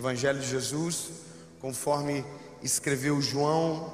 Evangelho 0.00 0.40
de 0.40 0.48
Jesus, 0.48 1.10
conforme 1.60 2.24
escreveu 2.62 3.20
João, 3.20 3.92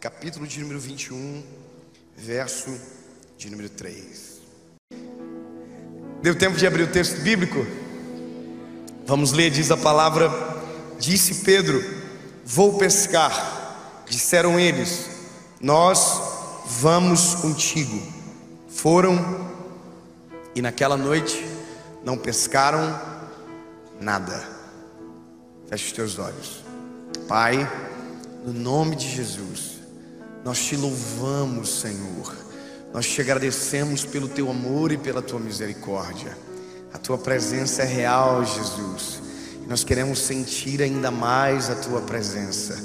capítulo 0.00 0.44
de 0.44 0.58
número 0.58 0.80
21, 0.80 1.40
verso 2.16 2.76
de 3.38 3.48
número 3.48 3.68
3. 3.68 4.40
Deu 6.20 6.36
tempo 6.36 6.56
de 6.56 6.66
abrir 6.66 6.82
o 6.82 6.90
texto 6.90 7.20
bíblico? 7.20 7.64
Vamos 9.06 9.30
ler, 9.30 9.52
diz 9.52 9.70
a 9.70 9.76
palavra: 9.76 10.28
Disse 10.98 11.44
Pedro: 11.44 11.80
Vou 12.44 12.76
pescar. 12.76 14.02
Disseram 14.10 14.58
eles: 14.58 15.08
Nós 15.60 16.22
vamos 16.66 17.36
contigo. 17.36 18.02
Foram 18.68 19.16
e 20.56 20.60
naquela 20.60 20.96
noite 20.96 21.40
não 22.04 22.18
pescaram 22.18 23.00
nada. 24.00 24.55
Feche 25.68 25.86
os 25.86 25.92
teus 25.92 26.18
olhos. 26.18 26.62
Pai, 27.28 27.70
no 28.44 28.52
nome 28.52 28.94
de 28.94 29.08
Jesus, 29.08 29.80
nós 30.44 30.58
te 30.64 30.76
louvamos, 30.76 31.80
Senhor. 31.80 32.34
Nós 32.92 33.06
te 33.06 33.20
agradecemos 33.20 34.04
pelo 34.04 34.28
teu 34.28 34.50
amor 34.50 34.92
e 34.92 34.96
pela 34.96 35.20
tua 35.20 35.40
misericórdia. 35.40 36.36
A 36.94 36.98
tua 36.98 37.18
presença 37.18 37.82
é 37.82 37.86
real, 37.86 38.44
Jesus. 38.44 39.20
Nós 39.66 39.82
queremos 39.82 40.20
sentir 40.20 40.80
ainda 40.80 41.10
mais 41.10 41.68
a 41.68 41.74
tua 41.74 42.00
presença. 42.00 42.80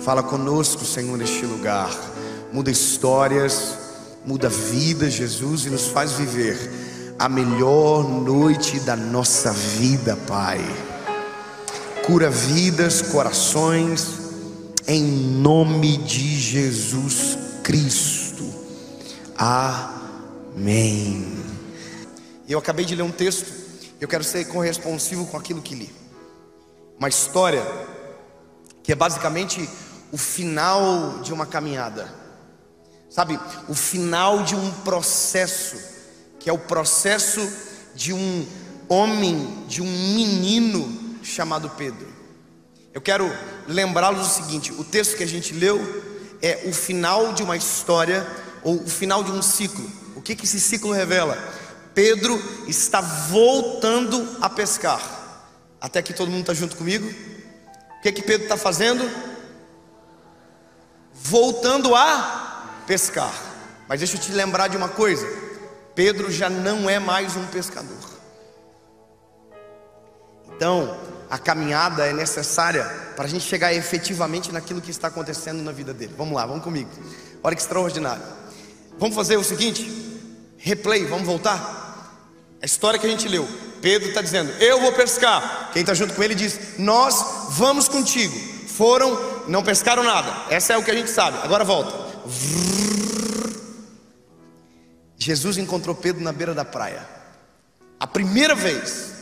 Fala 0.00 0.22
conosco, 0.22 0.84
Senhor, 0.84 1.16
neste 1.16 1.46
lugar. 1.46 1.90
Muda 2.52 2.70
histórias, 2.70 3.78
muda 4.24 4.48
vidas, 4.48 5.12
Jesus, 5.12 5.64
e 5.64 5.70
nos 5.70 5.86
faz 5.86 6.12
viver 6.12 6.58
a 7.18 7.28
melhor 7.28 8.02
noite 8.02 8.80
da 8.80 8.96
nossa 8.96 9.52
vida, 9.52 10.16
Pai. 10.26 10.60
Cura 12.06 12.30
vidas, 12.30 13.02
corações, 13.02 14.20
em 14.86 15.02
nome 15.02 15.96
de 15.96 16.38
Jesus 16.38 17.36
Cristo. 17.64 18.48
Amém. 19.36 21.36
Eu 22.48 22.60
acabei 22.60 22.84
de 22.84 22.94
ler 22.94 23.02
um 23.02 23.10
texto, 23.10 23.52
eu 24.00 24.06
quero 24.06 24.22
ser 24.22 24.44
corresponsivo 24.44 25.26
com 25.26 25.36
aquilo 25.36 25.60
que 25.60 25.74
li. 25.74 25.92
Uma 26.96 27.08
história 27.08 27.66
que 28.84 28.92
é 28.92 28.94
basicamente 28.94 29.68
o 30.12 30.16
final 30.16 31.18
de 31.24 31.32
uma 31.32 31.44
caminhada. 31.44 32.08
Sabe, 33.10 33.36
o 33.68 33.74
final 33.74 34.44
de 34.44 34.54
um 34.54 34.70
processo, 34.84 35.76
que 36.38 36.48
é 36.48 36.52
o 36.52 36.58
processo 36.58 37.52
de 37.96 38.12
um 38.12 38.46
homem, 38.88 39.64
de 39.66 39.82
um 39.82 39.90
menino 40.14 41.05
chamado 41.26 41.70
Pedro. 41.70 42.06
Eu 42.94 43.00
quero 43.00 43.30
lembrá-los 43.66 44.26
o 44.26 44.30
seguinte: 44.30 44.72
o 44.72 44.84
texto 44.84 45.16
que 45.16 45.22
a 45.22 45.28
gente 45.28 45.52
leu 45.52 45.78
é 46.40 46.62
o 46.66 46.72
final 46.72 47.32
de 47.32 47.42
uma 47.42 47.56
história 47.56 48.26
ou 48.62 48.82
o 48.82 48.88
final 48.88 49.22
de 49.22 49.30
um 49.30 49.42
ciclo. 49.42 49.90
O 50.14 50.22
que, 50.22 50.34
que 50.34 50.44
esse 50.44 50.60
ciclo 50.60 50.92
revela? 50.92 51.36
Pedro 51.94 52.40
está 52.66 53.00
voltando 53.00 54.36
a 54.40 54.48
pescar. 54.48 55.00
Até 55.80 56.02
que 56.02 56.12
todo 56.12 56.30
mundo 56.30 56.40
está 56.40 56.54
junto 56.54 56.76
comigo. 56.76 57.06
O 57.06 58.02
que, 58.02 58.12
que 58.12 58.22
Pedro 58.22 58.44
está 58.44 58.56
fazendo? 58.56 59.08
Voltando 61.12 61.94
a 61.94 62.82
pescar. 62.86 63.32
Mas 63.88 64.00
deixa 64.00 64.16
eu 64.16 64.20
te 64.20 64.32
lembrar 64.32 64.68
de 64.68 64.76
uma 64.76 64.88
coisa: 64.88 65.26
Pedro 65.94 66.30
já 66.30 66.48
não 66.48 66.88
é 66.88 66.98
mais 66.98 67.36
um 67.36 67.46
pescador. 67.46 68.16
Então, 70.56 70.96
a 71.28 71.38
caminhada 71.38 72.06
é 72.06 72.12
necessária 72.12 72.84
para 73.16 73.24
a 73.24 73.28
gente 73.28 73.44
chegar 73.44 73.74
efetivamente 73.74 74.52
naquilo 74.52 74.80
que 74.80 74.90
está 74.90 75.08
acontecendo 75.08 75.62
na 75.62 75.72
vida 75.72 75.92
dele. 75.92 76.14
Vamos 76.16 76.34
lá, 76.34 76.46
vamos 76.46 76.62
comigo. 76.62 76.90
Olha 77.42 77.54
que 77.54 77.62
extraordinário. 77.62 78.22
Vamos 78.98 79.14
fazer 79.16 79.36
o 79.36 79.44
seguinte: 79.44 79.90
replay, 80.56 81.04
vamos 81.04 81.26
voltar. 81.26 81.84
A 82.62 82.66
história 82.66 82.98
que 82.98 83.06
a 83.06 83.10
gente 83.10 83.28
leu. 83.28 83.46
Pedro 83.82 84.08
está 84.08 84.22
dizendo: 84.22 84.50
Eu 84.60 84.80
vou 84.80 84.92
pescar. 84.92 85.70
Quem 85.72 85.80
está 85.80 85.94
junto 85.94 86.14
com 86.14 86.22
ele 86.22 86.34
diz: 86.34 86.78
Nós 86.78 87.24
vamos 87.50 87.88
contigo. 87.88 88.36
Foram, 88.68 89.44
não 89.48 89.62
pescaram 89.62 90.02
nada. 90.02 90.32
Essa 90.50 90.74
é 90.74 90.76
o 90.76 90.82
que 90.82 90.90
a 90.90 90.94
gente 90.94 91.10
sabe. 91.10 91.38
Agora 91.42 91.64
volta. 91.64 92.06
Jesus 95.16 95.58
encontrou 95.58 95.94
Pedro 95.94 96.22
na 96.22 96.32
beira 96.32 96.54
da 96.54 96.64
praia. 96.64 97.06
A 97.98 98.06
primeira 98.06 98.54
vez. 98.54 99.15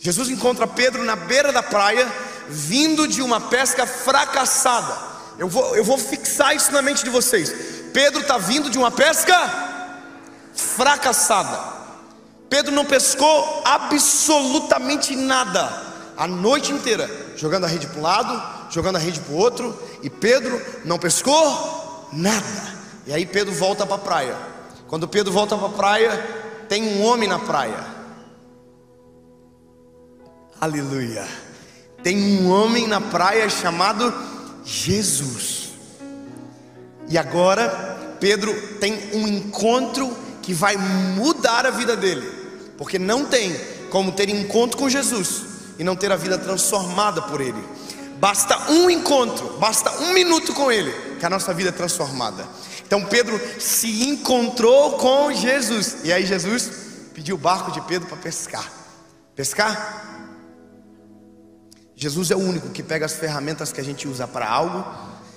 Jesus 0.00 0.30
encontra 0.30 0.66
Pedro 0.66 1.04
na 1.04 1.14
beira 1.14 1.52
da 1.52 1.62
praia, 1.62 2.10
vindo 2.48 3.06
de 3.06 3.20
uma 3.20 3.38
pesca 3.38 3.86
fracassada. 3.86 4.96
Eu 5.38 5.46
vou, 5.46 5.76
eu 5.76 5.84
vou 5.84 5.98
fixar 5.98 6.56
isso 6.56 6.72
na 6.72 6.80
mente 6.80 7.04
de 7.04 7.10
vocês. 7.10 7.54
Pedro 7.92 8.22
está 8.22 8.38
vindo 8.38 8.70
de 8.70 8.78
uma 8.78 8.90
pesca 8.90 9.36
fracassada. 10.54 11.80
Pedro 12.48 12.72
não 12.72 12.86
pescou 12.86 13.62
absolutamente 13.62 15.14
nada 15.14 15.90
a 16.16 16.26
noite 16.26 16.72
inteira, 16.72 17.08
jogando 17.36 17.64
a 17.64 17.68
rede 17.68 17.86
para 17.86 17.98
um 17.98 18.02
lado, 18.02 18.42
jogando 18.70 18.96
a 18.96 18.98
rede 18.98 19.20
para 19.20 19.34
o 19.34 19.36
outro, 19.36 19.78
e 20.02 20.08
Pedro 20.08 20.60
não 20.82 20.98
pescou 20.98 22.08
nada. 22.12 22.74
E 23.06 23.12
aí 23.12 23.26
Pedro 23.26 23.52
volta 23.52 23.86
para 23.86 23.96
a 23.96 23.98
praia. 23.98 24.36
Quando 24.88 25.06
Pedro 25.06 25.30
volta 25.32 25.56
para 25.56 25.66
a 25.66 25.70
praia, 25.70 26.64
tem 26.68 26.82
um 26.82 27.04
homem 27.04 27.28
na 27.28 27.38
praia. 27.38 27.99
Aleluia. 30.60 31.26
Tem 32.02 32.18
um 32.18 32.50
homem 32.50 32.86
na 32.86 33.00
praia 33.00 33.48
chamado 33.48 34.12
Jesus. 34.62 35.70
E 37.08 37.16
agora 37.16 38.18
Pedro 38.20 38.52
tem 38.78 38.92
um 39.14 39.26
encontro 39.26 40.14
que 40.42 40.52
vai 40.52 40.76
mudar 40.76 41.64
a 41.64 41.70
vida 41.70 41.96
dele. 41.96 42.30
Porque 42.76 42.98
não 42.98 43.24
tem 43.24 43.58
como 43.88 44.12
ter 44.12 44.28
encontro 44.28 44.76
com 44.76 44.90
Jesus 44.90 45.44
e 45.78 45.84
não 45.84 45.96
ter 45.96 46.12
a 46.12 46.16
vida 46.16 46.36
transformada 46.36 47.22
por 47.22 47.40
Ele. 47.40 47.64
Basta 48.18 48.70
um 48.70 48.90
encontro, 48.90 49.56
basta 49.58 49.90
um 50.02 50.12
minuto 50.12 50.52
com 50.52 50.70
Ele, 50.70 50.92
que 51.18 51.24
a 51.24 51.30
nossa 51.30 51.54
vida 51.54 51.70
é 51.70 51.72
transformada. 51.72 52.46
Então 52.86 53.02
Pedro 53.06 53.40
se 53.58 54.10
encontrou 54.10 54.98
com 54.98 55.32
Jesus. 55.32 56.04
E 56.04 56.12
aí 56.12 56.26
Jesus 56.26 56.70
pediu 57.14 57.36
o 57.36 57.38
barco 57.38 57.72
de 57.72 57.80
Pedro 57.80 58.06
para 58.08 58.18
pescar. 58.18 58.70
Pescar? 59.34 60.19
Jesus 62.00 62.30
é 62.30 62.34
o 62.34 62.38
único 62.38 62.70
que 62.70 62.82
pega 62.82 63.04
as 63.04 63.12
ferramentas 63.12 63.72
que 63.72 63.80
a 63.80 63.84
gente 63.84 64.08
usa 64.08 64.26
para 64.26 64.48
algo 64.48 64.82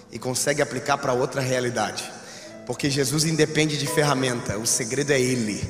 e 0.10 0.18
consegue 0.18 0.62
aplicar 0.62 0.98
para 0.98 1.12
outra 1.12 1.42
realidade. 1.42 2.10
Porque 2.66 2.90
Jesus 2.90 3.26
independe 3.26 3.78
de 3.78 3.86
ferramenta, 3.86 4.58
o 4.58 4.66
segredo 4.66 5.12
é 5.12 5.20
Ele. 5.20 5.62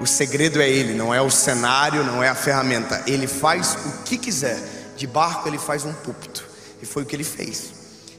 O 0.00 0.06
segredo 0.06 0.62
é 0.62 0.66
Ele, 0.66 0.94
não 0.94 1.12
é 1.12 1.20
o 1.20 1.30
cenário, 1.30 2.02
não 2.02 2.22
é 2.24 2.30
a 2.30 2.34
ferramenta. 2.34 3.02
Ele 3.06 3.26
faz 3.26 3.76
o 3.84 4.04
que 4.04 4.16
quiser. 4.16 4.58
De 4.96 5.06
barco 5.06 5.46
ele 5.50 5.58
faz 5.58 5.84
um 5.84 5.92
púlpito. 5.92 6.42
E 6.80 6.86
foi 6.86 7.02
o 7.02 7.06
que 7.06 7.14
ele 7.14 7.24
fez. 7.24 7.70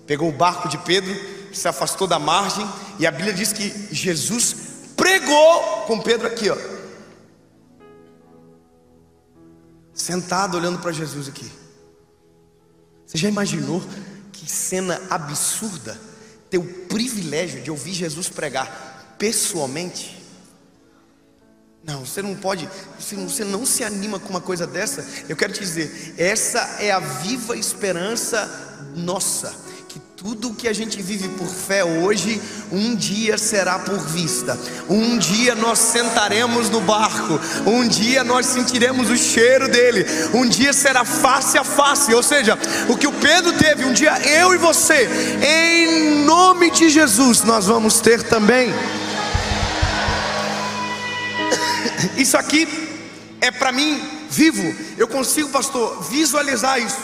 Pegou 0.06 0.30
o 0.30 0.32
barco 0.32 0.70
de 0.70 0.78
Pedro, 0.78 1.20
se 1.52 1.68
afastou 1.68 2.06
da 2.06 2.20
margem, 2.20 2.70
e 3.00 3.08
a 3.08 3.12
Bíblia 3.12 3.34
diz 3.34 3.52
que 3.52 3.88
Jesus 3.92 4.56
pregou 4.96 5.62
com 5.88 6.00
Pedro 6.00 6.28
aqui, 6.28 6.48
ó. 6.48 6.58
Sentado 9.96 10.58
olhando 10.58 10.78
para 10.78 10.92
Jesus 10.92 11.28
aqui. 11.28 11.63
Você 13.06 13.18
já 13.18 13.30
imaginou 13.30 13.84
que 14.32 14.50
cena 14.50 15.02
absurda 15.10 16.00
ter 16.50 16.58
o 16.58 16.64
privilégio 16.64 17.62
de 17.62 17.72
ouvir 17.72 17.94
Jesus 17.94 18.30
pregar 18.30 19.16
pessoalmente? 19.18 20.22
Não, 21.84 22.06
você 22.06 22.22
não 22.22 22.34
pode, 22.36 22.70
você 22.98 23.44
não 23.44 23.66
se 23.66 23.84
anima 23.84 24.18
com 24.20 24.30
uma 24.30 24.40
coisa 24.40 24.66
dessa. 24.66 25.06
Eu 25.28 25.36
quero 25.36 25.52
te 25.52 25.60
dizer, 25.60 26.16
essa 26.18 26.60
é 26.80 26.92
a 26.92 27.00
viva 27.00 27.58
esperança 27.58 28.48
nossa. 28.96 29.63
Tudo 30.24 30.54
que 30.54 30.70
a 30.70 30.74
gente 30.74 31.02
vive 31.02 31.28
por 31.38 31.50
fé 31.50 31.84
hoje, 31.84 32.42
um 32.72 32.96
dia 32.96 33.38
será 33.38 33.78
por 33.78 34.00
vista. 34.00 34.58
Um 34.90 35.18
dia 35.18 35.54
nós 35.54 35.78
sentaremos 35.80 36.70
no 36.70 36.80
barco. 36.80 37.38
Um 37.70 37.86
dia 37.86 38.24
nós 38.24 38.46
sentiremos 38.46 39.10
o 39.10 39.18
cheiro 39.18 39.68
dele. 39.68 40.06
Um 40.34 40.48
dia 40.48 40.72
será 40.72 41.04
face 41.04 41.58
a 41.58 41.64
face. 41.66 42.14
Ou 42.14 42.24
seja, 42.24 42.58
o 42.88 42.96
que 42.96 43.06
o 43.06 43.12
Pedro 43.12 43.52
teve, 43.52 43.84
um 43.84 43.92
dia 43.92 44.18
eu 44.22 44.54
e 44.54 44.58
você, 44.58 45.10
em 45.46 46.24
nome 46.24 46.72
de 46.72 46.90
Jesus, 46.90 47.44
nós 47.44 47.66
vamos 47.66 48.00
ter 48.00 48.24
também. 48.24 48.74
Isso 52.16 52.38
aqui 52.38 52.66
é 53.42 53.52
para 53.52 53.74
mim 53.74 54.02
vivo. 54.30 54.74
Eu 54.98 55.10
consigo, 55.10 55.50
pastor, 55.50 56.02
visualizar 56.04 56.80
isso. 56.80 57.00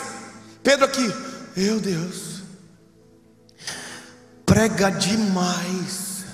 Pedro 0.62 0.86
aqui, 0.86 1.12
meu 1.54 1.78
Deus, 1.78 2.29
prega 4.60 4.90
demais. 4.90 6.24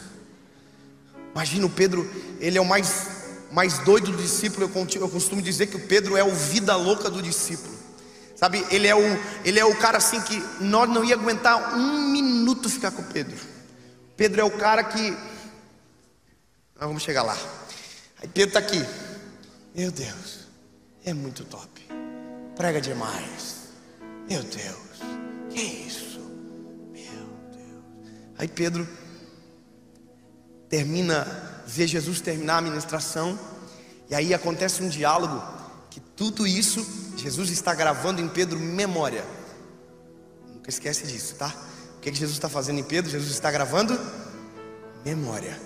Imagina 1.32 1.66
o 1.66 1.70
Pedro, 1.70 2.10
ele 2.40 2.58
é 2.58 2.60
o 2.60 2.64
mais, 2.64 3.08
mais 3.52 3.78
doido 3.80 4.10
do 4.10 4.20
discípulo. 4.20 4.68
Eu, 4.74 5.00
eu 5.00 5.08
costumo 5.08 5.40
dizer 5.40 5.66
que 5.66 5.76
o 5.76 5.86
Pedro 5.86 6.16
é 6.16 6.24
o 6.24 6.34
vida 6.34 6.74
louca 6.74 7.08
do 7.08 7.22
discípulo. 7.22 7.76
Sabe, 8.34 8.66
ele 8.70 8.88
é 8.88 8.94
o, 8.94 9.00
ele 9.44 9.60
é 9.60 9.64
o 9.64 9.76
cara 9.76 9.98
assim 9.98 10.20
que 10.20 10.42
nós 10.60 10.88
não 10.90 11.04
ia 11.04 11.14
aguentar 11.14 11.76
um 11.76 12.10
minuto 12.10 12.68
ficar 12.68 12.90
com 12.90 13.02
Pedro. 13.04 13.38
Pedro 14.16 14.40
é 14.40 14.44
o 14.44 14.50
cara 14.50 14.82
que. 14.82 15.10
Nós 16.74 16.88
vamos 16.88 17.02
chegar 17.02 17.22
lá. 17.22 17.36
Aí 18.20 18.28
Pedro 18.28 18.48
está 18.48 18.58
aqui. 18.58 18.84
Meu 19.74 19.90
Deus, 19.90 20.40
é 21.04 21.14
muito 21.14 21.44
top. 21.44 21.68
Prega 22.56 22.80
demais. 22.80 23.68
Meu 24.28 24.42
Deus, 24.42 25.00
que 25.50 25.60
isso? 25.60 26.05
Aí 28.38 28.48
Pedro 28.48 28.86
termina, 30.68 31.26
vê 31.66 31.86
Jesus 31.86 32.20
terminar 32.20 32.58
a 32.58 32.60
ministração, 32.60 33.38
e 34.10 34.14
aí 34.14 34.34
acontece 34.34 34.82
um 34.82 34.88
diálogo 34.88 35.42
que 35.90 36.00
tudo 36.00 36.46
isso 36.46 36.84
Jesus 37.16 37.50
está 37.50 37.74
gravando 37.74 38.20
em 38.20 38.28
Pedro 38.28 38.58
memória. 38.58 39.24
Nunca 40.52 40.68
esquece 40.68 41.06
disso, 41.06 41.34
tá? 41.36 41.54
O 41.96 42.00
que, 42.00 42.10
que 42.10 42.18
Jesus 42.18 42.36
está 42.36 42.48
fazendo 42.48 42.78
em 42.78 42.84
Pedro? 42.84 43.10
Jesus 43.10 43.32
está 43.32 43.50
gravando 43.50 43.98
memória. 45.04 45.58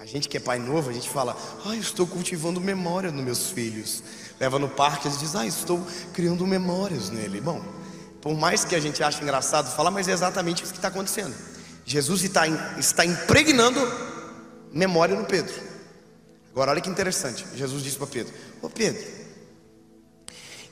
A 0.00 0.06
gente 0.06 0.28
que 0.28 0.36
é 0.36 0.40
pai 0.40 0.58
novo, 0.58 0.90
a 0.90 0.92
gente 0.92 1.08
fala, 1.08 1.36
ah, 1.64 1.76
estou 1.76 2.06
cultivando 2.06 2.60
memória 2.60 3.10
nos 3.12 3.22
meus 3.22 3.50
filhos. 3.50 4.02
Leva 4.40 4.58
no 4.58 4.68
parque, 4.68 5.08
gente 5.10 5.20
diz, 5.20 5.36
ah, 5.36 5.46
estou 5.46 5.86
criando 6.12 6.46
memórias 6.46 7.10
nele. 7.10 7.40
Bom, 7.40 7.62
por 8.20 8.34
mais 8.34 8.64
que 8.64 8.74
a 8.74 8.80
gente 8.80 9.02
ache 9.02 9.22
engraçado 9.22 9.74
falar, 9.74 9.90
mas 9.90 10.08
é 10.08 10.12
exatamente 10.12 10.64
isso 10.64 10.72
que 10.72 10.78
está 10.78 10.88
acontecendo. 10.88 11.34
Jesus 11.90 12.22
está, 12.22 12.46
está 12.78 13.04
impregnando 13.04 13.80
memória 14.72 15.18
no 15.18 15.26
Pedro. 15.26 15.52
Agora, 16.52 16.70
olha 16.70 16.80
que 16.80 16.88
interessante. 16.88 17.44
Jesus 17.56 17.82
disse 17.82 17.96
para 17.96 18.06
Pedro: 18.06 18.32
Ô 18.62 18.70
Pedro, 18.70 19.04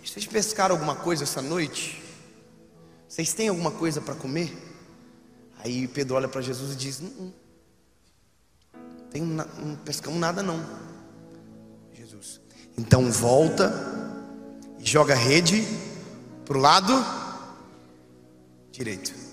vocês 0.05 0.25
pescaram 0.27 0.77
alguma 0.77 0.95
coisa 0.95 1.25
essa 1.25 1.43
noite? 1.43 2.01
Vocês 3.09 3.33
têm 3.33 3.49
alguma 3.49 3.73
coisa 3.73 4.01
para 4.01 4.15
comer? 4.15 4.57
Aí 5.59 5.89
Pedro 5.89 6.15
olha 6.15 6.29
para 6.29 6.41
Jesus 6.41 6.75
e 6.75 6.77
diz: 6.77 7.01
Não, 7.01 7.11
não, 8.73 9.09
tem, 9.11 9.21
não 9.21 9.75
pescamos 9.85 10.21
nada 10.21 10.41
não. 10.41 10.65
Jesus, 11.95 12.41
então 12.77 13.11
volta 13.11 13.75
e 14.79 14.89
joga 14.89 15.15
a 15.15 15.17
rede 15.17 15.67
para 16.45 16.57
o 16.57 16.61
lado 16.61 16.93
direito. 18.71 19.28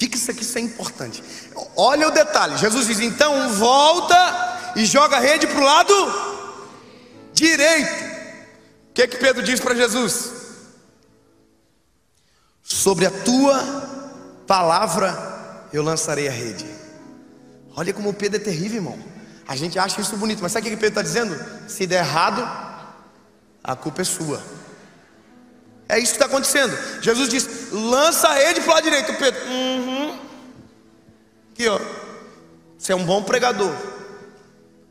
Fica 0.00 0.16
isso 0.16 0.30
aqui, 0.30 0.42
isso 0.42 0.56
é 0.56 0.62
importante. 0.62 1.22
Olha 1.76 2.08
o 2.08 2.10
detalhe. 2.10 2.56
Jesus 2.56 2.86
diz: 2.86 3.00
então 3.00 3.50
volta 3.50 4.72
e 4.74 4.86
joga 4.86 5.18
a 5.18 5.20
rede 5.20 5.46
para 5.46 5.60
o 5.60 5.62
lado 5.62 5.94
direito. 7.34 8.10
O 8.88 8.94
que, 8.94 9.06
que 9.06 9.18
Pedro 9.18 9.42
diz 9.42 9.60
para 9.60 9.74
Jesus? 9.74 10.30
Sobre 12.62 13.04
a 13.04 13.10
tua 13.10 13.58
palavra 14.46 15.68
eu 15.70 15.82
lançarei 15.82 16.28
a 16.28 16.32
rede. 16.32 16.64
Olha 17.76 17.92
como 17.92 18.14
Pedro 18.14 18.40
é 18.40 18.42
terrível, 18.42 18.78
irmão. 18.78 18.98
A 19.46 19.54
gente 19.54 19.78
acha 19.78 20.00
isso 20.00 20.16
bonito, 20.16 20.40
mas 20.40 20.52
sabe 20.52 20.66
o 20.66 20.70
que 20.70 20.76
Pedro 20.76 21.00
está 21.00 21.02
dizendo? 21.02 21.38
Se 21.68 21.86
der 21.86 21.98
errado, 22.06 22.40
a 23.62 23.76
culpa 23.76 24.00
é 24.00 24.04
sua. 24.04 24.42
É 25.90 25.98
isso 25.98 26.12
que 26.12 26.22
está 26.22 26.26
acontecendo. 26.26 26.76
Jesus 27.02 27.28
diz: 27.28 27.48
lança 27.72 28.28
a 28.28 28.34
rede 28.34 28.60
para 28.60 28.70
o 28.70 28.74
lado 28.74 28.84
direito. 28.84 29.12
Pedro, 29.14 29.40
uhum. 29.46 30.18
aqui 31.52 31.68
ó, 31.68 31.80
você 32.78 32.92
é 32.92 32.96
um 32.96 33.04
bom 33.04 33.22
pregador. 33.22 33.74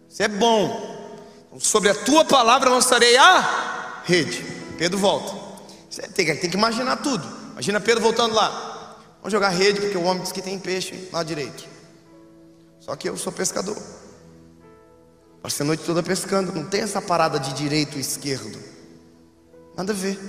Você 0.07 0.23
é 0.23 0.27
bom. 0.27 0.99
Então, 1.47 1.59
sobre 1.59 1.89
a 1.89 1.95
tua 1.95 2.25
palavra 2.25 2.69
lançarei 2.69 3.15
a 3.17 4.01
rede. 4.03 4.43
Pedro 4.77 4.97
volta. 4.97 5.33
Você 5.89 6.01
tem, 6.01 6.25
tem 6.35 6.49
que 6.49 6.57
imaginar 6.57 6.97
tudo. 6.97 7.25
Imagina 7.53 7.79
Pedro 7.79 8.03
voltando 8.03 8.35
lá. 8.35 8.97
Vamos 9.21 9.31
jogar 9.31 9.49
rede, 9.49 9.79
porque 9.79 9.97
o 9.97 10.03
homem 10.03 10.23
diz 10.23 10.31
que 10.31 10.41
tem 10.41 10.59
peixe 10.59 11.09
lá 11.13 11.23
direito. 11.23 11.65
Só 12.79 12.95
que 12.95 13.07
eu 13.07 13.15
sou 13.17 13.31
pescador. 13.31 13.77
Passei 15.41 15.63
a 15.63 15.67
noite 15.67 15.83
toda 15.83 16.03
pescando. 16.03 16.51
Não 16.51 16.65
tem 16.65 16.81
essa 16.81 17.01
parada 17.01 17.39
de 17.39 17.53
direito 17.53 17.97
e 17.97 18.01
esquerdo. 18.01 18.59
Nada 19.75 19.93
a 19.93 19.95
ver. 19.95 20.19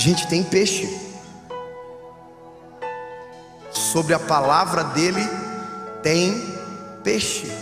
Gente, 0.00 0.26
tem 0.28 0.42
peixe. 0.42 0.88
Sobre 3.70 4.14
a 4.14 4.18
palavra 4.18 4.82
dele 4.82 5.20
tem 6.02 6.42
peixe. 7.04 7.52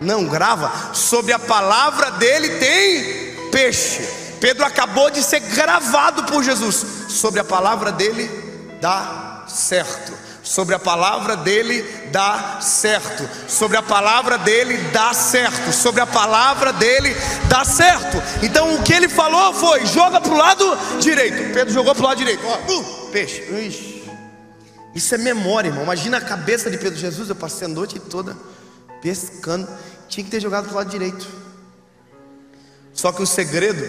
Não 0.00 0.26
grava. 0.26 0.92
Sobre 0.92 1.32
a 1.32 1.38
palavra 1.38 2.10
dele 2.10 2.58
tem 2.58 3.50
peixe. 3.52 4.02
Pedro 4.40 4.64
acabou 4.64 5.10
de 5.10 5.22
ser 5.22 5.38
gravado 5.38 6.24
por 6.24 6.42
Jesus. 6.42 6.84
Sobre 7.08 7.38
a 7.38 7.44
palavra 7.44 7.92
dele 7.92 8.28
dá 8.80 9.44
certo 9.46 10.23
sobre 10.44 10.74
a 10.74 10.78
palavra 10.78 11.36
dele 11.38 11.82
dá 12.12 12.60
certo, 12.60 13.28
sobre 13.48 13.78
a 13.78 13.82
palavra 13.82 14.36
dele 14.36 14.76
dá 14.92 15.14
certo, 15.14 15.72
sobre 15.72 16.02
a 16.02 16.06
palavra 16.06 16.72
dele 16.72 17.16
dá 17.48 17.64
certo. 17.64 18.22
Então 18.42 18.74
o 18.74 18.82
que 18.82 18.92
ele 18.92 19.08
falou 19.08 19.54
foi: 19.54 19.86
joga 19.86 20.20
para 20.20 20.32
o 20.32 20.36
lado 20.36 20.64
direito. 21.00 21.52
Pedro 21.54 21.72
jogou 21.72 21.94
para 21.94 22.04
o 22.04 22.06
lado 22.06 22.18
direito, 22.18 22.42
ó, 22.46 22.56
uh, 22.56 23.10
peixe. 23.10 23.42
Ixi. 23.42 24.04
Isso 24.94 25.14
é 25.14 25.18
memória, 25.18 25.68
irmão. 25.68 25.82
Imagina 25.82 26.18
a 26.18 26.20
cabeça 26.20 26.70
de 26.70 26.78
Pedro. 26.78 26.98
Jesus, 26.98 27.28
eu 27.28 27.34
passei 27.34 27.66
a 27.66 27.70
noite 27.70 27.98
toda 27.98 28.36
pescando, 29.00 29.68
tinha 30.08 30.24
que 30.24 30.30
ter 30.30 30.40
jogado 30.40 30.64
para 30.64 30.72
o 30.72 30.76
lado 30.76 30.90
direito. 30.90 31.26
Só 32.92 33.12
que 33.12 33.22
o 33.22 33.26
segredo 33.26 33.86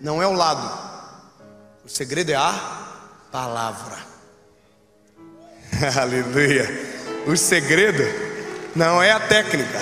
não 0.00 0.22
é 0.22 0.26
o 0.26 0.32
lado, 0.32 0.66
o 1.84 1.88
segredo 1.88 2.30
é 2.30 2.36
a 2.36 2.52
palavra. 3.30 4.09
Aleluia. 5.98 6.68
O 7.26 7.36
segredo 7.36 8.02
não 8.74 9.02
é 9.02 9.12
a 9.12 9.20
técnica, 9.20 9.80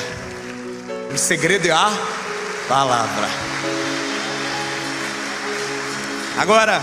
o 1.12 1.18
segredo 1.18 1.66
é 1.66 1.70
a 1.70 1.90
palavra. 2.68 3.28
Agora, 6.36 6.80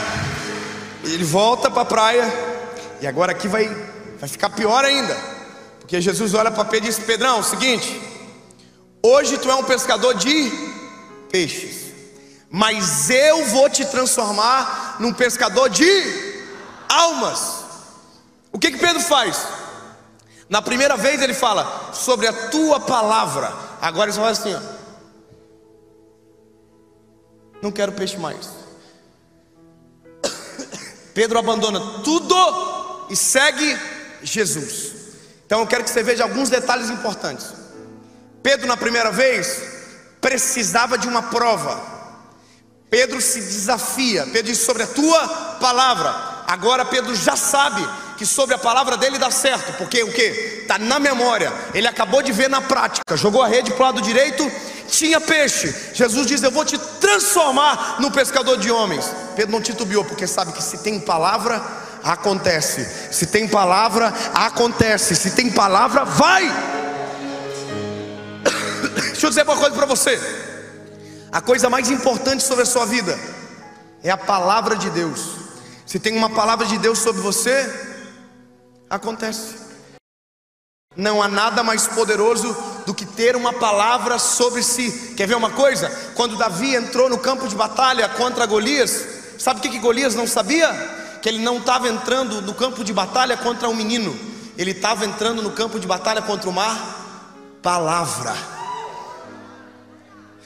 ele 1.03 1.23
volta 1.23 1.69
para 1.71 1.81
a 1.81 1.85
praia, 1.85 2.33
e 3.01 3.07
agora 3.07 3.31
aqui 3.31 3.47
vai, 3.47 3.67
vai 4.19 4.27
ficar 4.27 4.49
pior 4.49 4.83
ainda, 4.83 5.15
porque 5.79 6.01
Jesus 6.01 6.33
olha 6.33 6.51
para 6.51 6.65
Pedro 6.65 6.87
e 6.87 6.89
diz: 6.89 6.99
Pedrão, 6.99 7.37
é 7.37 7.39
o 7.39 7.43
seguinte, 7.43 8.01
hoje 9.01 9.37
tu 9.37 9.49
é 9.49 9.55
um 9.55 9.63
pescador 9.63 10.15
de 10.15 10.51
peixes, 11.31 11.93
mas 12.49 13.09
eu 13.09 13.45
vou 13.45 13.69
te 13.69 13.85
transformar 13.85 14.97
num 14.99 15.13
pescador 15.13 15.69
de 15.69 16.43
almas. 16.89 17.64
O 18.55 18.57
que 18.57 18.71
que 18.71 18.77
Pedro 18.77 19.01
faz? 19.01 19.45
Na 20.47 20.61
primeira 20.61 20.95
vez 20.95 21.21
ele 21.21 21.33
fala 21.33 21.91
sobre 21.93 22.25
a 22.25 22.31
tua 22.31 22.79
palavra. 22.79 23.53
Agora 23.81 24.05
ele 24.05 24.13
só 24.13 24.21
fala 24.21 24.31
assim: 24.31 24.55
ó, 24.55 24.61
Não 27.61 27.69
quero 27.69 27.91
peixe 27.91 28.15
mais. 28.15 28.49
Pedro 31.13 31.37
abandona 31.37 32.01
tudo 32.01 32.33
e 33.09 33.15
segue 33.17 33.77
Jesus. 34.23 34.93
Então 35.45 35.59
eu 35.59 35.67
quero 35.67 35.83
que 35.83 35.89
você 35.89 36.01
veja 36.01 36.23
alguns 36.23 36.49
detalhes 36.49 36.89
importantes. 36.89 37.47
Pedro, 38.41 38.67
na 38.67 38.77
primeira 38.77 39.11
vez, 39.11 39.63
precisava 40.21 40.97
de 40.97 41.09
uma 41.09 41.23
prova. 41.23 41.77
Pedro 42.89 43.19
se 43.19 43.41
desafia. 43.41 44.23
Pedro 44.27 44.43
diz 44.43 44.59
sobre 44.59 44.83
a 44.83 44.87
tua 44.87 45.27
palavra. 45.59 46.09
Agora 46.47 46.85
Pedro 46.85 47.13
já 47.13 47.35
sabe 47.35 47.85
que 48.17 48.25
sobre 48.25 48.55
a 48.55 48.57
palavra 48.57 48.97
dele 48.97 49.17
dá 49.17 49.29
certo, 49.29 49.77
porque 49.77 50.03
o 50.03 50.11
que? 50.11 50.61
Está 50.61 50.77
na 50.77 50.99
memória, 50.99 51.51
ele 51.73 51.87
acabou 51.87 52.21
de 52.21 52.31
ver 52.31 52.49
na 52.49 52.61
prática, 52.61 53.15
jogou 53.15 53.41
a 53.41 53.47
rede 53.47 53.71
para 53.71 53.83
o 53.83 53.85
lado 53.85 54.01
direito, 54.01 54.49
tinha 54.87 55.19
peixe. 55.19 55.73
Jesus 55.93 56.27
diz: 56.27 56.43
Eu 56.43 56.51
vou 56.51 56.65
te 56.65 56.77
transformar 56.77 57.97
no 57.99 58.11
pescador 58.11 58.57
de 58.57 58.71
homens. 58.71 59.11
Pedro 59.35 59.51
não 59.51 59.61
titubeou, 59.61 60.05
porque 60.05 60.27
sabe 60.27 60.53
que 60.53 60.63
se 60.63 60.79
tem 60.79 60.99
palavra, 60.99 61.61
acontece. 62.03 62.87
Se 63.11 63.25
tem 63.25 63.47
palavra, 63.47 64.13
acontece. 64.33 65.15
Se 65.15 65.31
tem 65.31 65.51
palavra, 65.51 66.05
vai. 66.05 66.43
Deixa 69.11 69.25
eu 69.25 69.29
dizer 69.29 69.43
uma 69.43 69.57
coisa 69.57 69.75
para 69.75 69.85
você. 69.85 70.19
A 71.31 71.41
coisa 71.41 71.69
mais 71.69 71.89
importante 71.89 72.43
sobre 72.43 72.63
a 72.63 72.65
sua 72.65 72.85
vida 72.85 73.17
é 74.03 74.09
a 74.09 74.17
palavra 74.17 74.75
de 74.75 74.89
Deus. 74.89 75.35
Se 75.85 75.99
tem 75.99 76.15
uma 76.15 76.29
palavra 76.29 76.65
de 76.65 76.77
Deus 76.77 76.99
sobre 76.99 77.21
você, 77.21 77.69
Acontece. 78.89 79.65
Não 80.95 81.21
há 81.21 81.27
nada 81.27 81.61
mais 81.63 81.87
poderoso 81.87 82.55
do 82.85 82.93
que 82.93 83.05
ter 83.05 83.35
uma 83.35 83.53
palavra 83.53 84.17
sobre 84.17 84.63
si. 84.63 85.13
Quer 85.17 85.27
ver 85.27 85.35
uma 85.35 85.51
coisa? 85.51 85.89
Quando 86.15 86.37
Davi 86.37 86.73
entrou 86.73 87.09
no 87.09 87.17
campo 87.17 87.47
de 87.47 87.55
batalha 87.55 88.07
contra 88.09 88.45
Golias, 88.45 89.05
sabe 89.37 89.59
o 89.59 89.61
que, 89.61 89.69
que 89.69 89.79
Golias 89.79 90.15
não 90.15 90.25
sabia? 90.25 90.95
que 91.25 91.29
ele 91.29 91.39
não 91.39 91.57
estava 91.57 91.89
entrando 91.89 92.39
no 92.43 92.53
campo 92.53 92.83
de 92.83 92.93
batalha 92.93 93.35
contra 93.35 93.67
um 93.67 93.73
menino, 93.73 94.15
ele 94.55 94.69
estava 94.69 95.07
entrando 95.07 95.41
no 95.41 95.49
campo 95.49 95.79
de 95.79 95.87
batalha 95.87 96.21
contra 96.21 96.47
uma 96.47 96.77
palavra. 97.63 98.31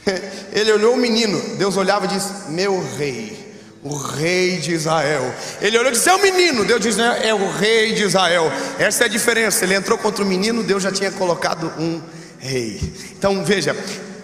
Ele 0.53 0.72
olhou 0.72 0.93
o 0.93 0.98
menino, 0.98 1.38
Deus 1.58 1.75
olhava 1.75 2.05
e 2.05 2.08
disse: 2.08 2.50
Meu 2.50 2.81
rei, 2.96 3.48
o 3.83 3.95
rei 3.95 4.57
de 4.57 4.74
Israel. 4.74 5.33
Ele 5.62 5.77
olhou 5.77 5.91
e 5.91 5.95
disse: 5.95 6.09
É 6.09 6.13
o 6.13 6.21
menino. 6.21 6.65
Deus 6.65 6.81
diz: 6.81 6.98
É 6.98 7.33
o 7.33 7.51
rei 7.51 7.93
de 7.93 8.03
Israel. 8.03 8.51
Essa 8.77 9.03
é 9.03 9.05
a 9.05 9.09
diferença. 9.09 9.63
Ele 9.63 9.75
entrou 9.75 9.98
contra 9.98 10.24
o 10.24 10.27
menino, 10.27 10.63
Deus 10.63 10.83
já 10.83 10.91
tinha 10.91 11.12
colocado 11.12 11.71
um 11.77 12.01
rei. 12.39 12.79
Então 13.12 13.43
veja: 13.43 13.75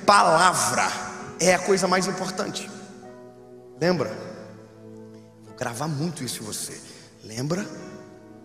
palavra 0.05 0.87
é 1.39 1.53
a 1.53 1.59
coisa 1.59 1.87
mais 1.87 2.07
importante. 2.07 2.69
Lembra? 3.79 4.11
Vou 5.45 5.55
gravar 5.55 5.87
muito 5.87 6.23
isso 6.23 6.41
em 6.41 6.45
você. 6.45 6.73
Lembra? 7.23 7.65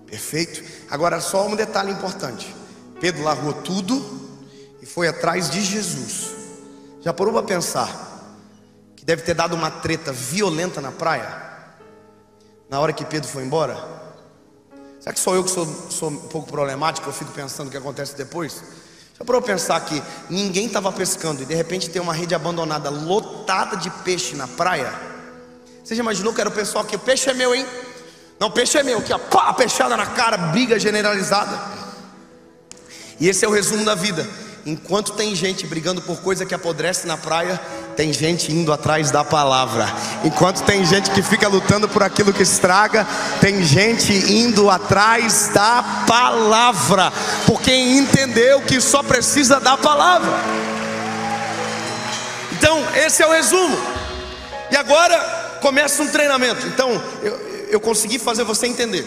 Perfeito? 0.06 0.62
Agora, 0.90 1.20
só 1.20 1.46
um 1.46 1.56
detalhe 1.56 1.92
importante: 1.92 2.54
Pedro 3.00 3.22
largou 3.22 3.52
tudo 3.52 4.28
e 4.80 4.86
foi 4.86 5.08
atrás 5.08 5.50
de 5.50 5.60
Jesus. 5.60 6.30
Já 7.00 7.12
parou 7.12 7.32
para 7.32 7.42
pensar? 7.42 8.09
Que 9.10 9.16
deve 9.16 9.22
ter 9.26 9.34
dado 9.34 9.56
uma 9.56 9.72
treta 9.72 10.12
violenta 10.12 10.80
na 10.80 10.92
praia, 10.92 11.26
na 12.68 12.78
hora 12.78 12.92
que 12.92 13.04
Pedro 13.04 13.28
foi 13.28 13.42
embora. 13.42 13.76
Será 15.00 15.12
que 15.12 15.18
sou 15.18 15.34
eu 15.34 15.42
que 15.42 15.50
sou, 15.50 15.66
sou 15.90 16.10
um 16.10 16.16
pouco 16.16 16.48
problemático? 16.48 17.08
Eu 17.08 17.12
fico 17.12 17.32
pensando 17.32 17.66
o 17.66 17.70
que 17.72 17.76
acontece 17.76 18.16
depois. 18.16 18.62
Parou 19.18 19.42
para 19.42 19.54
pensar 19.54 19.80
que 19.80 20.00
ninguém 20.28 20.66
estava 20.66 20.92
pescando 20.92 21.42
e 21.42 21.44
de 21.44 21.52
repente 21.56 21.90
tem 21.90 22.00
uma 22.00 22.14
rede 22.14 22.36
abandonada 22.36 22.88
lotada 22.88 23.76
de 23.76 23.90
peixe 23.90 24.36
na 24.36 24.46
praia? 24.46 24.94
Você 25.82 25.96
já 25.96 26.04
imaginou 26.04 26.32
que 26.32 26.40
era 26.40 26.48
o 26.48 26.52
pessoal 26.52 26.84
que 26.84 26.94
o 26.94 27.00
peixe 27.00 27.28
é 27.28 27.34
meu, 27.34 27.52
hein? 27.52 27.66
Não, 28.38 28.48
peixe 28.48 28.78
é 28.78 28.84
meu, 28.84 28.98
aqui, 29.00 29.12
ó, 29.12 29.18
pá, 29.18 29.52
peixada 29.54 29.96
na 29.96 30.06
cara, 30.06 30.36
briga 30.36 30.78
generalizada. 30.78 31.60
E 33.18 33.28
esse 33.28 33.44
é 33.44 33.48
o 33.48 33.50
resumo 33.50 33.84
da 33.84 33.96
vida. 33.96 34.24
Enquanto 34.64 35.14
tem 35.14 35.34
gente 35.34 35.66
brigando 35.66 36.00
por 36.02 36.20
coisa 36.20 36.46
que 36.46 36.54
apodrece 36.54 37.06
na 37.06 37.16
praia, 37.16 37.60
tem 38.00 38.14
gente 38.14 38.50
indo 38.50 38.72
atrás 38.72 39.10
da 39.10 39.22
palavra. 39.22 39.86
Enquanto 40.24 40.62
tem 40.62 40.86
gente 40.86 41.10
que 41.10 41.20
fica 41.20 41.46
lutando 41.46 41.86
por 41.86 42.02
aquilo 42.02 42.32
que 42.32 42.42
estraga, 42.42 43.06
tem 43.42 43.62
gente 43.62 44.10
indo 44.10 44.70
atrás 44.70 45.50
da 45.52 45.84
palavra, 46.06 47.12
porque 47.46 47.70
entendeu 47.70 48.62
que 48.62 48.80
só 48.80 49.02
precisa 49.02 49.60
da 49.60 49.76
palavra. 49.76 50.30
Então, 52.52 52.82
esse 52.94 53.22
é 53.22 53.26
o 53.26 53.32
resumo. 53.32 53.76
E 54.70 54.76
agora 54.76 55.58
começa 55.60 56.02
um 56.02 56.08
treinamento. 56.08 56.66
Então, 56.68 56.90
eu, 57.22 57.68
eu 57.72 57.80
consegui 57.80 58.18
fazer 58.18 58.44
você 58.44 58.66
entender 58.66 59.04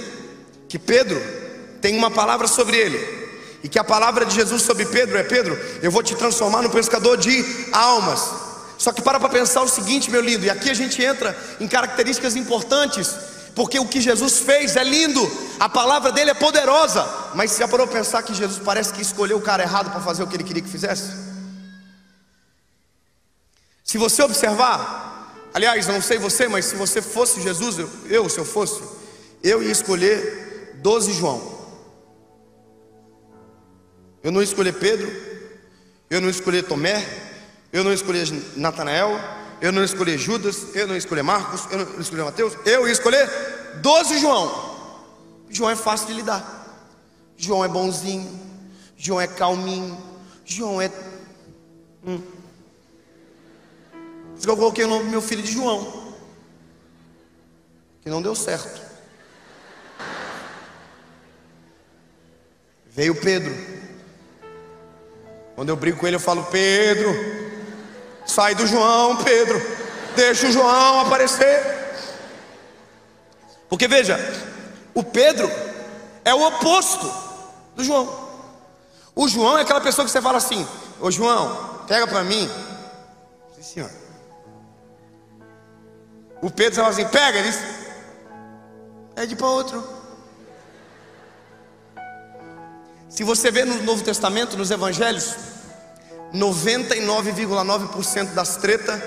que 0.70 0.78
Pedro 0.78 1.20
tem 1.82 1.98
uma 1.98 2.12
palavra 2.12 2.48
sobre 2.48 2.78
ele 2.78 3.00
e 3.64 3.68
que 3.68 3.80
a 3.80 3.84
palavra 3.84 4.24
de 4.24 4.36
Jesus 4.36 4.62
sobre 4.62 4.86
Pedro 4.86 5.18
é: 5.18 5.24
Pedro, 5.24 5.60
eu 5.82 5.90
vou 5.90 6.04
te 6.04 6.14
transformar 6.14 6.62
no 6.62 6.70
pescador 6.70 7.18
de 7.18 7.44
almas. 7.72 8.53
Só 8.84 8.92
que 8.92 9.02
para 9.02 9.18
para 9.18 9.30
pensar 9.30 9.62
o 9.62 9.68
seguinte, 9.70 10.12
meu 10.12 10.20
lindo, 10.20 10.44
e 10.46 10.50
aqui 10.50 10.70
a 10.70 10.74
gente 10.74 11.02
entra 11.02 11.34
em 11.58 11.70
características 11.70 12.36
importantes, 12.36 13.16
porque 13.56 13.80
o 13.80 13.88
que 13.88 14.02
Jesus 14.02 14.40
fez 14.40 14.76
é 14.76 14.84
lindo, 14.84 15.22
a 15.58 15.70
palavra 15.70 16.12
dele 16.12 16.32
é 16.32 16.34
poderosa, 16.34 17.08
mas 17.34 17.52
você 17.52 17.60
já 17.60 17.68
parou 17.70 17.88
para 17.88 18.00
pensar 18.00 18.22
que 18.24 18.34
Jesus 18.34 18.62
parece 18.62 18.92
que 18.92 19.02
escolheu 19.02 19.38
o 19.38 19.42
cara 19.42 19.64
errado 19.64 19.90
para 19.90 20.02
fazer 20.02 20.22
o 20.22 20.28
que 20.28 20.36
ele 20.36 20.44
queria 20.44 20.62
que 20.62 20.68
fizesse? 20.68 21.14
Se 23.86 23.98
você 23.98 24.22
observar, 24.22 25.34
aliás, 25.54 25.88
não 25.88 26.02
sei 26.02 26.18
você, 26.18 26.50
mas 26.50 26.66
se 26.66 26.76
você 26.76 27.02
fosse 27.02 27.42
Jesus, 27.42 27.80
eu, 27.80 27.90
eu 28.10 28.28
se 28.28 28.38
eu 28.38 28.44
fosse, 28.44 28.84
eu 29.42 29.64
ia 29.64 29.72
escolher 29.72 30.74
12 30.82 31.14
João. 31.14 31.42
Eu 34.22 34.34
não 34.34 34.42
escolhi 34.42 34.74
Pedro, 34.74 35.10
eu 36.10 36.20
não 36.20 36.30
escolhi 36.30 36.62
Tomé, 36.62 37.32
eu 37.74 37.84
não 37.84 37.92
escolhi 37.92 38.22
Natanael, 38.56 39.20
eu 39.60 39.72
não 39.72 39.84
escolhi 39.84 40.16
Judas, 40.16 40.76
eu 40.76 40.86
não 40.86 40.96
escolhi 40.96 41.24
Marcos, 41.24 41.68
eu 41.72 41.80
não 41.80 42.00
escolhi 42.00 42.22
Mateus, 42.22 42.56
eu 42.66 42.88
ia 42.88 42.94
escolher 42.94 43.28
12 43.82 44.20
João. 44.20 44.74
João 45.50 45.72
é 45.72 45.76
fácil 45.76 46.08
de 46.08 46.14
lidar. 46.14 46.62
João 47.36 47.66
é 47.66 47.68
bonzinho, 47.68 48.30
João 48.96 49.20
é 49.20 49.26
calminho, 49.26 49.98
João 50.46 50.80
é. 50.80 50.92
Hum. 52.06 52.22
Por 53.92 54.38
isso 54.38 54.46
que 54.46 54.50
eu 54.50 54.58
coloquei 54.58 54.86
o 54.86 54.88
nome 54.88 55.06
do 55.06 55.10
meu 55.10 55.22
filho 55.22 55.42
de 55.42 55.52
João. 55.52 56.14
Que 58.02 58.10
não 58.10 58.22
deu 58.22 58.36
certo. 58.36 58.82
Veio 62.88 63.16
Pedro. 63.16 63.52
Quando 65.56 65.70
eu 65.70 65.76
brigo 65.76 65.98
com 65.98 66.06
ele, 66.06 66.18
eu 66.18 66.20
falo: 66.20 66.44
Pedro, 66.46 67.43
sai 68.26 68.56
do 68.56 68.66
João, 68.66 69.18
Pedro, 69.18 69.62
deixa 70.16 70.48
o 70.48 70.52
João 70.52 71.02
aparecer. 71.02 71.84
Porque 73.70 73.88
veja, 73.88 74.18
o 74.94 75.04
Pedro 75.04 75.50
é 76.24 76.34
o 76.34 76.48
oposto 76.48 77.12
do 77.76 77.84
João. 77.84 78.24
O 79.16 79.28
João 79.28 79.58
é 79.58 79.62
aquela 79.62 79.82
pessoa 79.82 80.06
que 80.06 80.12
você 80.12 80.22
fala 80.22 80.38
assim: 80.38 80.68
Ô 81.00 81.12
João, 81.12 81.82
pega 81.88 82.08
para 82.08 82.24
mim. 82.24 82.50
Sim, 83.56 83.64
senhor. 83.64 83.90
O 86.42 86.50
Pedro 86.52 86.76
fala 86.76 86.90
assim: 86.90 87.08
pega, 87.08 87.40
ele 87.40 87.54
pede 89.16 89.36
para 89.36 89.48
outro. 89.48 90.04
Se 93.10 93.24
você 93.24 93.52
vê 93.52 93.64
no 93.64 93.82
Novo 93.84 94.04
Testamento, 94.04 94.58
nos 94.58 94.72
Evangelhos, 94.72 95.36
99,9% 96.34 98.34
das 98.34 98.58
tretas, 98.58 99.00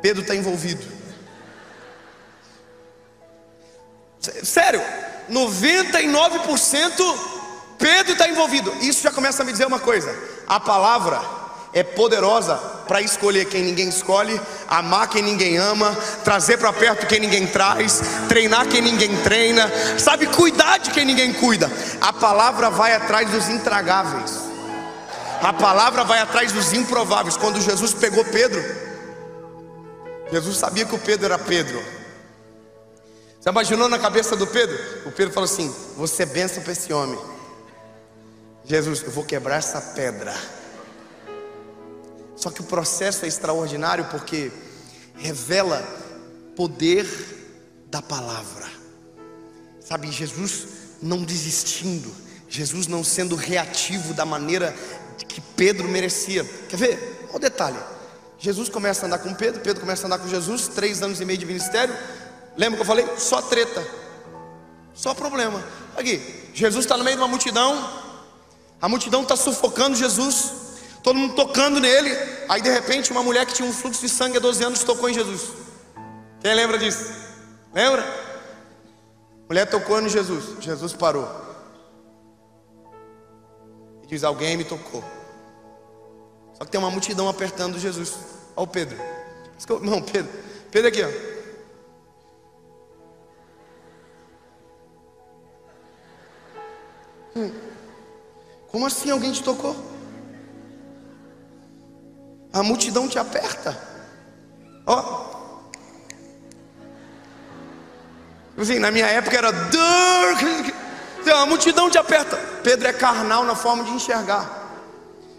Pedro 0.00 0.22
está 0.22 0.34
envolvido. 0.34 0.84
Sério, 4.42 4.82
99% 5.30 7.34
Pedro 7.78 8.12
está 8.12 8.28
envolvido. 8.28 8.72
Isso 8.80 9.02
já 9.02 9.12
começa 9.12 9.42
a 9.42 9.46
me 9.46 9.52
dizer 9.52 9.66
uma 9.66 9.78
coisa: 9.78 10.14
a 10.46 10.58
palavra 10.58 11.20
é 11.72 11.82
poderosa 11.82 12.54
para 12.86 13.02
escolher 13.02 13.46
quem 13.46 13.62
ninguém 13.62 13.88
escolhe, 13.88 14.40
amar 14.68 15.08
quem 15.08 15.22
ninguém 15.22 15.56
ama, 15.56 15.96
trazer 16.22 16.56
para 16.56 16.72
perto 16.72 17.06
quem 17.06 17.20
ninguém 17.20 17.46
traz, 17.46 18.00
treinar 18.28 18.66
quem 18.68 18.80
ninguém 18.80 19.16
treina, 19.22 19.70
sabe, 19.98 20.26
cuidar 20.28 20.78
de 20.78 20.90
quem 20.90 21.04
ninguém 21.04 21.32
cuida. 21.32 21.70
A 22.00 22.12
palavra 22.12 22.70
vai 22.70 22.94
atrás 22.94 23.28
dos 23.30 23.48
intragáveis, 23.48 24.43
a 25.42 25.52
palavra 25.52 26.04
vai 26.04 26.20
atrás 26.20 26.52
dos 26.52 26.72
improváveis. 26.72 27.36
Quando 27.36 27.60
Jesus 27.60 27.92
pegou 27.94 28.24
Pedro, 28.24 28.62
Jesus 30.30 30.56
sabia 30.56 30.84
que 30.84 30.94
o 30.94 30.98
Pedro 30.98 31.26
era 31.26 31.38
Pedro. 31.38 31.82
Você 33.40 33.50
imaginou 33.50 33.88
na 33.88 33.98
cabeça 33.98 34.34
do 34.34 34.46
Pedro? 34.46 34.76
O 35.06 35.12
Pedro 35.12 35.34
falou 35.34 35.44
assim: 35.44 35.74
Você 35.96 36.22
é 36.22 36.26
benção 36.26 36.62
para 36.62 36.72
esse 36.72 36.92
homem. 36.92 37.18
Jesus, 38.64 39.02
eu 39.02 39.10
vou 39.10 39.24
quebrar 39.24 39.56
essa 39.56 39.80
pedra. 39.80 40.34
Só 42.36 42.50
que 42.50 42.62
o 42.62 42.64
processo 42.64 43.24
é 43.24 43.28
extraordinário 43.28 44.06
porque 44.06 44.50
revela 45.16 45.82
poder 46.56 47.06
da 47.86 48.00
palavra. 48.00 48.66
Sabe, 49.80 50.10
Jesus 50.10 50.66
não 51.02 51.22
desistindo, 51.22 52.10
Jesus 52.48 52.86
não 52.86 53.04
sendo 53.04 53.36
reativo 53.36 54.14
da 54.14 54.24
maneira 54.24 54.74
que 55.16 55.40
Pedro 55.40 55.88
merecia. 55.88 56.44
Quer 56.68 56.76
ver? 56.76 57.26
Olha 57.28 57.36
o 57.36 57.38
detalhe. 57.38 57.78
Jesus 58.38 58.68
começa 58.68 59.04
a 59.04 59.06
andar 59.06 59.18
com 59.18 59.32
Pedro, 59.34 59.60
Pedro 59.60 59.80
começa 59.80 60.04
a 60.04 60.06
andar 60.06 60.18
com 60.18 60.28
Jesus, 60.28 60.68
três 60.68 61.02
anos 61.02 61.20
e 61.20 61.24
meio 61.24 61.38
de 61.38 61.46
ministério. 61.46 61.94
Lembra 62.56 62.76
que 62.76 62.82
eu 62.82 62.86
falei? 62.86 63.06
Só 63.16 63.40
treta, 63.40 63.84
só 64.94 65.14
problema. 65.14 65.62
Aqui, 65.96 66.20
Jesus 66.52 66.84
está 66.84 66.96
no 66.96 67.04
meio 67.04 67.16
de 67.16 67.22
uma 67.22 67.28
multidão, 67.28 67.90
a 68.80 68.88
multidão 68.88 69.22
está 69.22 69.36
sufocando 69.36 69.96
Jesus 69.96 70.64
todo 71.04 71.18
mundo 71.18 71.34
tocando 71.34 71.78
nele. 71.78 72.10
Aí 72.48 72.62
de 72.62 72.70
repente 72.70 73.12
uma 73.12 73.22
mulher 73.22 73.44
que 73.46 73.52
tinha 73.52 73.68
um 73.68 73.72
fluxo 73.72 74.00
de 74.00 74.08
sangue 74.08 74.38
há 74.38 74.40
12 74.40 74.64
anos 74.64 74.82
tocou 74.82 75.08
em 75.08 75.14
Jesus. 75.14 75.42
Quem 76.40 76.54
lembra 76.54 76.78
disso? 76.78 77.12
Lembra? 77.72 78.24
mulher 79.46 79.66
tocou 79.66 80.00
em 80.00 80.08
Jesus. 80.08 80.56
Jesus 80.60 80.94
parou. 80.94 81.43
E 84.04 84.06
diz: 84.06 84.22
Alguém 84.22 84.56
me 84.56 84.64
tocou. 84.64 85.02
Só 86.52 86.64
que 86.64 86.70
tem 86.70 86.78
uma 86.78 86.90
multidão 86.90 87.28
apertando 87.28 87.78
Jesus. 87.78 88.14
Olha 88.54 88.64
o 88.64 88.66
Pedro. 88.66 88.96
Não, 89.82 90.00
Pedro. 90.02 90.30
Pedro 90.70 90.88
aqui, 90.88 91.02
ó. 91.02 91.08
Hum. 97.36 97.52
Como 98.68 98.86
assim 98.86 99.10
alguém 99.10 99.32
te 99.32 99.42
tocou? 99.42 99.74
A 102.52 102.62
multidão 102.62 103.08
te 103.08 103.18
aperta. 103.18 103.76
Ó. 104.86 105.24
Assim, 108.56 108.78
na 108.78 108.90
minha 108.90 109.06
época 109.06 109.36
era 109.36 109.50
uma 111.32 111.46
multidão 111.46 111.88
te 111.88 111.96
aperta. 111.96 112.36
Pedro 112.62 112.88
é 112.88 112.92
carnal 112.92 113.44
na 113.44 113.54
forma 113.54 113.84
de 113.84 113.90
enxergar. 113.90 114.62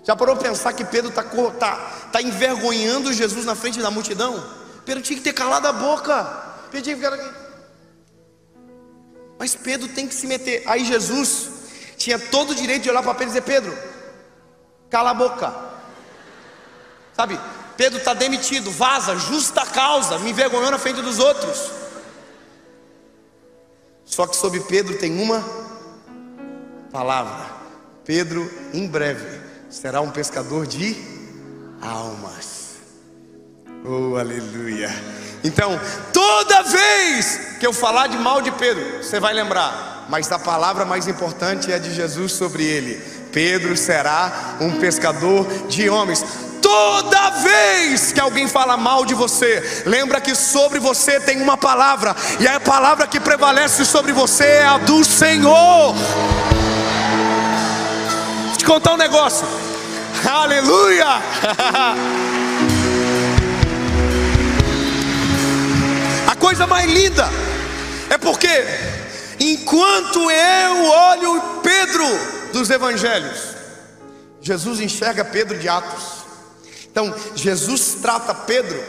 Já 0.03 0.15
parou 0.15 0.35
pensar 0.35 0.71
que 0.73 0.85
Pedro 0.85 1.09
está 1.09 1.23
tá, 1.23 1.75
tá 2.11 2.21
envergonhando 2.21 3.11
Jesus 3.11 3.45
na 3.45 3.55
frente 3.55 3.81
da 3.81 3.89
multidão? 3.89 4.43
Pedro 4.85 5.03
tinha 5.03 5.17
que 5.17 5.23
ter 5.23 5.33
calado 5.33 5.67
a 5.67 5.73
boca. 5.73 6.23
Pedro 6.71 6.95
tinha 6.95 7.17
que. 7.17 7.45
Mas 9.37 9.55
Pedro 9.55 9.87
tem 9.89 10.07
que 10.07 10.13
se 10.13 10.27
meter. 10.27 10.63
Aí 10.67 10.85
Jesus 10.85 11.49
tinha 11.97 12.19
todo 12.19 12.51
o 12.51 12.55
direito 12.55 12.83
de 12.83 12.89
olhar 12.89 13.01
para 13.01 13.15
Pedro 13.15 13.25
e 13.25 13.39
dizer: 13.39 13.41
Pedro, 13.41 13.77
cala 14.89 15.09
a 15.09 15.13
boca. 15.13 15.53
Sabe, 17.13 17.39
Pedro 17.75 17.97
está 17.97 18.13
demitido, 18.13 18.69
vaza, 18.71 19.15
justa 19.17 19.65
causa, 19.65 20.19
me 20.19 20.29
envergonhou 20.29 20.69
na 20.69 20.77
frente 20.77 21.01
dos 21.01 21.17
outros. 21.17 21.71
Só 24.05 24.27
que 24.27 24.35
sobre 24.35 24.59
Pedro 24.61 24.97
tem 24.97 25.19
uma 25.19 25.64
palavra: 26.95 27.45
Pedro, 28.05 28.49
em 28.73 28.87
breve, 28.87 29.41
será 29.69 29.99
um 29.99 30.09
pescador 30.09 30.65
de 30.65 30.95
almas. 31.81 32.75
Oh, 33.83 34.15
aleluia. 34.15 34.89
Então, 35.43 35.77
toda 36.13 36.63
vez 36.63 37.57
que 37.59 37.67
eu 37.67 37.73
falar 37.73 38.07
de 38.07 38.17
mal 38.17 38.41
de 38.41 38.49
Pedro, 38.51 39.03
você 39.03 39.19
vai 39.19 39.33
lembrar, 39.33 40.05
mas 40.07 40.31
a 40.31 40.39
palavra 40.39 40.85
mais 40.85 41.05
importante 41.05 41.69
é 41.69 41.77
de 41.77 41.93
Jesus 41.93 42.31
sobre 42.31 42.63
ele. 42.63 42.95
Pedro 43.33 43.75
será 43.75 44.55
um 44.61 44.79
pescador 44.79 45.45
de 45.67 45.89
homens. 45.89 46.23
Toda 46.61 47.29
vez 47.31 48.13
que 48.13 48.21
alguém 48.21 48.47
fala 48.47 48.77
mal 48.77 49.05
de 49.05 49.13
você, 49.13 49.83
lembra 49.85 50.21
que 50.21 50.33
sobre 50.33 50.79
você 50.79 51.19
tem 51.19 51.41
uma 51.41 51.57
palavra, 51.57 52.15
e 52.39 52.47
a 52.47 52.59
palavra 52.59 53.05
que 53.05 53.19
prevalece 53.19 53.83
sobre 53.83 54.13
você 54.13 54.45
é 54.45 54.65
a 54.65 54.77
do 54.77 55.03
Senhor. 55.03 55.93
Te 58.65 58.67
contar 58.67 58.95
um 58.95 58.97
negócio. 58.97 59.47
Aleluia! 60.27 61.05
A 66.27 66.35
coisa 66.35 66.65
mais 66.65 66.91
linda 66.91 67.29
é 68.09 68.17
porque, 68.17 68.49
enquanto 69.39 70.31
eu 70.31 70.83
olho 70.83 71.41
Pedro 71.61 72.05
dos 72.53 72.71
evangelhos, 72.71 73.39
Jesus 74.41 74.79
enxerga 74.79 75.23
Pedro 75.23 75.59
de 75.59 75.69
Atos. 75.69 76.25
Então, 76.89 77.13
Jesus 77.35 77.97
trata 78.01 78.33
Pedro 78.33 78.83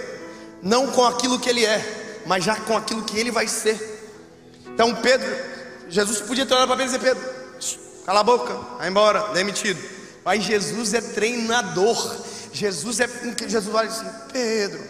não 0.62 0.86
com 0.86 1.04
aquilo 1.04 1.38
que 1.38 1.50
ele 1.50 1.66
é, 1.66 2.22
mas 2.24 2.42
já 2.42 2.56
com 2.56 2.78
aquilo 2.78 3.02
que 3.02 3.18
ele 3.18 3.30
vai 3.30 3.46
ser. 3.46 3.78
Então, 4.68 4.94
Pedro, 4.94 5.36
Jesus 5.90 6.22
podia 6.22 6.46
ter 6.46 6.54
olhado 6.54 6.68
para 6.68 6.78
Pedro 6.78 6.94
e 6.94 6.98
dizer: 6.98 7.14
Pedro, 7.14 7.35
cala 8.06 8.20
a 8.20 8.24
boca, 8.24 8.54
vai 8.78 8.88
embora, 8.88 9.34
demitido. 9.34 9.82
Mas 10.24 10.44
Jesus 10.44 10.94
é 10.94 11.00
treinador. 11.00 12.24
Jesus 12.52 13.00
é. 13.00 13.08
Jesus 13.46 13.74
olha 13.74 13.88
assim, 13.88 14.06
Pedro. 14.32 14.82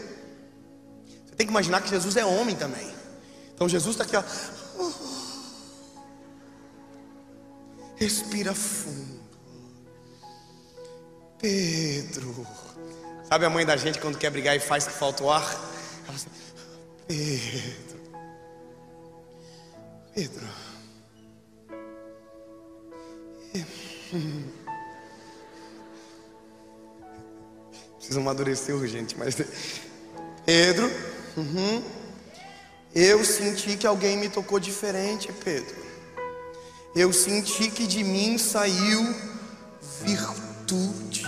Você 1.26 1.34
tem 1.34 1.46
que 1.46 1.52
imaginar 1.52 1.82
que 1.82 1.90
Jesus 1.90 2.16
é 2.16 2.24
homem 2.24 2.54
também. 2.54 2.94
Então 3.54 3.68
Jesus 3.68 3.98
está 3.98 4.04
aqui, 4.04 4.16
ó. 4.16 4.22
Respira 7.96 8.54
fundo. 8.54 9.20
Pedro. 11.38 12.46
Sabe 13.28 13.46
a 13.46 13.50
mãe 13.50 13.66
da 13.66 13.76
gente 13.76 13.98
quando 13.98 14.18
quer 14.18 14.30
brigar 14.30 14.54
e 14.54 14.60
faz 14.60 14.86
que 14.86 14.92
falta 14.92 15.24
o 15.24 15.30
ar? 15.30 15.42
Ela 16.06 16.16
assim, 16.16 16.28
Pedro. 17.08 18.00
Pedro. 20.14 20.65
Preciso 27.96 28.20
amadurecer 28.20 28.74
urgente, 28.74 29.16
mas. 29.18 29.36
Pedro, 30.46 30.88
uhum, 31.36 31.82
eu 32.94 33.24
senti 33.24 33.76
que 33.76 33.86
alguém 33.86 34.16
me 34.16 34.28
tocou 34.28 34.60
diferente, 34.60 35.32
Pedro. 35.44 35.74
Eu 36.94 37.12
senti 37.12 37.68
que 37.70 37.86
de 37.86 38.04
mim 38.04 38.38
saiu 38.38 39.14
virtude. 40.02 41.26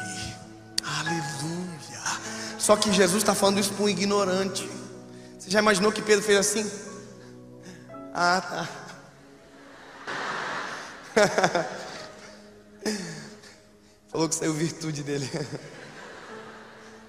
Aleluia. 0.82 2.20
Só 2.58 2.76
que 2.76 2.92
Jesus 2.92 3.22
está 3.22 3.34
falando 3.34 3.58
isso 3.58 3.74
para 3.74 3.84
um 3.84 3.88
ignorante. 3.88 4.70
Você 5.38 5.50
já 5.50 5.58
imaginou 5.58 5.90
que 5.90 6.00
Pedro 6.00 6.24
fez 6.24 6.38
assim? 6.38 6.70
Ah, 8.14 8.40
tá. 8.40 8.68
Falou 14.08 14.28
que 14.28 14.34
saiu 14.34 14.54
virtude 14.54 15.02
dele. 15.02 15.30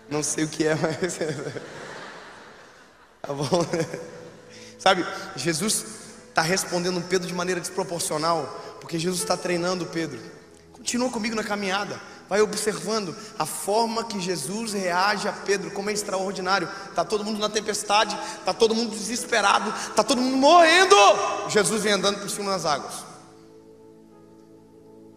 Não 0.10 0.22
sei 0.22 0.44
o 0.44 0.50
que 0.50 0.66
é, 0.66 0.76
mas. 0.76 1.18
tá 3.22 3.34
bom. 3.34 3.66
Sabe, 4.78 5.06
Jesus 5.36 5.86
está 6.28 6.42
respondendo 6.42 7.02
Pedro 7.02 7.28
de 7.28 7.34
maneira 7.34 7.62
desproporcional, 7.62 8.78
porque 8.82 9.00
Jesus 9.00 9.22
está 9.22 9.38
treinando 9.38 9.86
Pedro. 9.86 10.20
Continua 10.74 11.10
comigo 11.10 11.36
na 11.36 11.44
caminhada. 11.44 12.00
Vai 12.28 12.42
observando 12.42 13.16
a 13.38 13.46
forma 13.46 14.04
que 14.04 14.20
Jesus 14.20 14.74
reage 14.74 15.28
a 15.28 15.34
Pedro, 15.34 15.72
como 15.72 15.90
é 15.90 15.94
extraordinário. 15.94 16.70
Está 16.90 17.04
todo 17.04 17.24
mundo 17.24 17.40
na 17.40 17.50
tempestade, 17.50 18.18
está 18.38 18.54
todo 18.54 18.76
mundo 18.76 18.92
desesperado, 18.92 19.74
está 19.90 20.04
todo 20.04 20.22
mundo 20.22 20.38
morrendo. 20.38 20.96
Jesus 21.50 21.82
vem 21.82 21.94
andando 21.94 22.20
por 22.20 22.30
cima 22.30 22.52
das 22.52 22.66
águas. 22.66 23.06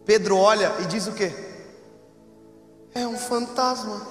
Pedro 0.05 0.37
olha 0.37 0.75
e 0.81 0.87
diz 0.87 1.07
o 1.07 1.13
que? 1.13 1.52
É 2.95 3.07
um 3.07 3.19
fantasma. 3.19 4.07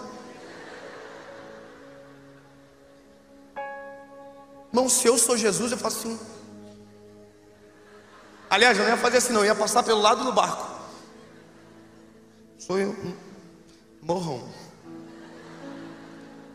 Irmão, 4.72 4.88
se 4.88 5.08
eu 5.08 5.18
sou 5.18 5.38
Jesus, 5.38 5.72
eu 5.72 5.78
faço 5.78 6.00
assim. 6.00 6.20
Aliás, 8.50 8.78
eu 8.78 8.84
não 8.84 8.92
ia 8.92 8.98
fazer 8.98 9.18
assim, 9.18 9.34
não, 9.34 9.42
eu 9.42 9.48
ia 9.48 9.56
passar 9.56 9.84
pelo 9.84 10.02
lado 10.02 10.24
do 10.24 10.32
barco. 10.32 10.68
Sou 12.58 12.80
eu. 12.80 12.96
Morram. 14.02 14.42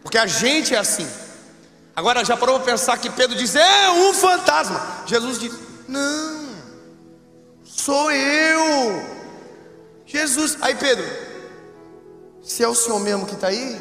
Porque 0.03 0.19
a 0.19 0.27
gente 0.27 0.75
é 0.75 0.79
assim. 0.79 1.07
Agora 1.95 2.25
já 2.25 2.37
parou 2.37 2.57
para 2.61 2.73
pensar 2.73 2.99
que 2.99 3.11
Pedro 3.11 3.37
diz: 3.37 3.57
É 3.57 3.91
um 3.91 4.15
fantasma. 4.15 5.05
Jesus 5.07 5.39
diz: 5.39 5.53
Não, 5.89 6.49
sou 7.65 8.13
eu. 8.13 9.03
Jesus. 10.07 10.59
Aí 10.61 10.75
Pedro, 10.75 11.05
se 12.47 12.63
é 12.63 12.69
o 12.69 12.75
Senhor 12.77 13.01
mesmo 13.01 13.27
que 13.27 13.35
está 13.35 13.49
aí, 13.49 13.77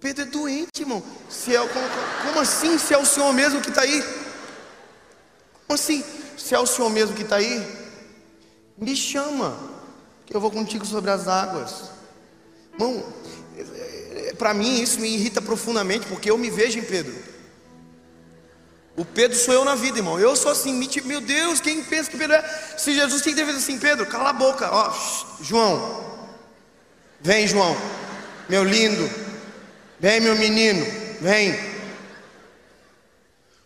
Pedro 0.00 0.22
é 0.22 0.26
doente, 0.26 0.80
irmão. 0.80 1.02
Se 1.30 1.54
é, 1.54 1.58
como, 1.58 1.86
como 2.24 2.40
assim 2.40 2.76
se 2.78 2.92
é 2.94 2.98
o 2.98 3.06
Senhor 3.06 3.32
mesmo 3.32 3.60
que 3.60 3.68
está 3.68 3.82
aí? 3.82 4.02
Como 5.66 5.78
assim? 5.78 6.04
Se 6.36 6.54
é 6.54 6.58
o 6.58 6.66
Senhor 6.66 6.90
mesmo 6.90 7.14
que 7.14 7.22
está 7.22 7.36
aí, 7.36 7.64
me 8.76 8.96
chama, 8.96 9.56
que 10.26 10.34
eu 10.34 10.40
vou 10.40 10.50
contigo 10.50 10.84
sobre 10.84 11.12
as 11.12 11.28
águas. 11.28 11.90
Irmão, 12.72 13.04
para 14.36 14.52
mim 14.52 14.80
isso 14.80 15.00
me 15.00 15.08
irrita 15.08 15.40
profundamente, 15.40 16.06
porque 16.06 16.28
eu 16.28 16.36
me 16.36 16.50
vejo 16.50 16.78
em 16.78 16.84
Pedro. 16.84 17.14
O 18.98 19.04
Pedro 19.04 19.38
sou 19.38 19.54
eu 19.54 19.64
na 19.64 19.76
vida, 19.76 19.98
irmão. 19.98 20.18
Eu 20.18 20.34
sou 20.34 20.50
assim, 20.50 20.72
meu 21.04 21.20
Deus, 21.20 21.60
quem 21.60 21.84
pensa 21.84 22.10
que 22.10 22.18
Pedro 22.18 22.34
é? 22.34 22.74
Se 22.76 22.92
Jesus 22.92 23.22
tem 23.22 23.32
que 23.32 23.38
ter 23.38 23.44
feito 23.44 23.58
assim, 23.58 23.78
Pedro, 23.78 24.04
cala 24.06 24.30
a 24.30 24.32
boca. 24.32 24.68
Ó, 24.72 24.92
João, 25.40 26.28
vem, 27.20 27.46
João, 27.46 27.76
meu 28.48 28.64
lindo. 28.64 29.08
Vem, 30.00 30.20
meu 30.20 30.34
menino, 30.34 30.84
vem. 31.20 31.56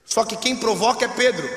Só 0.04 0.22
que 0.22 0.36
quem 0.36 0.54
provoca 0.54 1.06
é 1.06 1.08
Pedro. 1.08 1.48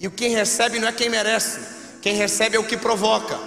E 0.00 0.08
o 0.08 0.10
quem 0.10 0.34
recebe 0.34 0.80
não 0.80 0.88
é 0.88 0.92
quem 0.92 1.08
merece. 1.08 1.60
Quem 2.02 2.16
recebe 2.16 2.56
é 2.56 2.58
o 2.58 2.64
que 2.64 2.76
provoca. 2.76 3.38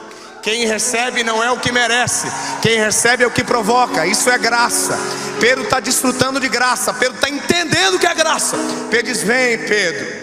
Quem 0.43 0.67
recebe 0.67 1.23
não 1.23 1.41
é 1.41 1.49
o 1.49 1.58
que 1.58 1.71
merece. 1.71 2.27
Quem 2.62 2.77
recebe 2.77 3.23
é 3.23 3.27
o 3.27 3.32
que 3.32 3.45
provoca. 3.45 4.06
Isso 4.06 4.29
é 4.29 4.38
graça. 4.38 4.93
Pedro 5.39 5.63
está 5.63 5.79
desfrutando 5.79 6.38
de 6.38 6.49
graça. 6.49 6.93
Pedro 6.93 7.15
está 7.15 7.29
entendendo 7.29 7.97
que 7.97 8.06
é 8.06 8.13
graça. 8.13 8.58
Pedro 8.91 9.13
diz: 9.13 9.23
Vem, 9.23 9.58
Pedro. 9.58 10.06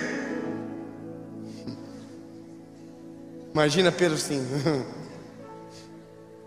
Imagina 3.55 3.91
Pedro 3.91 4.17
assim. 4.17 4.47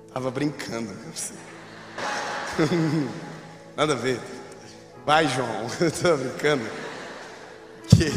Estava 0.08 0.30
brincando. 0.30 0.96
Nada 3.76 3.94
a 3.94 3.96
ver. 3.96 4.20
Vai, 5.04 5.28
João. 5.28 5.66
Estou 5.82 6.16
brincando. 6.16 6.64
Que 7.88 8.12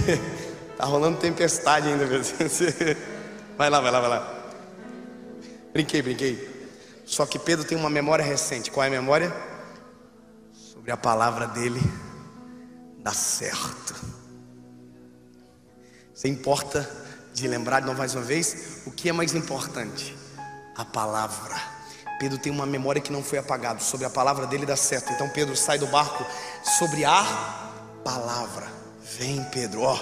tá 0.77 0.85
rolando 0.85 1.17
tempestade 1.17 1.89
ainda. 1.89 2.05
Vai 3.57 3.71
lá, 3.71 3.81
vai 3.81 3.91
lá, 3.91 4.01
vai 4.01 4.11
lá. 4.11 4.36
Brinquei, 5.77 6.01
brinquei. 6.01 6.71
Só 7.05 7.27
que 7.27 7.39
Pedro 7.39 7.63
tem 7.63 7.77
uma 7.77 7.91
memória 7.91 8.25
recente. 8.25 8.71
Qual 8.71 8.83
é 8.83 8.87
a 8.87 8.91
memória? 8.91 9.31
Sobre 10.55 10.91
a 10.91 10.97
palavra 10.97 11.49
dele 11.49 11.83
dá 13.01 13.13
certo. 13.13 13.95
Você 16.15 16.29
importa 16.29 16.91
de 17.35 17.47
lembrar 17.47 17.81
de 17.81 17.95
mais 17.95 18.15
uma 18.15 18.25
vez 18.25 18.85
o 18.87 18.91
que 18.91 19.11
é 19.11 19.13
mais 19.13 19.35
importante? 19.35 20.17
A 20.75 20.83
palavra. 20.83 21.61
Pedro 22.19 22.39
tem 22.39 22.51
uma 22.51 22.65
memória 22.65 23.03
que 23.03 23.13
não 23.13 23.23
foi 23.23 23.39
apagada. 23.39 23.79
Sobre 23.81 24.07
a 24.07 24.11
palavra 24.11 24.47
dele 24.47 24.65
dá 24.65 24.77
certo. 24.77 25.13
Então 25.13 25.29
Pedro 25.29 25.55
sai 25.55 25.79
do 25.79 25.87
barco 25.89 26.25
sobre 26.79 27.05
a 27.05 27.23
palavra. 28.03 28.67
Vem, 29.19 29.45
Pedro, 29.51 29.83
ó. 29.83 29.99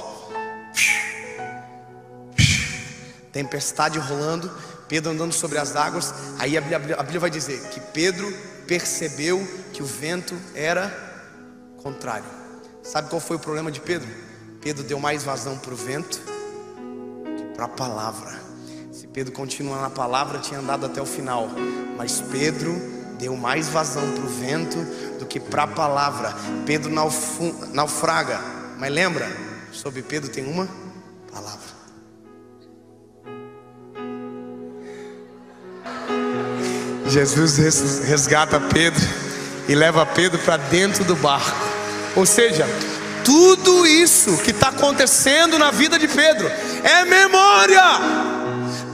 Tempestade 3.32 3.98
rolando, 3.98 4.48
Pedro 4.88 5.12
andando 5.12 5.32
sobre 5.32 5.58
as 5.58 5.74
águas. 5.76 6.14
Aí 6.38 6.56
a 6.56 6.60
Bíblia, 6.60 6.96
a 6.96 7.02
Bíblia 7.02 7.20
vai 7.20 7.30
dizer 7.30 7.60
que 7.70 7.80
Pedro 7.80 8.32
percebeu 8.66 9.46
que 9.72 9.82
o 9.82 9.86
vento 9.86 10.34
era 10.54 10.92
contrário. 11.82 12.24
Sabe 12.82 13.08
qual 13.08 13.20
foi 13.20 13.36
o 13.36 13.40
problema 13.40 13.70
de 13.70 13.80
Pedro? 13.80 14.08
Pedro 14.60 14.82
deu 14.82 14.98
mais 14.98 15.22
vazão 15.22 15.58
para 15.58 15.72
o 15.72 15.76
vento 15.76 16.20
que 17.36 17.44
para 17.54 17.66
a 17.66 17.68
palavra. 17.68 18.34
Se 18.92 19.06
Pedro 19.06 19.32
continuar 19.32 19.82
na 19.82 19.90
palavra, 19.90 20.38
tinha 20.38 20.60
andado 20.60 20.86
até 20.86 21.00
o 21.00 21.06
final. 21.06 21.48
Mas 21.96 22.20
Pedro 22.20 22.74
deu 23.18 23.36
mais 23.36 23.68
vazão 23.68 24.02
para 24.12 24.24
o 24.24 24.28
vento 24.28 24.78
do 25.18 25.26
que 25.26 25.38
para 25.38 25.64
a 25.64 25.66
palavra. 25.66 26.34
Pedro 26.66 26.90
naufraga. 27.72 28.40
Mas 28.78 28.92
lembra, 28.92 29.26
sobre 29.72 30.02
Pedro 30.02 30.30
tem 30.30 30.44
uma 30.44 30.68
palavra. 31.30 31.83
Jesus 37.14 38.00
resgata 38.00 38.58
Pedro 38.58 39.00
e 39.68 39.74
leva 39.76 40.04
Pedro 40.04 40.36
para 40.40 40.56
dentro 40.56 41.04
do 41.04 41.14
barco. 41.14 41.56
Ou 42.16 42.26
seja, 42.26 42.66
tudo 43.24 43.86
isso 43.86 44.36
que 44.38 44.50
está 44.50 44.70
acontecendo 44.70 45.56
na 45.56 45.70
vida 45.70 45.96
de 45.96 46.08
Pedro 46.08 46.50
é 46.82 47.04
memória. 47.04 47.80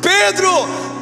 Pedro 0.02 0.50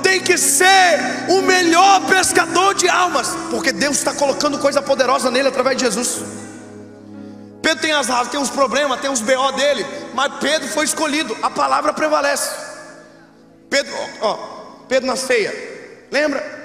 tem 0.01 0.21
que 0.21 0.39
ser 0.39 1.27
o 1.29 1.43
melhor 1.43 2.07
pescador 2.07 2.73
de 2.75 2.89
almas, 2.89 3.37
porque 3.51 3.73
Deus 3.73 3.97
está 3.97 4.15
colocando 4.15 4.57
coisa 4.61 4.81
poderosa 4.81 5.29
nele 5.29 5.49
através 5.49 5.77
de 5.77 5.87
Jesus. 5.87 6.23
Pedro 7.61 7.83
tem 7.83 7.93
as 7.95 8.07
razões, 8.07 8.29
tem 8.29 8.41
os 8.41 8.51
problemas, 8.51 9.01
tem 9.01 9.11
os 9.11 9.21
BO 9.21 9.53
dele, 9.57 9.85
mas 10.15 10.35
Pedro 10.35 10.69
foi 10.69 10.85
escolhido, 10.85 11.37
a 11.43 11.51
palavra 11.51 11.93
prevalece. 11.93 12.49
Pedro, 13.69 13.93
ó, 14.21 14.35
Pedro 14.89 15.09
na 15.09 15.17
ceia, 15.17 15.53
lembra? 16.13 16.58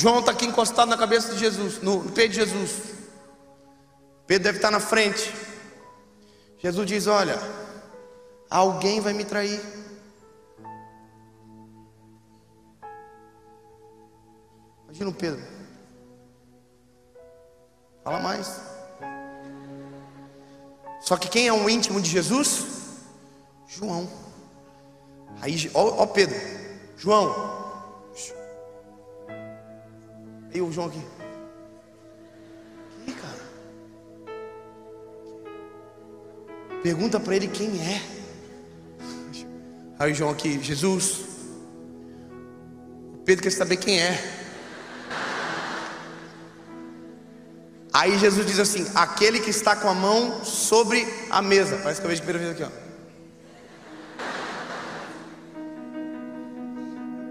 João 0.00 0.20
está 0.20 0.30
aqui 0.30 0.46
encostado 0.46 0.88
na 0.88 0.96
cabeça 0.96 1.32
de 1.32 1.40
Jesus, 1.40 1.82
no, 1.82 2.04
no 2.04 2.12
peito 2.12 2.30
de 2.30 2.36
Jesus. 2.36 2.94
Pedro 4.28 4.44
deve 4.44 4.58
estar 4.58 4.70
na 4.70 4.78
frente. 4.78 5.34
Jesus 6.58 6.86
diz: 6.86 7.08
Olha, 7.08 7.36
alguém 8.48 9.00
vai 9.00 9.12
me 9.12 9.24
trair. 9.24 9.60
Imagina 14.84 15.10
o 15.10 15.14
Pedro. 15.14 15.42
Fala 18.04 18.20
mais. 18.20 18.60
Só 21.00 21.16
que 21.16 21.28
quem 21.28 21.48
é 21.48 21.52
um 21.52 21.68
íntimo 21.68 22.00
de 22.00 22.08
Jesus? 22.08 22.66
João. 23.66 24.08
Aí, 25.40 25.68
ó, 25.74 26.02
ó 26.02 26.06
Pedro, 26.06 26.38
João. 26.96 27.57
O 30.60 30.72
João 30.72 30.88
aqui. 30.88 31.02
Pergunta 36.82 37.18
para 37.18 37.34
ele 37.34 37.48
quem 37.48 37.80
é. 37.80 38.00
Aí 39.98 40.14
João 40.14 40.30
aqui, 40.30 40.62
Jesus. 40.62 41.24
Pedro 43.24 43.42
quer 43.42 43.50
saber 43.50 43.76
quem 43.76 44.00
é. 44.00 44.36
Aí 47.92 48.16
Jesus 48.18 48.46
diz 48.46 48.60
assim: 48.60 48.86
aquele 48.94 49.40
que 49.40 49.50
está 49.50 49.74
com 49.74 49.88
a 49.88 49.94
mão 49.94 50.44
sobre 50.44 51.06
a 51.28 51.42
mesa. 51.42 51.78
Parece 51.82 52.00
que 52.00 52.06
eu 52.06 52.10
vejo 52.10 52.22
a 52.22 52.24
primeira 52.24 52.54
vez 52.54 52.62
aqui, 52.62 52.72
ó. 52.72 52.88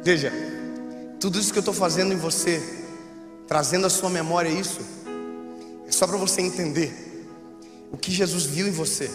Veja, 0.04 0.32
tudo 1.20 1.40
isso 1.40 1.52
que 1.52 1.60
eu 1.60 1.62
estou 1.62 1.74
fazendo 1.74 2.13
em 2.13 2.18
você, 2.18 2.62
trazendo 3.47 3.88
a 3.88 3.89
sua 3.89 4.10
memória 4.10 4.49
isso, 4.49 4.81
é 5.88 5.91
só 5.91 6.05
para 6.05 6.17
você 6.17 6.41
entender 6.41 7.25
o 7.91 7.97
que 7.97 8.12
Jesus 8.12 8.45
viu 8.45 8.67
em 8.67 8.71
você. 8.71 9.10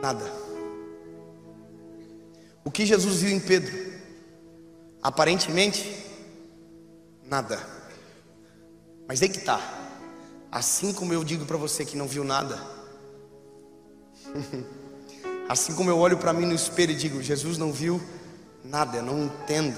Nada. 0.00 0.24
O 2.64 2.70
que 2.70 2.86
Jesus 2.86 3.22
viu 3.22 3.30
em 3.30 3.40
Pedro? 3.40 3.74
Aparentemente, 5.02 6.04
nada. 7.24 7.60
Mas 9.08 9.22
aí 9.22 9.28
que 9.28 9.38
está. 9.38 9.60
Assim 10.50 10.92
como 10.92 11.12
eu 11.12 11.24
digo 11.24 11.44
para 11.44 11.56
você 11.56 11.84
que 11.84 11.96
não 11.96 12.06
viu 12.06 12.24
nada, 12.24 12.60
assim 15.48 15.74
como 15.74 15.90
eu 15.90 15.98
olho 15.98 16.18
para 16.18 16.32
mim 16.32 16.46
no 16.46 16.54
espelho 16.54 16.92
e 16.92 16.96
digo, 16.96 17.22
Jesus 17.22 17.58
não 17.58 17.72
viu 17.72 18.00
nada, 18.64 18.98
eu 18.98 19.02
não 19.02 19.24
entendo. 19.24 19.76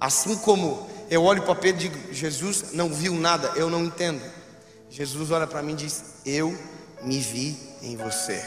Assim 0.00 0.36
como 0.36 0.88
eu 1.10 1.22
olho 1.22 1.42
para 1.42 1.54
Pedro 1.54 1.84
e 1.84 1.88
digo, 1.88 2.14
Jesus 2.14 2.72
não 2.72 2.92
viu 2.92 3.14
nada, 3.14 3.52
eu 3.56 3.70
não 3.70 3.84
entendo. 3.84 4.22
Jesus 4.90 5.30
olha 5.30 5.46
para 5.46 5.62
mim 5.62 5.72
e 5.72 5.76
diz, 5.76 6.04
eu 6.24 6.56
me 7.02 7.20
vi 7.20 7.56
em 7.82 7.96
você. 7.96 8.44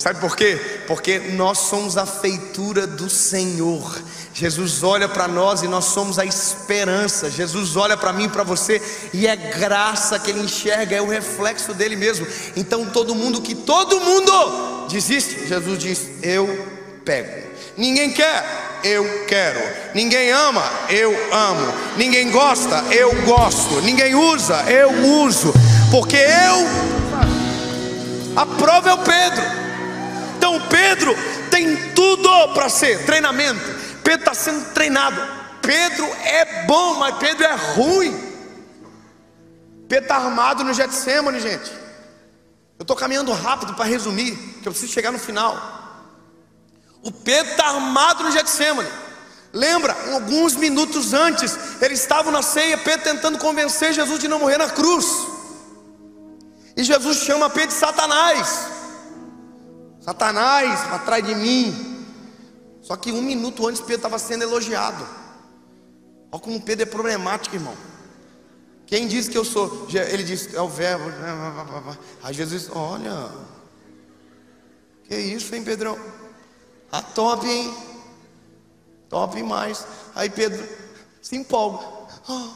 Sabe 0.00 0.18
por 0.18 0.34
quê? 0.34 0.58
Porque 0.86 1.18
nós 1.18 1.58
somos 1.58 1.98
a 1.98 2.06
feitura 2.06 2.86
do 2.86 3.10
Senhor. 3.10 4.02
Jesus 4.32 4.82
olha 4.82 5.06
para 5.06 5.28
nós 5.28 5.62
e 5.62 5.68
nós 5.68 5.84
somos 5.84 6.18
a 6.18 6.24
esperança. 6.24 7.28
Jesus 7.28 7.76
olha 7.76 7.98
para 7.98 8.10
mim 8.10 8.24
e 8.24 8.28
para 8.30 8.42
você 8.42 8.80
e 9.12 9.26
é 9.26 9.36
graça 9.36 10.18
que 10.18 10.30
ele 10.30 10.40
enxerga, 10.40 10.96
é 10.96 11.02
o 11.02 11.08
reflexo 11.08 11.74
dele 11.74 11.96
mesmo. 11.96 12.26
Então 12.56 12.86
todo 12.86 13.14
mundo 13.14 13.42
que 13.42 13.54
todo 13.54 14.00
mundo 14.00 14.86
desiste, 14.88 15.46
Jesus 15.46 15.78
diz: 15.78 16.10
"Eu 16.22 16.48
pego". 17.04 17.50
Ninguém 17.76 18.10
quer, 18.10 18.69
eu 18.84 19.24
quero. 19.26 19.60
Ninguém 19.94 20.30
ama, 20.30 20.62
eu 20.88 21.12
amo. 21.32 21.72
Ninguém 21.96 22.30
gosta, 22.30 22.84
eu 22.90 23.22
gosto. 23.22 23.80
Ninguém 23.82 24.14
usa, 24.14 24.62
eu 24.70 24.90
uso. 25.24 25.52
Porque 25.90 26.16
eu 26.16 27.00
a 28.36 28.46
prova 28.46 28.90
é 28.90 28.94
o 28.94 28.98
Pedro. 28.98 29.42
Então 30.36 30.60
Pedro 30.68 31.14
tem 31.50 31.92
tudo 31.92 32.54
para 32.54 32.68
ser 32.68 33.04
treinamento. 33.04 33.60
Pedro 34.02 34.20
está 34.20 34.34
sendo 34.34 34.72
treinado. 34.72 35.20
Pedro 35.60 36.06
é 36.24 36.64
bom, 36.64 36.94
mas 36.94 37.16
Pedro 37.16 37.44
é 37.44 37.54
ruim. 37.74 38.30
Pedro 39.88 40.04
está 40.04 40.16
armado 40.16 40.64
no 40.64 40.72
Getsemane, 40.72 41.40
gente. 41.40 41.70
Eu 42.78 42.82
estou 42.82 42.96
caminhando 42.96 43.32
rápido 43.32 43.74
para 43.74 43.84
resumir, 43.84 44.36
que 44.62 44.68
eu 44.68 44.72
preciso 44.72 44.92
chegar 44.92 45.10
no 45.10 45.18
final. 45.18 45.79
O 47.02 47.10
Pedro 47.10 47.52
está 47.52 47.68
armado 47.68 48.24
no 48.24 48.30
Getsemane. 48.30 48.88
Lembra, 49.52 49.96
alguns 50.12 50.54
minutos 50.54 51.12
antes, 51.12 51.56
eles 51.80 52.00
estavam 52.00 52.30
na 52.30 52.42
ceia, 52.42 52.78
Pedro 52.78 53.04
tentando 53.04 53.38
convencer 53.38 53.92
Jesus 53.92 54.20
de 54.20 54.28
não 54.28 54.38
morrer 54.38 54.58
na 54.58 54.68
cruz. 54.68 55.06
E 56.76 56.84
Jesus 56.84 57.18
chama 57.18 57.50
Pedro 57.50 57.68
de 57.70 57.74
Satanás. 57.74 58.68
Satanás, 60.00 60.80
atrás 60.92 61.24
de 61.24 61.34
mim. 61.34 62.06
Só 62.80 62.96
que 62.96 63.12
um 63.12 63.22
minuto 63.22 63.66
antes 63.66 63.80
Pedro 63.80 63.96
estava 63.96 64.18
sendo 64.18 64.42
elogiado. 64.42 65.06
Olha 66.30 66.40
como 66.40 66.60
Pedro 66.60 66.84
é 66.84 66.86
problemático, 66.86 67.56
irmão. 67.56 67.76
Quem 68.86 69.06
diz 69.06 69.28
que 69.28 69.36
eu 69.38 69.44
sou? 69.44 69.86
Ele 69.92 70.22
diz, 70.22 70.54
é 70.54 70.60
o 70.60 70.68
verbo. 70.68 71.04
Aí 72.22 72.34
Jesus 72.34 72.68
olha. 72.72 73.30
Que 75.04 75.16
isso, 75.16 75.54
hein, 75.54 75.62
Pedrão? 75.64 75.98
Ah, 76.92 77.02
top, 77.02 77.46
hein? 77.46 77.72
Top 79.08 79.42
mais. 79.42 79.86
Aí 80.14 80.30
Pedro 80.30 80.66
se 81.20 81.36
empolga. 81.36 81.84
Oh. 82.28 82.48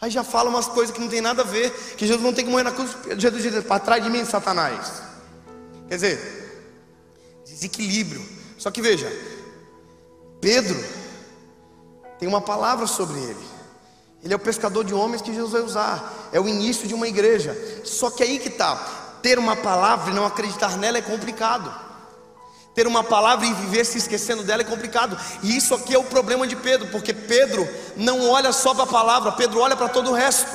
Aí 0.00 0.10
já 0.10 0.22
fala 0.22 0.50
umas 0.50 0.66
coisas 0.66 0.94
que 0.94 1.00
não 1.00 1.08
tem 1.08 1.20
nada 1.20 1.42
a 1.42 1.44
ver. 1.44 1.70
Que 1.96 2.06
Jesus 2.06 2.22
não 2.22 2.32
tem 2.32 2.44
que 2.44 2.50
morrer 2.50 2.64
na 2.64 2.72
cruz. 2.72 2.96
Jesus 3.18 3.42
diz, 3.42 3.64
para 3.64 3.80
trás 3.80 4.02
de 4.02 4.10
mim, 4.10 4.24
Satanás. 4.24 5.02
Quer 5.88 5.94
dizer, 5.94 6.62
desequilíbrio. 7.44 8.24
Só 8.58 8.70
que 8.70 8.82
veja, 8.82 9.10
Pedro 10.40 10.76
tem 12.18 12.28
uma 12.28 12.40
palavra 12.40 12.86
sobre 12.86 13.18
ele. 13.18 13.46
Ele 14.22 14.32
é 14.32 14.36
o 14.36 14.40
pescador 14.40 14.84
de 14.84 14.92
homens 14.92 15.22
que 15.22 15.32
Jesus 15.32 15.52
vai 15.52 15.62
usar. 15.62 16.28
É 16.32 16.40
o 16.40 16.48
início 16.48 16.86
de 16.88 16.94
uma 16.94 17.06
igreja. 17.06 17.56
Só 17.84 18.10
que 18.10 18.22
aí 18.22 18.38
que 18.38 18.48
está. 18.48 18.76
Ter 19.22 19.38
uma 19.38 19.56
palavra 19.56 20.10
e 20.10 20.14
não 20.14 20.26
acreditar 20.26 20.76
nela 20.76 20.98
é 20.98 21.02
complicado. 21.02 21.85
Ter 22.76 22.86
uma 22.86 23.02
palavra 23.02 23.46
e 23.46 23.54
viver 23.54 23.86
se 23.86 23.96
esquecendo 23.96 24.42
dela 24.42 24.60
é 24.60 24.64
complicado. 24.64 25.18
E 25.42 25.56
isso 25.56 25.74
aqui 25.74 25.94
é 25.94 25.98
o 25.98 26.04
problema 26.04 26.46
de 26.46 26.54
Pedro, 26.54 26.88
porque 26.88 27.14
Pedro 27.14 27.66
não 27.96 28.28
olha 28.28 28.52
só 28.52 28.74
para 28.74 28.84
a 28.84 28.86
palavra, 28.86 29.32
Pedro 29.32 29.60
olha 29.60 29.74
para 29.74 29.88
todo 29.88 30.10
o 30.10 30.12
resto. 30.12 30.46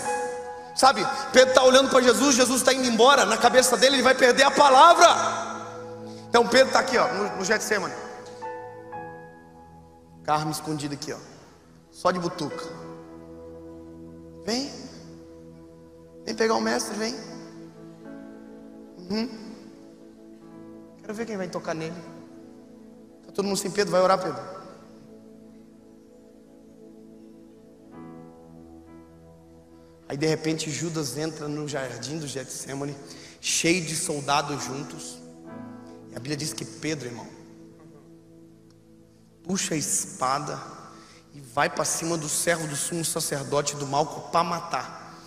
Sabe, 0.75 1.03
Pedro 1.33 1.49
está 1.49 1.63
olhando 1.63 1.89
para 1.89 1.99
Jesus, 1.99 2.35
Jesus 2.35 2.61
está 2.61 2.71
indo 2.71 2.87
embora, 2.87 3.25
na 3.25 3.37
cabeça 3.37 3.75
dele 3.75 3.95
ele 3.95 4.03
vai 4.03 4.13
perder 4.13 4.43
a 4.43 4.51
palavra. 4.51 5.07
Então 6.29 6.47
Pedro 6.47 6.67
está 6.67 6.79
aqui, 6.81 6.95
ó, 6.95 7.07
no, 7.07 7.37
no 7.37 7.43
Getsemane. 7.43 7.95
Carme 10.23 10.51
escondido 10.51 10.93
aqui, 10.93 11.11
ó. 11.11 11.17
Só 11.89 12.11
de 12.11 12.19
butuca. 12.19 12.65
Vem. 14.45 14.71
Vem 16.23 16.35
pegar 16.35 16.53
o 16.53 16.61
mestre, 16.61 16.95
vem. 16.95 17.15
Uhum. 19.09 19.29
Quero 21.01 21.13
ver 21.15 21.25
quem 21.25 21.35
vai 21.35 21.47
tocar 21.47 21.73
nele. 21.73 22.10
Tá 23.31 23.35
todo 23.35 23.45
mundo 23.45 23.57
sem 23.57 23.71
Pedro, 23.71 23.93
vai 23.93 24.01
orar, 24.01 24.21
Pedro. 24.21 24.41
Aí 30.09 30.17
de 30.17 30.27
repente 30.27 30.69
Judas 30.69 31.17
entra 31.17 31.47
no 31.47 31.65
jardim 31.65 32.19
do 32.19 32.27
Getsemane, 32.27 32.93
cheio 33.39 33.85
de 33.85 33.95
soldados 33.95 34.65
juntos. 34.65 35.17
E 36.11 36.15
a 36.15 36.19
Bíblia 36.19 36.35
diz 36.35 36.51
que 36.51 36.65
Pedro, 36.65 37.07
irmão, 37.07 37.25
puxa 39.45 39.75
a 39.75 39.77
espada 39.77 40.61
e 41.33 41.39
vai 41.39 41.69
para 41.69 41.85
cima 41.85 42.17
do 42.17 42.27
servo 42.27 42.67
do 42.67 42.75
sumo 42.75 43.05
sacerdote 43.05 43.77
do 43.77 43.87
Malco 43.87 44.29
para 44.29 44.43
matar. 44.43 45.17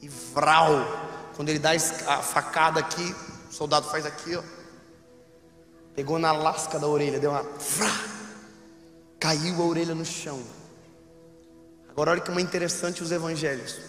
E 0.00 0.08
vral, 0.08 0.86
quando 1.34 1.48
ele 1.48 1.58
dá 1.58 1.72
a 1.72 2.22
facada 2.22 2.78
aqui, 2.78 3.16
o 3.50 3.52
soldado 3.52 3.88
faz 3.88 4.06
aqui, 4.06 4.36
ó. 4.36 4.57
Pegou 5.98 6.16
na 6.16 6.30
lasca 6.30 6.78
da 6.78 6.86
orelha, 6.86 7.18
deu 7.18 7.32
uma. 7.32 7.44
Caiu 9.18 9.60
a 9.60 9.66
orelha 9.66 9.96
no 9.96 10.04
chão. 10.04 10.40
Agora 11.88 12.12
olha 12.12 12.20
que 12.20 12.30
é 12.30 12.40
interessante 12.40 13.02
os 13.02 13.10
evangelhos. 13.10 13.80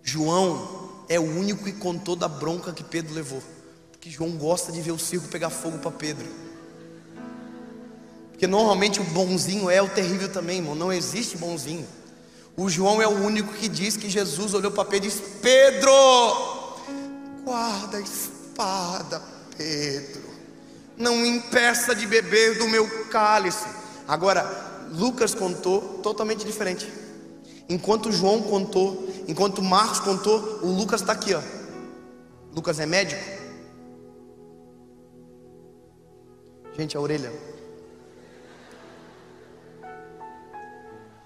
João 0.00 1.02
é 1.08 1.18
o 1.18 1.24
único 1.24 1.64
que 1.64 1.72
contou 1.72 2.14
da 2.14 2.28
bronca 2.28 2.72
que 2.72 2.84
Pedro 2.84 3.12
levou. 3.12 3.42
Porque 3.90 4.08
João 4.08 4.30
gosta 4.36 4.70
de 4.70 4.80
ver 4.80 4.92
o 4.92 4.98
circo 4.98 5.26
pegar 5.26 5.50
fogo 5.50 5.78
para 5.78 5.90
Pedro. 5.90 6.28
Porque 8.30 8.46
normalmente 8.46 9.00
o 9.00 9.04
bonzinho 9.06 9.68
é 9.68 9.82
o 9.82 9.88
terrível 9.88 10.28
também, 10.28 10.58
irmão. 10.58 10.76
Não 10.76 10.92
existe 10.92 11.36
bonzinho. 11.36 11.84
O 12.56 12.70
João 12.70 13.02
é 13.02 13.08
o 13.08 13.24
único 13.24 13.52
que 13.54 13.68
diz 13.68 13.96
que 13.96 14.08
Jesus 14.08 14.54
olhou 14.54 14.70
para 14.70 14.84
Pedro 14.84 15.08
e 15.08 15.10
disse: 15.10 15.22
Pedro, 15.42 15.90
guarda 17.44 17.96
a 17.96 18.00
espada, 18.00 19.20
Pedro. 19.56 20.19
Não 21.00 21.24
impeça 21.24 21.94
de 21.94 22.06
beber 22.06 22.58
do 22.58 22.68
meu 22.68 23.06
cálice. 23.06 23.66
Agora, 24.06 24.44
Lucas 24.92 25.34
contou 25.34 25.80
totalmente 26.02 26.44
diferente. 26.44 26.86
Enquanto 27.70 28.12
João 28.12 28.42
contou, 28.42 29.08
enquanto 29.26 29.62
Marcos 29.62 30.00
contou, 30.00 30.60
o 30.62 30.66
Lucas 30.66 31.00
está 31.00 31.14
aqui, 31.14 31.32
ó. 31.32 31.40
Lucas 32.54 32.78
é 32.78 32.84
médico. 32.84 33.22
Gente, 36.76 36.96
a 36.96 37.00
orelha. 37.00 37.32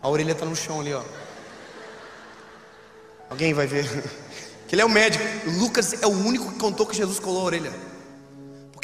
A 0.01 0.09
orelha 0.09 0.33
está 0.33 0.45
no 0.45 0.55
chão 0.55 0.81
ali, 0.81 0.95
ó. 0.95 1.03
Alguém 3.29 3.53
vai 3.53 3.67
ver. 3.67 3.85
Que 4.67 4.75
ele 4.75 4.81
é 4.81 4.85
o 4.85 4.89
médico. 4.89 5.23
Lucas 5.59 6.03
é 6.03 6.07
o 6.07 6.11
único 6.11 6.51
que 6.51 6.59
contou 6.59 6.87
que 6.87 6.97
Jesus 6.97 7.19
colou 7.19 7.43
a 7.43 7.45
orelha. 7.45 7.94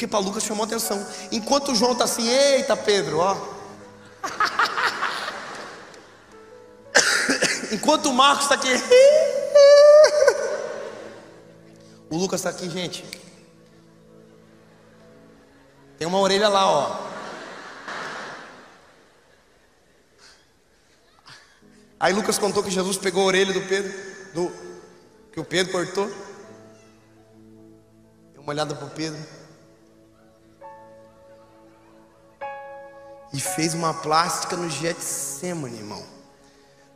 Porque 0.01 0.09
para 0.09 0.19
Lucas 0.19 0.43
chamou 0.43 0.65
atenção. 0.65 1.05
Enquanto 1.31 1.75
João 1.75 1.91
está 1.91 2.05
assim, 2.05 2.27
eita 2.27 2.75
Pedro, 2.75 3.19
ó. 3.19 3.37
Enquanto 7.71 8.09
o 8.09 8.13
Marcos 8.13 8.45
está 8.45 8.55
aqui. 8.55 8.69
O 12.09 12.17
Lucas 12.17 12.39
está 12.41 12.49
aqui, 12.49 12.67
gente. 12.67 13.05
Tem 15.99 16.07
uma 16.07 16.17
orelha 16.19 16.49
lá, 16.49 16.67
ó. 16.67 16.99
Aí 21.99 22.11
Lucas 22.11 22.39
contou 22.39 22.63
que 22.63 22.71
Jesus 22.71 22.97
pegou 22.97 23.21
a 23.21 23.25
orelha 23.27 23.53
do 23.53 23.61
Pedro, 23.61 23.93
do 24.33 24.51
que 25.31 25.39
o 25.39 25.45
Pedro 25.45 25.71
cortou. 25.71 26.07
Deu 28.33 28.41
uma 28.41 28.51
olhada 28.51 28.73
para 28.75 28.87
o 28.87 28.89
Pedro. 28.89 29.40
E 33.33 33.39
fez 33.39 33.73
uma 33.73 33.93
plástica 33.93 34.55
no 34.55 34.69
Getsemane, 34.69 35.77
irmão. 35.77 36.03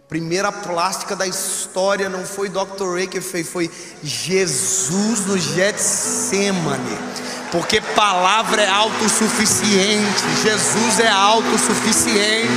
Primeira 0.07 0.51
plástica 0.51 1.15
da 1.15 1.25
história 1.25 2.07
não 2.09 2.25
foi 2.25 2.47
Dr. 2.47 2.93
Ray 2.93 3.07
que 3.07 3.19
fez, 3.21 3.49
foi 3.49 3.71
Jesus 4.03 5.25
no 5.25 5.37
Getsemane. 5.37 6.97
Porque 7.51 7.81
palavra 7.81 8.61
é 8.61 8.69
autossuficiente, 8.69 10.21
Jesus 10.43 10.99
é 10.99 11.09
autossuficiente. 11.09 12.49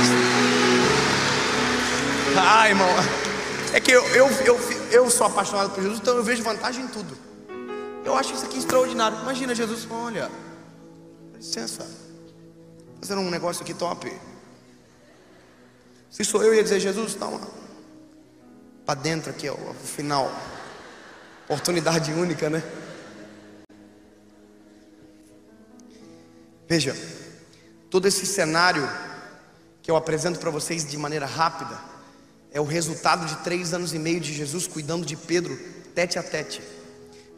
Ai, 2.37 2.69
irmão, 2.69 2.87
é 3.73 3.79
que 3.79 3.91
eu, 3.91 4.05
eu, 4.09 4.27
eu, 4.45 4.59
eu 4.91 5.09
sou 5.09 5.25
apaixonado 5.27 5.71
por 5.71 5.81
Jesus, 5.81 5.99
então 5.99 6.15
eu 6.15 6.23
vejo 6.23 6.43
vantagem 6.43 6.85
em 6.85 6.87
tudo. 6.87 7.17
Eu 8.05 8.15
acho 8.15 8.33
isso 8.33 8.45
aqui 8.45 8.57
extraordinário. 8.57 9.19
Imagina 9.21 9.53
Jesus, 9.55 9.87
olha, 9.89 10.29
licença, 11.35 11.85
fazendo 12.99 13.21
um 13.21 13.29
negócio 13.29 13.63
aqui 13.63 13.73
top. 13.73 14.11
Se 16.09 16.23
sou 16.23 16.43
eu, 16.43 16.53
ia 16.53 16.63
dizer, 16.63 16.79
Jesus, 16.79 17.15
dá 17.15 17.27
uma. 17.27 17.47
Para 18.85 18.99
dentro 18.99 19.29
aqui, 19.31 19.47
ó, 19.47 19.53
o 19.53 19.73
final. 19.73 20.31
Oportunidade 21.45 22.11
única, 22.11 22.49
né? 22.49 22.63
Veja, 26.67 26.95
todo 27.89 28.07
esse 28.07 28.25
cenário 28.25 28.87
que 29.81 29.89
eu 29.89 29.95
apresento 29.95 30.39
para 30.39 30.51
vocês 30.51 30.87
de 30.87 30.97
maneira 30.97 31.25
rápida 31.25 31.79
é 32.51 32.61
o 32.61 32.65
resultado 32.65 33.25
de 33.25 33.37
três 33.37 33.73
anos 33.73 33.93
e 33.93 33.99
meio 33.99 34.19
de 34.19 34.33
Jesus 34.33 34.67
cuidando 34.67 35.05
de 35.05 35.15
Pedro 35.15 35.57
tete 35.95 36.19
a 36.19 36.23
tete. 36.23 36.61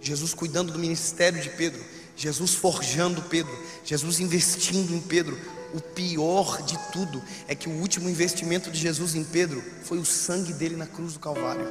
Jesus 0.01 0.33
cuidando 0.33 0.73
do 0.73 0.79
ministério 0.79 1.39
de 1.39 1.49
Pedro, 1.49 1.81
Jesus 2.21 2.53
forjando 2.53 3.19
Pedro, 3.23 3.51
Jesus 3.83 4.19
investindo 4.19 4.93
em 4.93 5.01
Pedro, 5.01 5.35
o 5.73 5.81
pior 5.81 6.61
de 6.61 6.77
tudo 6.91 7.19
é 7.47 7.55
que 7.55 7.67
o 7.67 7.71
último 7.71 8.07
investimento 8.07 8.69
de 8.69 8.77
Jesus 8.77 9.15
em 9.15 9.23
Pedro 9.23 9.63
foi 9.83 9.97
o 9.97 10.05
sangue 10.05 10.53
dele 10.53 10.75
na 10.75 10.85
cruz 10.85 11.13
do 11.13 11.19
Calvário. 11.19 11.67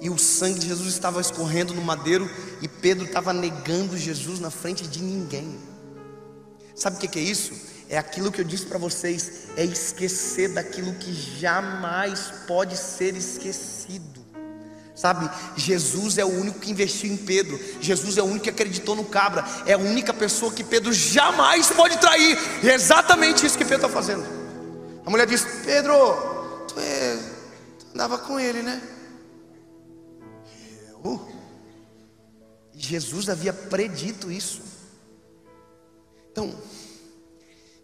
E 0.00 0.08
o 0.08 0.16
sangue 0.16 0.60
de 0.60 0.68
Jesus 0.68 0.94
estava 0.94 1.20
escorrendo 1.20 1.74
no 1.74 1.82
madeiro 1.82 2.30
e 2.62 2.68
Pedro 2.68 3.04
estava 3.04 3.32
negando 3.32 3.98
Jesus 3.98 4.38
na 4.38 4.48
frente 4.48 4.86
de 4.86 5.02
ninguém. 5.02 5.58
Sabe 6.76 6.96
o 6.96 7.00
que 7.00 7.18
é 7.18 7.22
isso? 7.22 7.52
É 7.88 7.98
aquilo 7.98 8.30
que 8.30 8.40
eu 8.40 8.44
disse 8.44 8.66
para 8.66 8.78
vocês: 8.78 9.48
é 9.56 9.64
esquecer 9.64 10.54
daquilo 10.54 10.94
que 10.94 11.12
jamais 11.12 12.32
pode 12.46 12.76
ser 12.76 13.16
esquecido. 13.16 14.19
Sabe, 15.00 15.30
Jesus 15.56 16.18
é 16.18 16.24
o 16.26 16.28
único 16.28 16.58
que 16.58 16.70
investiu 16.70 17.10
em 17.10 17.16
Pedro, 17.16 17.58
Jesus 17.80 18.18
é 18.18 18.22
o 18.22 18.26
único 18.26 18.44
que 18.44 18.50
acreditou 18.50 18.94
no 18.94 19.06
cabra, 19.06 19.42
é 19.64 19.72
a 19.72 19.78
única 19.78 20.12
pessoa 20.12 20.52
que 20.52 20.62
Pedro 20.62 20.92
jamais 20.92 21.70
pode 21.70 21.96
trair, 21.96 22.36
e 22.62 22.68
é 22.68 22.74
exatamente 22.74 23.46
isso 23.46 23.56
que 23.56 23.64
Pedro 23.64 23.86
está 23.86 23.88
fazendo. 23.88 24.22
A 25.06 25.08
mulher 25.08 25.26
diz: 25.26 25.42
Pedro, 25.64 25.94
tu, 26.68 26.78
é, 26.78 27.16
tu 27.78 27.86
andava 27.94 28.18
com 28.18 28.38
ele, 28.38 28.60
né? 28.60 28.82
Eu? 31.02 31.32
Jesus 32.74 33.30
havia 33.30 33.54
predito 33.54 34.30
isso. 34.30 34.60
Então, 36.30 36.54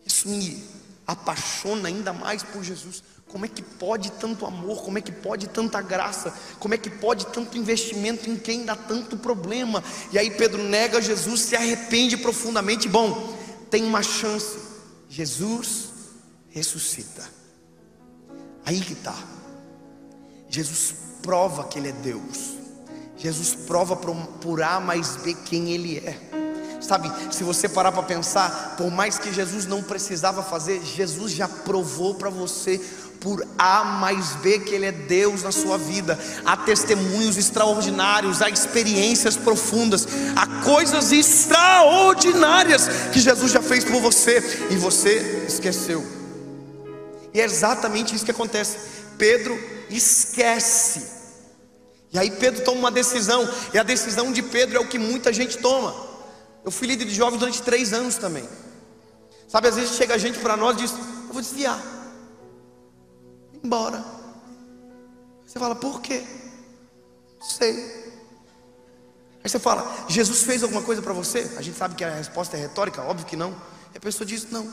isso 0.05 0.29
me 0.29 0.63
apaixona 1.07 1.89
ainda 1.89 2.13
mais 2.13 2.43
por 2.43 2.63
Jesus. 2.63 3.03
Como 3.29 3.45
é 3.45 3.49
que 3.49 3.63
pode 3.63 4.13
tanto 4.13 4.47
amor? 4.47 4.83
Como 4.83 4.99
é 4.99 5.01
que 5.01 5.11
pode 5.11 5.49
tanta 5.49 5.83
graça? 5.83 6.33
Como 6.61 6.75
é 6.75 6.79
que 6.79 6.89
pode 6.89 7.27
tanto 7.27 7.59
investimento 7.59 8.31
em 8.31 8.37
quem 8.37 8.65
dá 8.65 8.77
tanto 8.77 9.17
problema? 9.17 9.83
E 10.13 10.19
aí 10.19 10.31
Pedro 10.31 10.63
nega 10.63 11.03
Jesus, 11.03 11.41
se 11.41 11.57
arrepende 11.57 12.17
profundamente. 12.17 12.89
Bom, 12.89 13.37
tem 13.69 13.85
uma 13.85 14.03
chance. 14.03 14.59
Jesus 15.09 15.89
ressuscita. 16.51 17.29
Aí 18.65 18.81
que 18.81 18.93
está. 18.93 19.15
Jesus 20.49 20.95
prova 21.21 21.65
que 21.65 21.79
Ele 21.79 21.89
é 21.89 21.93
Deus. 21.93 22.55
Jesus 23.17 23.55
prova 23.55 23.97
por 23.97 24.63
A 24.63 24.79
mais 24.79 25.17
B 25.17 25.35
quem 25.35 25.73
Ele 25.73 25.99
é. 25.99 26.19
Sabe, 26.81 27.11
se 27.33 27.43
você 27.43 27.69
parar 27.69 27.91
para 27.91 28.03
pensar, 28.03 28.77
por 28.77 28.91
mais 28.91 29.19
que 29.19 29.33
Jesus 29.33 29.67
não 29.67 29.83
precisava 29.83 30.43
fazer, 30.43 30.85
Jesus 30.85 31.33
já 31.33 31.49
provou 31.49 32.15
para 32.15 32.31
você 32.31 32.81
por 33.21 33.47
A 33.59 33.85
mais 33.85 34.37
B 34.37 34.59
que 34.61 34.75
Ele 34.75 34.87
é 34.87 34.93
Deus 34.93 35.43
na 35.43 35.53
sua 35.53 35.77
vida. 35.79 36.19
Há 36.45 36.57
testemunhos 36.57 37.37
extraordinários, 37.37 38.43
há 38.43 38.49
experiências 38.49 39.37
profundas, 39.37 40.07
há 40.35 40.63
coisas 40.63 41.13
extraordinárias 41.13 42.89
que 43.13 43.21
Jesus 43.21 43.53
já 43.53 43.63
fez 43.63 43.85
por 43.85 44.01
você 44.01 44.69
e 44.71 44.77
você 44.77 45.45
esqueceu. 45.49 46.05
E 47.33 47.41
é 47.41 47.45
exatamente 47.45 48.15
isso 48.15 48.25
que 48.25 48.31
acontece. 48.31 48.79
Pedro 49.19 49.59
esquece. 49.91 51.17
E 52.13 52.19
aí 52.19 52.31
Pedro 52.31 52.65
toma 52.65 52.79
uma 52.79 52.91
decisão, 52.91 53.49
e 53.75 53.79
a 53.79 53.83
decisão 53.83 54.33
de 54.33 54.43
Pedro 54.43 54.79
é 54.79 54.81
o 54.81 54.89
que 54.89 54.99
muita 54.99 55.33
gente 55.33 55.59
toma. 55.59 55.95
Eu 56.65 56.71
fui 56.71 56.87
líder 56.89 57.05
de 57.05 57.15
jovens 57.15 57.39
durante 57.39 57.63
três 57.63 57.93
anos 57.93 58.17
também. 58.17 58.49
Sabe, 59.49 59.69
às 59.69 59.77
vezes 59.77 59.97
chega 59.97 60.19
gente 60.19 60.39
para 60.39 60.57
nós 60.57 60.77
e 60.77 60.81
diz: 60.81 60.93
Eu 60.93 61.33
vou 61.33 61.43
desviar, 61.43 61.81
embora. 63.63 64.05
Você 65.47 65.59
fala, 65.59 65.75
por 65.75 66.01
quê? 66.01 66.25
Sei. 67.41 67.75
Aí 69.45 69.51
você 69.51 69.59
fala, 69.59 70.07
Jesus 70.09 70.43
fez 70.43 70.63
alguma 70.63 70.83
coisa 70.83 71.01
para 71.01 71.13
você? 71.13 71.51
A 71.57 71.63
gente 71.63 71.79
sabe 71.79 71.95
que 71.95 72.05
a 72.05 72.15
resposta 72.15 72.57
é 72.57 72.61
retórica, 72.61 73.03
óbvio 73.03 73.27
que 73.27 73.37
não. 73.37 73.55
E 73.95 73.99
a 73.99 74.01
pessoa 74.01 74.27
diz, 74.27 74.51
não. 74.51 74.69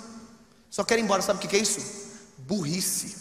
Só 0.69 0.83
quer 0.83 0.97
ir 0.97 1.03
embora, 1.03 1.21
sabe 1.21 1.37
o 1.37 1.47
que 1.47 1.55
é 1.55 1.59
isso? 1.59 1.79
Burrice. 2.39 3.15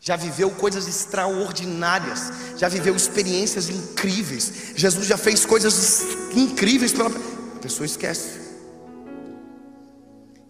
Já 0.00 0.16
viveu 0.16 0.50
coisas 0.50 0.88
extraordinárias, 0.88 2.32
já 2.56 2.68
viveu 2.68 2.96
experiências 2.96 3.68
incríveis. 3.68 4.72
Jesus 4.76 5.06
já 5.06 5.18
fez 5.18 5.44
coisas 5.44 6.02
incríveis 6.34 6.92
pela 6.92 7.10
a 7.10 7.60
pessoa 7.60 7.84
esquece. 7.84 8.47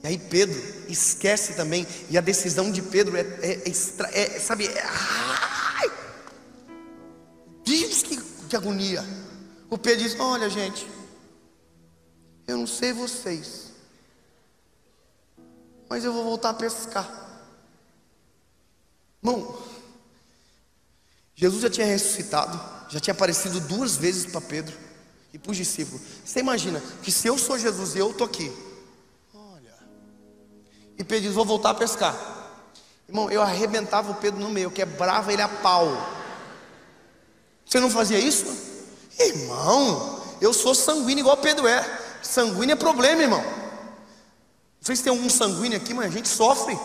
Aí 0.08 0.16
Pedro 0.16 0.58
esquece 0.88 1.52
também, 1.52 1.86
e 2.08 2.16
a 2.16 2.22
decisão 2.22 2.72
de 2.72 2.80
Pedro 2.80 3.14
é, 3.14 3.20
é, 3.20 3.62
é, 3.66 4.36
é 4.36 4.40
sabe, 4.40 4.66
é, 4.66 4.82
ai, 4.82 5.92
Deus 7.62 8.02
que, 8.02 8.16
que 8.48 8.56
agonia. 8.56 9.04
O 9.68 9.76
Pedro 9.76 10.04
diz: 10.04 10.18
Olha, 10.18 10.48
gente, 10.48 10.88
eu 12.46 12.56
não 12.56 12.66
sei 12.66 12.94
vocês, 12.94 13.66
mas 15.90 16.02
eu 16.04 16.12
vou 16.14 16.24
voltar 16.24 16.50
a 16.50 16.54
pescar. 16.54 17.44
Irmão, 19.22 19.62
Jesus 21.34 21.60
já 21.60 21.68
tinha 21.68 21.86
ressuscitado, 21.86 22.58
já 22.88 22.98
tinha 22.98 23.12
aparecido 23.12 23.60
duas 23.60 23.98
vezes 23.98 24.24
para 24.24 24.40
Pedro 24.40 24.74
e 25.34 25.38
para 25.38 25.50
os 25.50 25.56
discípulos. 25.58 26.00
Você 26.24 26.40
imagina 26.40 26.82
que 27.02 27.12
se 27.12 27.28
eu 27.28 27.36
sou 27.36 27.58
Jesus 27.58 27.94
e 27.94 27.98
eu 27.98 28.10
estou 28.10 28.26
aqui, 28.26 28.50
e 30.98 31.04
Pedro 31.04 31.24
diz: 31.24 31.34
Vou 31.34 31.44
voltar 31.44 31.70
a 31.70 31.74
pescar. 31.74 32.14
Irmão, 33.08 33.30
eu 33.30 33.40
arrebentava 33.40 34.10
o 34.10 34.14
Pedro 34.16 34.40
no 34.40 34.50
meio, 34.50 34.70
quebrava 34.70 35.32
ele 35.32 35.40
a 35.40 35.48
pau. 35.48 35.86
Você 37.64 37.80
não 37.80 37.88
fazia 37.88 38.18
isso? 38.18 38.46
Irmão, 39.18 40.20
eu 40.40 40.52
sou 40.52 40.74
sanguíneo 40.74 41.22
igual 41.22 41.36
Pedro 41.36 41.66
é. 41.66 41.82
Sanguíneo 42.22 42.72
é 42.72 42.76
problema, 42.76 43.22
irmão. 43.22 43.40
Não 43.40 44.82
sei 44.82 44.96
se 44.96 45.02
tem 45.02 45.10
algum 45.10 45.30
sanguíneo 45.30 45.78
aqui, 45.78 45.94
mas 45.94 46.06
a 46.06 46.10
gente 46.10 46.28
sofre. 46.28 46.78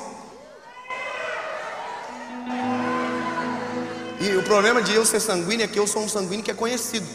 E 4.20 4.38
o 4.38 4.44
problema 4.44 4.82
de 4.82 4.94
eu 4.94 5.06
ser 5.06 5.20
sanguíneo 5.20 5.66
é 5.66 5.68
que 5.68 5.78
eu 5.78 5.86
sou 5.86 6.02
um 6.02 6.08
sanguíneo 6.08 6.46
que 6.46 6.52
é 6.52 6.54
conhecido. 6.54 7.06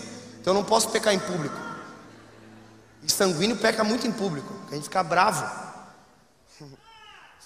Então 0.41 0.53
eu 0.53 0.59
não 0.61 0.65
posso 0.65 0.91
pecar 0.91 1.15
em 1.15 1.19
público. 1.19 1.57
E 3.03 3.11
sanguíneo 3.11 3.57
peca 3.57 3.83
muito 3.83 4.07
em 4.07 4.13
público, 4.13 4.53
a 4.71 4.75
gente 4.75 4.85
fica 4.85 5.03
bravo. 5.03 5.68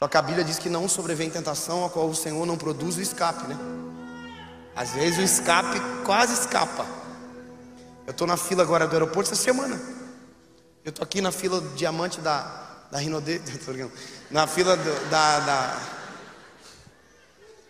Só 0.03 0.09
que 0.09 0.17
a 0.17 0.23
Bíblia 0.23 0.45
diz 0.45 0.59
que 0.59 0.69
não 0.69 0.88
sobrevém 0.88 1.31
tentação 1.31 1.85
a 1.85 1.88
qual 1.88 2.09
o 2.09 2.15
Senhor 2.17 2.45
não 2.45 2.59
produz 2.59 2.97
o 2.97 3.01
escape, 3.01 3.47
né? 3.47 3.57
Às 4.75 4.91
vezes 4.91 5.17
o 5.21 5.23
escape 5.23 5.81
quase 6.05 6.35
escapa. 6.35 6.85
Eu 8.05 8.11
estou 8.11 8.27
na 8.27 8.37
fila 8.37 8.65
agora 8.65 8.88
do 8.88 8.93
aeroporto 8.95 9.31
essa 9.31 9.41
semana. 9.41 9.81
Eu 10.85 10.91
estou 10.91 11.05
aqui 11.05 11.21
na 11.21 11.31
fila 11.31 11.61
do 11.61 11.69
diamante 11.77 12.21
da, 12.21 12.88
da 12.91 12.99
Rinode, 12.99 13.41
na 14.29 14.49
fila 14.49 14.77
do, 14.77 15.09
da, 15.09 15.38
da. 15.38 15.81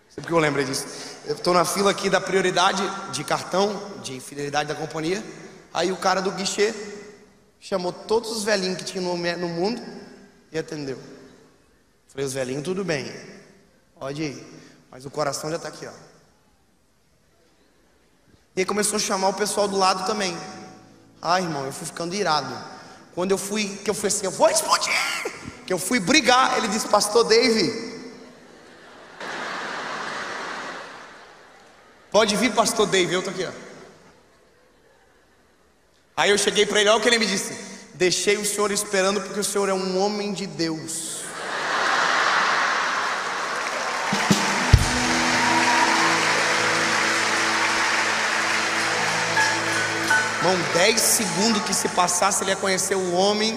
Sempre 0.09 0.29
que 0.29 0.33
eu 0.33 0.39
lembrei 0.39 0.65
disso. 0.65 0.87
Eu 1.27 1.35
estou 1.35 1.53
na 1.53 1.67
fila 1.67 1.91
aqui 1.91 2.09
da 2.09 2.19
prioridade 2.19 2.83
de 3.13 3.25
cartão, 3.25 3.79
de 4.03 4.19
fidelidade 4.21 4.71
da 4.71 4.75
companhia. 4.75 5.23
Aí 5.75 5.93
o 5.93 5.99
cara 5.99 6.23
do 6.23 6.31
guichê 6.31 6.75
chamou 7.61 7.93
todos 7.93 8.31
os 8.31 8.43
velhinhos 8.43 8.79
que 8.79 8.85
tinha 8.85 9.03
no, 9.03 9.19
no 9.19 9.49
mundo 9.51 9.83
e 10.51 10.59
atendeu. 10.59 10.99
Falei, 12.13 12.27
os 12.27 12.35
velhinhos, 12.35 12.63
tudo 12.63 12.85
bem, 12.85 13.11
pode 13.99 14.23
ir. 14.23 14.47
Mas 14.91 15.07
o 15.07 15.11
coração 15.11 15.49
já 15.49 15.57
está 15.57 15.69
aqui, 15.69 15.87
ó. 15.87 15.93
E 18.55 18.61
aí 18.61 18.67
começou 18.67 18.97
a 18.97 19.01
chamar 19.01 19.29
o 19.29 19.35
pessoal 19.35 19.67
do 19.67 19.79
lado 19.79 20.05
também. 20.07 20.37
Ah, 21.23 21.41
irmão, 21.41 21.65
eu 21.65 21.73
fui 21.73 21.87
ficando 21.87 22.15
irado. 22.15 22.55
Quando 23.15 23.31
eu 23.31 23.39
fui, 23.39 23.79
que 23.83 23.89
eu 23.89 23.95
fui 23.95 24.09
assim, 24.09 24.27
eu 24.27 24.31
vou 24.31 24.51
explodir. 24.51 24.93
Que 25.67 25.73
eu 25.73 25.79
fui 25.79 25.99
brigar, 25.99 26.59
ele 26.59 26.69
disse, 26.69 26.87
pastor 26.87 27.25
Dave. 27.25 27.93
Pode 32.11 32.37
vir, 32.37 32.53
pastor 32.53 32.87
Dave, 32.87 33.15
eu 33.15 33.23
tô 33.23 33.31
aqui, 33.31 33.47
ó. 33.47 33.53
Aí 36.15 36.29
eu 36.29 36.37
cheguei 36.37 36.67
para 36.67 36.79
ele, 36.79 36.91
olha 36.91 36.99
o 36.99 37.01
que 37.01 37.09
ele 37.09 37.19
me 37.19 37.27
disse. 37.27 37.57
Deixei 37.95 38.37
o 38.37 38.45
senhor 38.45 38.71
esperando 38.71 39.23
porque 39.23 39.41
o 39.41 39.45
senhor 39.45 39.71
é 39.71 39.75
um 39.75 39.99
homem 39.99 40.35
de 40.35 40.47
Deus. 40.47 41.22
Irmão, 50.43 50.59
10 50.75 51.01
segundos 51.01 51.63
que 51.63 51.73
se 51.73 51.89
passasse, 51.91 52.43
ele 52.43 52.51
ia 52.51 52.57
conhecer 52.57 52.97
o 52.97 53.13
homem. 53.13 53.57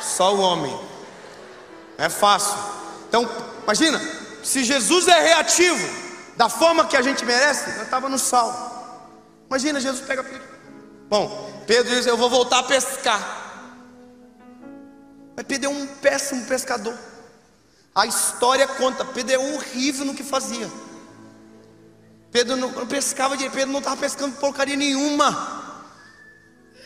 Só 0.00 0.36
o 0.36 0.38
homem. 0.38 0.78
É 1.98 2.08
fácil. 2.08 2.56
Então, 3.08 3.28
imagina, 3.64 4.00
se 4.44 4.62
Jesus 4.62 5.08
é 5.08 5.20
reativo, 5.20 5.84
da 6.36 6.48
forma 6.48 6.86
que 6.86 6.96
a 6.96 7.02
gente 7.02 7.24
merece, 7.24 7.76
eu 7.76 7.82
estava 7.82 8.08
no 8.08 8.20
sal. 8.20 9.10
Imagina, 9.48 9.80
Jesus 9.80 10.06
pega 10.06 10.22
Pedro. 10.22 10.46
Bom, 11.08 11.64
Pedro 11.66 11.92
diz: 11.92 12.06
Eu 12.06 12.16
vou 12.16 12.30
voltar 12.30 12.60
a 12.60 12.62
pescar. 12.62 13.20
Mas 15.34 15.44
Pedro 15.44 15.70
é 15.70 15.72
um 15.72 15.88
péssimo 15.88 16.46
pescador. 16.46 16.96
A 17.92 18.06
história 18.06 18.68
conta: 18.68 19.04
Pedro 19.04 19.34
é 19.34 19.38
horrível 19.38 20.04
no 20.04 20.14
que 20.14 20.22
fazia. 20.22 20.70
Pedro 22.30 22.56
não 22.56 22.86
pescava 22.86 23.36
de 23.36 23.48
Pedro 23.50 23.72
não 23.72 23.78
estava 23.78 23.96
pescando 23.96 24.36
porcaria 24.36 24.76
nenhuma. 24.76 25.56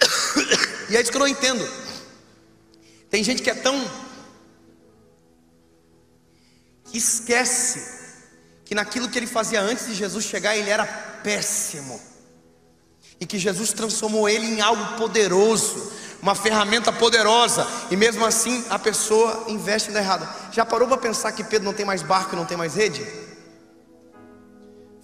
E 0.90 0.96
é 0.96 1.00
isso 1.00 1.10
que 1.10 1.16
eu 1.16 1.20
não 1.20 1.28
entendo. 1.28 1.66
Tem 3.08 3.24
gente 3.24 3.42
que 3.42 3.48
é 3.48 3.54
tão 3.54 3.82
que 6.84 6.98
esquece 6.98 8.02
que 8.66 8.74
naquilo 8.74 9.08
que 9.08 9.18
ele 9.18 9.26
fazia 9.26 9.62
antes 9.62 9.86
de 9.86 9.94
Jesus 9.94 10.24
chegar, 10.24 10.56
ele 10.56 10.68
era 10.68 10.84
péssimo. 11.22 11.98
E 13.18 13.24
que 13.24 13.38
Jesus 13.38 13.72
transformou 13.72 14.28
ele 14.28 14.46
em 14.46 14.60
algo 14.60 14.98
poderoso, 14.98 15.92
uma 16.20 16.34
ferramenta 16.34 16.92
poderosa, 16.92 17.66
e 17.90 17.96
mesmo 17.96 18.24
assim 18.24 18.64
a 18.68 18.78
pessoa 18.78 19.44
investe 19.48 19.90
na 19.90 20.00
errada. 20.00 20.28
Já 20.52 20.66
parou 20.66 20.86
para 20.86 20.98
pensar 20.98 21.32
que 21.32 21.44
Pedro 21.44 21.64
não 21.64 21.72
tem 21.72 21.86
mais 21.86 22.02
barco, 22.02 22.36
não 22.36 22.44
tem 22.44 22.56
mais 22.56 22.74
rede? 22.74 23.06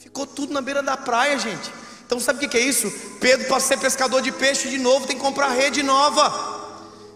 Ficou 0.08 0.26
tudo 0.26 0.54
na 0.54 0.62
beira 0.62 0.82
da 0.82 0.96
praia, 0.96 1.38
gente. 1.38 1.70
Então 2.06 2.18
sabe 2.18 2.46
o 2.46 2.48
que 2.48 2.56
é 2.56 2.60
isso? 2.60 2.90
Pedro, 3.20 3.46
para 3.46 3.60
ser 3.60 3.78
pescador 3.78 4.22
de 4.22 4.32
peixe 4.32 4.70
de 4.70 4.78
novo, 4.78 5.06
tem 5.06 5.14
que 5.14 5.22
comprar 5.22 5.48
rede 5.50 5.82
nova. 5.82 6.56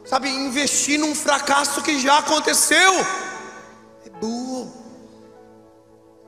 Sabe, 0.05 0.29
investir 0.29 0.99
num 0.99 1.15
fracasso 1.15 1.81
que 1.83 1.99
já 1.99 2.19
aconteceu. 2.19 2.93
É 4.05 4.11
burro. 4.21 4.71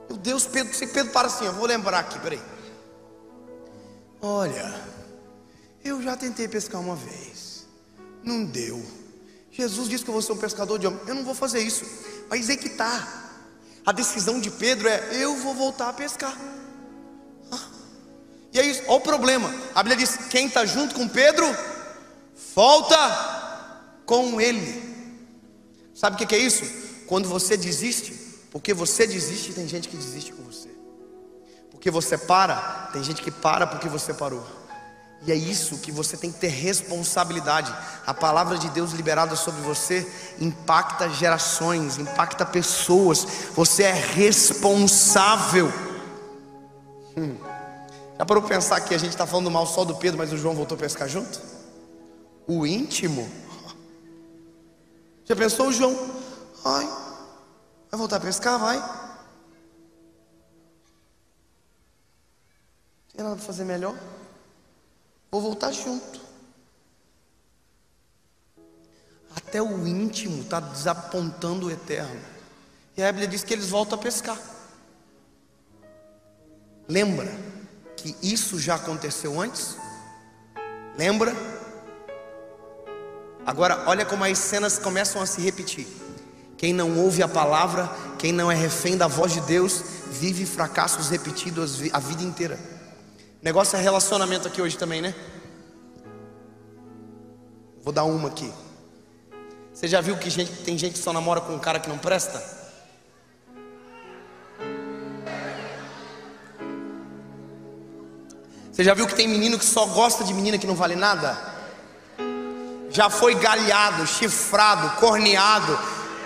Meu 0.09 0.17
Deus, 0.17 0.45
Pedro, 0.47 0.73
se 0.73 0.87
Pedro 0.87 1.13
para 1.13 1.27
assim, 1.27 1.45
eu 1.45 1.53
vou 1.53 1.67
lembrar 1.67 1.99
aqui, 1.99 2.17
peraí. 2.17 2.41
Olha, 4.19 4.73
eu 5.83 6.01
já 6.01 6.17
tentei 6.17 6.47
pescar 6.47 6.81
uma 6.81 6.95
vez, 6.95 7.67
não 8.23 8.43
deu. 8.43 8.83
Jesus 9.51 9.87
disse 9.87 10.03
que 10.03 10.09
eu 10.09 10.13
vou 10.13 10.21
ser 10.23 10.31
um 10.31 10.37
pescador 10.37 10.79
de 10.79 10.87
homem. 10.87 10.99
Eu 11.05 11.13
não 11.13 11.23
vou 11.23 11.35
fazer 11.35 11.59
isso. 11.59 11.85
Mas 12.27 12.49
é 12.49 12.57
que 12.57 12.69
tá. 12.69 13.07
A 13.85 13.91
decisão 13.91 14.39
de 14.39 14.49
Pedro 14.49 14.87
é: 14.87 15.09
eu 15.11 15.37
vou 15.37 15.53
voltar 15.53 15.89
a 15.89 15.93
pescar. 15.93 16.35
E 18.53 18.59
aí, 18.59 18.83
olha 18.87 18.97
o 18.97 19.01
problema. 19.01 19.53
A 19.73 19.83
Bíblia 19.83 19.97
diz: 19.97 20.17
quem 20.29 20.47
está 20.47 20.65
junto 20.65 20.95
com 20.95 21.07
Pedro, 21.07 21.45
volta 22.55 22.97
com 24.05 24.39
ele. 24.39 24.95
Sabe 25.93 26.15
o 26.15 26.27
que 26.27 26.35
é 26.35 26.39
isso? 26.39 26.65
Quando 27.07 27.27
você 27.27 27.55
desiste, 27.57 28.13
porque 28.51 28.73
você 28.73 29.05
desiste, 29.05 29.53
tem 29.53 29.67
gente 29.67 29.87
que 29.87 29.97
desiste 29.97 30.31
com 30.31 30.43
você. 30.43 30.69
Porque 31.71 31.91
você 31.91 32.17
para, 32.17 32.89
tem 32.93 33.03
gente 33.03 33.21
que 33.21 33.31
para 33.31 33.67
porque 33.67 33.87
você 33.87 34.13
parou. 34.13 34.45
E 35.25 35.31
é 35.31 35.35
isso 35.35 35.79
que 35.79 35.91
você 35.91 36.15
tem 36.15 36.31
que 36.31 36.39
ter 36.39 36.49
responsabilidade. 36.49 37.73
A 38.05 38.13
palavra 38.13 38.57
de 38.57 38.69
Deus 38.69 38.91
liberada 38.91 39.35
sobre 39.35 39.61
você 39.61 40.07
impacta 40.39 41.09
gerações, 41.09 41.97
impacta 41.97 42.45
pessoas. 42.45 43.25
Você 43.55 43.83
é 43.83 43.93
responsável. 43.93 45.71
Hum. 47.17 47.37
Já 48.17 48.25
parou 48.25 48.41
para 48.41 48.55
pensar 48.55 48.79
que 48.81 48.93
a 48.93 48.97
gente 48.97 49.11
está 49.11 49.25
falando 49.25 49.51
mal 49.51 49.65
só 49.65 49.83
do 49.83 49.95
Pedro, 49.95 50.17
mas 50.17 50.31
o 50.31 50.37
João 50.37 50.55
voltou 50.55 50.75
a 50.75 50.79
pescar 50.79 51.07
junto? 51.07 51.41
O 52.47 52.65
íntimo. 52.65 53.29
Já 55.25 55.35
pensou 55.35 55.67
o 55.67 55.73
João? 55.73 55.93
Ai, 56.63 56.85
vai 57.91 57.97
voltar 57.97 58.17
a 58.17 58.19
pescar? 58.19 58.59
Vai. 58.59 58.77
Tem 63.13 63.23
nada 63.23 63.35
para 63.35 63.45
fazer 63.45 63.65
melhor? 63.65 63.95
Vou 65.31 65.41
voltar 65.41 65.71
junto. 65.71 66.21
Até 69.35 69.61
o 69.61 69.87
íntimo 69.87 70.41
está 70.41 70.59
desapontando 70.59 71.67
o 71.67 71.71
eterno. 71.71 72.21
E 72.95 73.03
a 73.03 73.11
Bíblia 73.11 73.27
diz 73.27 73.43
que 73.43 73.53
eles 73.53 73.69
voltam 73.69 73.99
a 73.99 74.01
pescar. 74.01 74.39
Lembra 76.87 77.31
que 77.97 78.15
isso 78.21 78.59
já 78.59 78.75
aconteceu 78.75 79.39
antes? 79.39 79.77
Lembra? 80.97 81.35
Agora, 83.45 83.83
olha 83.87 84.05
como 84.05 84.23
as 84.23 84.37
cenas 84.37 84.79
começam 84.79 85.21
a 85.21 85.25
se 85.25 85.41
repetir. 85.41 85.87
Quem 86.57 86.73
não 86.73 86.97
ouve 86.97 87.21
a 87.21 87.27
palavra, 87.27 87.89
quem 88.17 88.31
não 88.31 88.51
é 88.51 88.55
refém 88.55 88.97
da 88.97 89.07
voz 89.07 89.33
de 89.33 89.41
Deus, 89.41 89.83
vive 90.11 90.45
fracassos 90.45 91.09
repetidos 91.09 91.81
a 91.91 91.99
vida 91.99 92.23
inteira. 92.23 92.57
O 93.41 93.45
negócio 93.45 93.77
é 93.77 93.81
relacionamento 93.81 94.47
aqui 94.47 94.61
hoje 94.61 94.77
também, 94.77 95.01
né? 95.01 95.13
Vou 97.83 97.93
dar 97.93 98.05
uma 98.05 98.29
aqui. 98.29 98.51
Você 99.73 99.87
já 99.87 100.01
viu 100.01 100.17
que 100.17 100.29
gente, 100.29 100.51
tem 100.63 100.77
gente 100.77 100.93
que 100.93 100.99
só 100.99 101.11
namora 101.11 101.41
com 101.41 101.53
um 101.53 101.59
cara 101.59 101.79
que 101.79 101.89
não 101.89 101.97
presta? 101.97 102.64
Você 108.75 108.83
já 108.83 108.93
viu 108.93 109.07
que 109.07 109.15
tem 109.15 109.25
menino 109.25 109.57
que 109.57 109.63
só 109.63 109.85
gosta 109.85 110.21
de 110.25 110.33
menina 110.33 110.57
que 110.57 110.67
não 110.67 110.75
vale 110.75 110.97
nada? 110.97 111.37
Já 112.89 113.09
foi 113.09 113.33
galhado, 113.35 114.05
chifrado, 114.05 114.99
corneado 114.99 115.79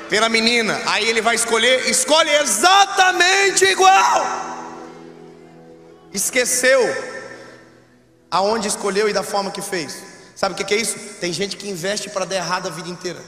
pela 0.09 0.27
menina. 0.27 0.81
Aí 0.87 1.07
ele 1.07 1.21
vai 1.21 1.35
escolher, 1.35 1.87
escolhe 1.87 2.31
exatamente 2.37 3.65
igual. 3.65 4.25
Esqueceu 6.11 6.81
aonde 8.31 8.67
escolheu 8.67 9.07
e 9.07 9.13
da 9.13 9.21
forma 9.21 9.51
que 9.51 9.61
fez. 9.61 10.01
Sabe 10.35 10.55
o 10.55 10.57
que 10.57 10.73
é 10.73 10.77
isso? 10.77 10.97
Tem 11.21 11.31
gente 11.31 11.55
que 11.55 11.69
investe 11.69 12.09
para 12.09 12.25
dar 12.25 12.37
errado 12.37 12.65
a 12.65 12.71
vida 12.71 12.89
inteira. 12.89 13.23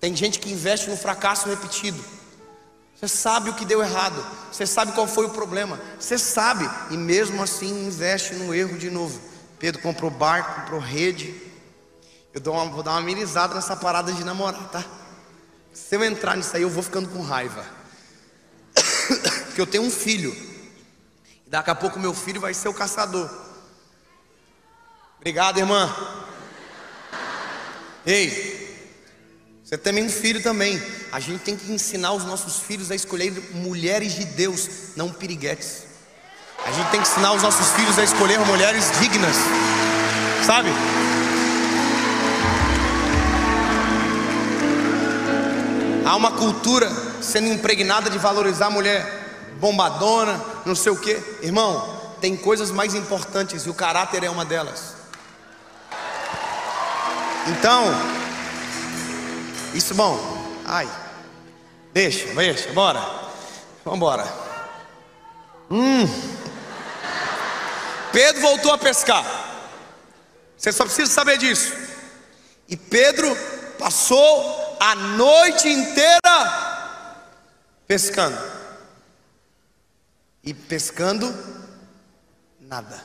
Tem 0.00 0.16
gente 0.16 0.38
que 0.38 0.50
investe 0.50 0.88
no 0.88 0.96
fracasso 0.96 1.50
repetido. 1.50 2.02
Você 3.00 3.08
sabe 3.08 3.48
o 3.48 3.54
que 3.54 3.64
deu 3.64 3.82
errado, 3.82 4.22
você 4.52 4.66
sabe 4.66 4.92
qual 4.92 5.06
foi 5.06 5.24
o 5.24 5.30
problema, 5.30 5.80
você 5.98 6.18
sabe, 6.18 6.68
e 6.90 6.98
mesmo 6.98 7.42
assim 7.42 7.86
investe 7.86 8.34
no 8.34 8.54
erro 8.54 8.76
de 8.76 8.90
novo. 8.90 9.18
Pedro 9.58 9.80
comprou 9.80 10.10
barco, 10.10 10.60
comprou 10.60 10.78
rede. 10.78 11.34
Eu 12.34 12.52
uma, 12.52 12.66
vou 12.66 12.82
dar 12.82 12.90
uma 12.90 12.98
amenizada 12.98 13.54
nessa 13.54 13.74
parada 13.74 14.12
de 14.12 14.22
namorar, 14.22 14.68
tá? 14.68 14.84
Se 15.72 15.96
eu 15.96 16.04
entrar 16.04 16.36
nisso 16.36 16.54
aí, 16.54 16.60
eu 16.60 16.68
vou 16.68 16.82
ficando 16.82 17.08
com 17.08 17.22
raiva. 17.22 17.64
Porque 19.46 19.62
eu 19.62 19.66
tenho 19.66 19.84
um 19.84 19.90
filho. 19.90 20.36
E 21.46 21.48
daqui 21.48 21.70
a 21.70 21.74
pouco 21.74 21.98
meu 21.98 22.12
filho 22.12 22.38
vai 22.38 22.52
ser 22.52 22.68
o 22.68 22.74
caçador. 22.74 23.30
Obrigado, 25.16 25.56
irmã. 25.58 25.90
Ei, 28.04 28.59
você 29.70 29.78
tem 29.78 30.02
um 30.02 30.08
filho 30.08 30.42
também. 30.42 30.82
A 31.12 31.20
gente 31.20 31.44
tem 31.44 31.56
que 31.56 31.70
ensinar 31.70 32.10
os 32.12 32.24
nossos 32.24 32.58
filhos 32.58 32.90
a 32.90 32.94
escolher 32.96 33.32
mulheres 33.54 34.16
de 34.16 34.24
Deus, 34.24 34.68
não 34.96 35.10
piriguetes. 35.12 35.84
A 36.66 36.72
gente 36.72 36.90
tem 36.90 37.00
que 37.00 37.08
ensinar 37.08 37.32
os 37.34 37.42
nossos 37.44 37.68
filhos 37.76 37.96
a 37.96 38.02
escolher 38.02 38.40
mulheres 38.40 38.90
dignas, 38.98 39.36
sabe? 40.44 40.70
Há 46.04 46.16
uma 46.16 46.32
cultura 46.32 46.90
sendo 47.22 47.46
impregnada 47.46 48.10
de 48.10 48.18
valorizar 48.18 48.66
a 48.66 48.70
mulher 48.70 49.54
bombadona, 49.60 50.44
não 50.66 50.74
sei 50.74 50.90
o 50.90 50.96
que. 50.96 51.16
Irmão, 51.42 51.96
tem 52.20 52.36
coisas 52.36 52.72
mais 52.72 52.92
importantes 52.96 53.66
e 53.66 53.70
o 53.70 53.74
caráter 53.74 54.24
é 54.24 54.30
uma 54.30 54.44
delas. 54.44 54.96
Então, 57.46 58.19
isso 59.74 59.94
bom. 59.94 60.18
Ai. 60.64 60.88
Deixa, 61.92 62.26
deixa, 62.34 62.72
bora. 62.72 63.00
Vambora. 63.84 64.24
Hum. 65.70 66.06
Pedro 68.12 68.40
voltou 68.42 68.72
a 68.72 68.78
pescar. 68.78 69.24
Você 70.56 70.72
só 70.72 70.84
precisa 70.84 71.10
saber 71.10 71.38
disso. 71.38 71.74
E 72.68 72.76
Pedro 72.76 73.34
passou 73.78 74.76
a 74.78 74.94
noite 74.94 75.68
inteira 75.68 76.20
pescando. 77.86 78.38
E 80.44 80.54
pescando 80.54 81.34
nada. 82.60 83.02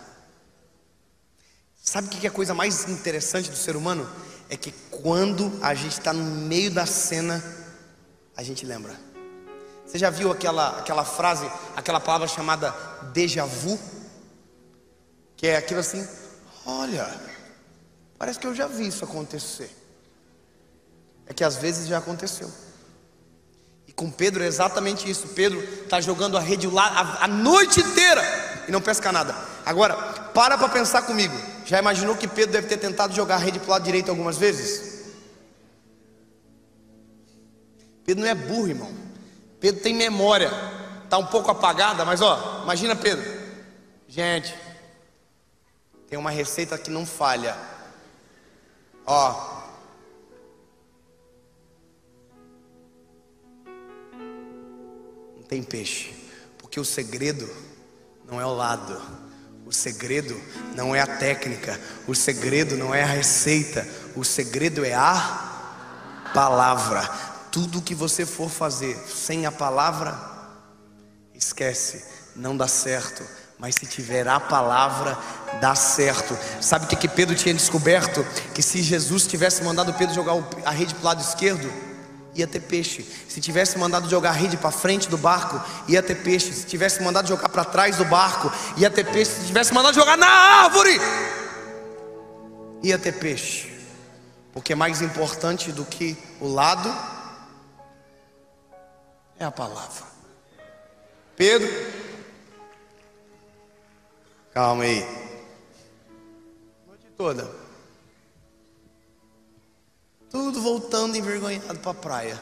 Sabe 1.82 2.07
o 2.07 2.09
que 2.09 2.26
é 2.26 2.30
a 2.30 2.34
coisa 2.34 2.53
mais 2.53 2.89
interessante 2.89 3.49
do 3.49 3.55
ser 3.55 3.76
humano? 3.76 4.09
É 4.50 4.56
que 4.56 4.72
quando 4.91 5.52
a 5.62 5.74
gente 5.74 5.93
está 5.93 6.14
no 6.14 6.24
meio 6.24 6.72
da 6.72 6.86
cena, 6.86 7.43
a 8.36 8.43
gente 8.43 8.66
lembra. 8.66 8.96
Você 9.86 9.98
já 9.98 10.10
viu 10.10 10.32
aquela, 10.32 10.80
aquela 10.80 11.06
frase, 11.06 11.50
aquela 11.76 12.00
palavra 12.00 12.28
chamada 12.28 12.74
déjà 13.14 13.46
vu? 13.46 13.80
Que 15.36 15.48
é 15.48 15.58
aquilo 15.58 15.80
assim: 15.80 16.08
olha, 16.66 17.08
parece 18.18 18.39
que 18.39 18.48
eu 18.48 18.56
já 18.56 18.68
vi 18.68 18.88
isso 18.88 19.04
acontecer. 19.04 19.70
É 21.28 21.34
que 21.34 21.43
às 21.43 21.56
vezes 21.56 21.88
já 21.88 21.98
aconteceu. 21.98 22.52
E 23.88 23.91
com 23.91 24.12
Pedro 24.12 24.43
é 24.43 24.48
exatamente 24.48 25.10
isso. 25.10 25.30
Pedro 25.30 25.60
está 25.84 26.00
jogando 26.00 26.38
a 26.38 26.39
rede 26.39 26.68
lá 26.68 26.86
a, 26.86 27.26
a 27.26 27.28
noite 27.28 27.80
inteira 27.80 28.22
e 28.68 28.72
não 28.72 28.82
pesca 28.82 29.11
nada. 29.11 29.36
Agora, 29.66 29.95
para 30.34 30.57
para 30.57 30.70
pensar 30.70 31.03
comigo. 31.03 31.36
Já 31.66 31.80
imaginou 31.80 32.16
que 32.16 32.28
Pedro 32.28 32.53
deve 32.53 32.68
ter 32.68 32.78
tentado 32.78 33.13
jogar 33.16 33.36
a 33.36 33.39
rede 33.39 33.59
para 33.59 33.68
o 33.68 33.72
lado 33.72 33.84
direito 33.84 34.09
algumas 34.09 34.38
vezes? 34.38 34.95
Pedro 38.05 38.24
não 38.24 38.30
é 38.30 38.36
burro, 38.36 38.68
irmão. 38.68 38.93
Pedro 39.59 39.82
tem 39.82 39.93
memória. 39.95 40.51
Está 41.03 41.18
um 41.18 41.26
pouco 41.26 41.49
apagada, 41.49 42.05
mas 42.05 42.22
ó, 42.22 42.61
imagina 42.63 42.95
Pedro. 42.95 43.26
Gente, 44.07 44.53
tem 46.07 46.20
uma 46.20 46.30
receita 46.30 46.78
que 46.78 46.89
não 46.89 47.05
falha. 47.05 47.57
Ó. 49.05 49.63
Não 55.36 55.43
tem 55.47 55.63
peixe. 55.63 56.13
Porque 56.57 56.80
o 56.80 56.86
segredo 56.86 57.49
não 58.28 58.39
é 58.39 58.45
o 58.45 58.53
lado 58.53 59.26
o 59.65 59.73
segredo 59.73 60.39
não 60.76 60.95
é 60.95 61.01
a 61.01 61.07
técnica, 61.07 61.80
o 62.07 62.13
segredo 62.13 62.78
não 62.78 62.93
é 62.93 63.01
a 63.01 63.07
receita, 63.07 63.88
o 64.15 64.23
segredo 64.23 64.86
é 64.86 64.93
a 64.93 66.30
palavra. 66.34 67.01
Tudo 67.51 67.82
que 67.82 67.95
você 67.95 68.26
for 68.26 68.49
fazer 68.49 68.95
sem 69.07 69.45
a 69.45 69.51
palavra, 69.51 70.15
esquece, 71.34 72.05
não 72.36 72.55
dá 72.55 72.67
certo. 72.67 73.23
Mas 73.57 73.76
se 73.76 73.86
tiver 73.86 74.28
a 74.28 74.39
palavra, 74.39 75.17
dá 75.61 75.73
certo. 75.73 76.38
Sabe 76.61 76.86
o 76.86 76.88
que, 76.89 77.07
Pedro 77.07 77.34
tinha 77.36 77.53
descoberto? 77.53 78.23
Que 78.53 78.61
se 78.61 78.84
Jesus 78.84 79.26
tivesse 79.26 79.63
mandado 79.63 79.93
Pedro 79.93 80.13
jogar 80.13 80.36
a 80.65 80.71
rede 80.71 80.93
para 80.93 81.01
o 81.01 81.05
lado 81.05 81.21
esquerdo, 81.21 81.71
ia 82.36 82.45
ter 82.45 82.59
peixe. 82.59 83.03
Se 83.27 83.39
tivesse 83.39 83.77
mandado 83.77 84.09
jogar 84.09 84.31
a 84.31 84.33
rede 84.33 84.57
para 84.57 84.69
frente 84.69 85.07
do 85.07 85.17
barco, 85.17 85.59
ia 85.88 86.03
ter 86.03 86.15
peixe. 86.15 86.51
Se 86.51 86.65
tivesse 86.65 87.01
mandado 87.01 87.27
jogar 87.27 87.49
para 87.49 87.63
trás 87.63 87.95
do 87.95 88.05
barco, 88.05 88.51
ia 88.77 88.89
ter 88.89 89.05
peixe. 89.05 89.31
Se 89.31 89.47
tivesse 89.47 89.73
mandado 89.73 89.95
jogar 89.95 90.17
na 90.17 90.27
árvore, 90.27 90.99
ia 92.83 92.99
ter 92.99 93.13
peixe. 93.13 93.73
Porque 94.51 94.75
mais 94.75 95.01
importante 95.01 95.71
do 95.71 95.86
que 95.86 96.17
o 96.39 96.47
lado 96.47 96.93
é 99.39 99.45
a 99.45 99.51
palavra. 99.51 100.03
Pedro, 101.36 101.69
calma 104.53 104.83
aí. 104.83 105.01
Noite 106.88 107.07
toda. 107.17 107.64
Tudo 110.36 110.59
voltando 110.59 111.15
envergonhado 111.15 111.79
para 111.79 111.91
a 111.91 111.93
praia. 111.93 112.41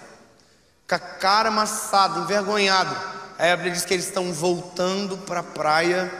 Com 0.89 0.95
a 0.95 0.99
cara 0.99 1.49
amassada, 1.49 2.21
envergonhado. 2.21 2.89
Aí 3.37 3.51
a 3.51 3.55
Bíblia 3.55 3.73
diz 3.73 3.85
que 3.85 3.93
eles 3.93 4.07
estão 4.07 4.33
voltando 4.33 5.15
para 5.15 5.41
a 5.41 5.43
praia. 5.43 6.11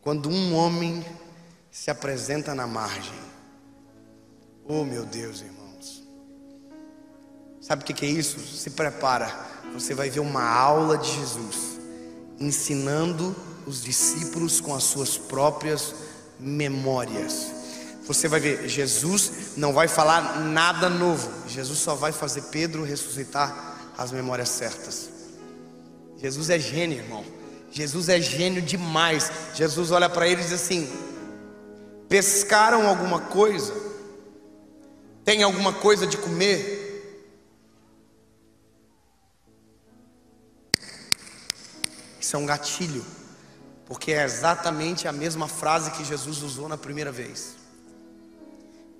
Quando 0.00 0.28
um 0.28 0.56
homem 0.56 1.06
se 1.70 1.88
apresenta 1.88 2.52
na 2.52 2.66
margem. 2.66 3.14
Oh 4.66 4.82
meu 4.82 5.06
Deus, 5.06 5.40
irmãos. 5.40 6.02
Sabe 7.60 7.84
o 7.84 7.86
que 7.86 8.04
é 8.04 8.10
isso? 8.10 8.40
Se 8.40 8.70
prepara. 8.70 9.32
Você 9.72 9.94
vai 9.94 10.10
ver 10.10 10.18
uma 10.18 10.42
aula 10.42 10.98
de 10.98 11.14
Jesus 11.14 11.78
ensinando 12.40 13.36
os 13.64 13.84
discípulos 13.84 14.60
com 14.60 14.74
as 14.74 14.82
suas 14.82 15.16
próprias 15.16 15.94
memórias. 16.40 17.57
Você 18.08 18.26
vai 18.26 18.40
ver, 18.40 18.66
Jesus 18.66 19.52
não 19.54 19.70
vai 19.70 19.86
falar 19.86 20.40
nada 20.40 20.88
novo. 20.88 21.30
Jesus 21.46 21.78
só 21.78 21.94
vai 21.94 22.10
fazer 22.10 22.40
Pedro 22.44 22.82
ressuscitar 22.82 23.76
as 23.98 24.10
memórias 24.10 24.48
certas. 24.48 25.10
Jesus 26.16 26.48
é 26.48 26.58
gênio, 26.58 26.96
irmão. 26.96 27.22
Jesus 27.70 28.08
é 28.08 28.18
gênio 28.18 28.62
demais. 28.62 29.30
Jesus 29.54 29.90
olha 29.90 30.08
para 30.08 30.26
eles 30.26 30.46
e 30.46 30.48
diz 30.48 30.62
assim: 30.62 30.90
pescaram 32.08 32.88
alguma 32.88 33.20
coisa? 33.20 33.74
Tem 35.22 35.42
alguma 35.42 35.74
coisa 35.74 36.06
de 36.06 36.16
comer? 36.16 36.78
Isso 42.18 42.34
é 42.34 42.38
um 42.38 42.46
gatilho, 42.46 43.04
porque 43.84 44.12
é 44.12 44.24
exatamente 44.24 45.06
a 45.06 45.12
mesma 45.12 45.46
frase 45.46 45.90
que 45.90 46.02
Jesus 46.02 46.42
usou 46.42 46.70
na 46.70 46.78
primeira 46.78 47.12
vez. 47.12 47.57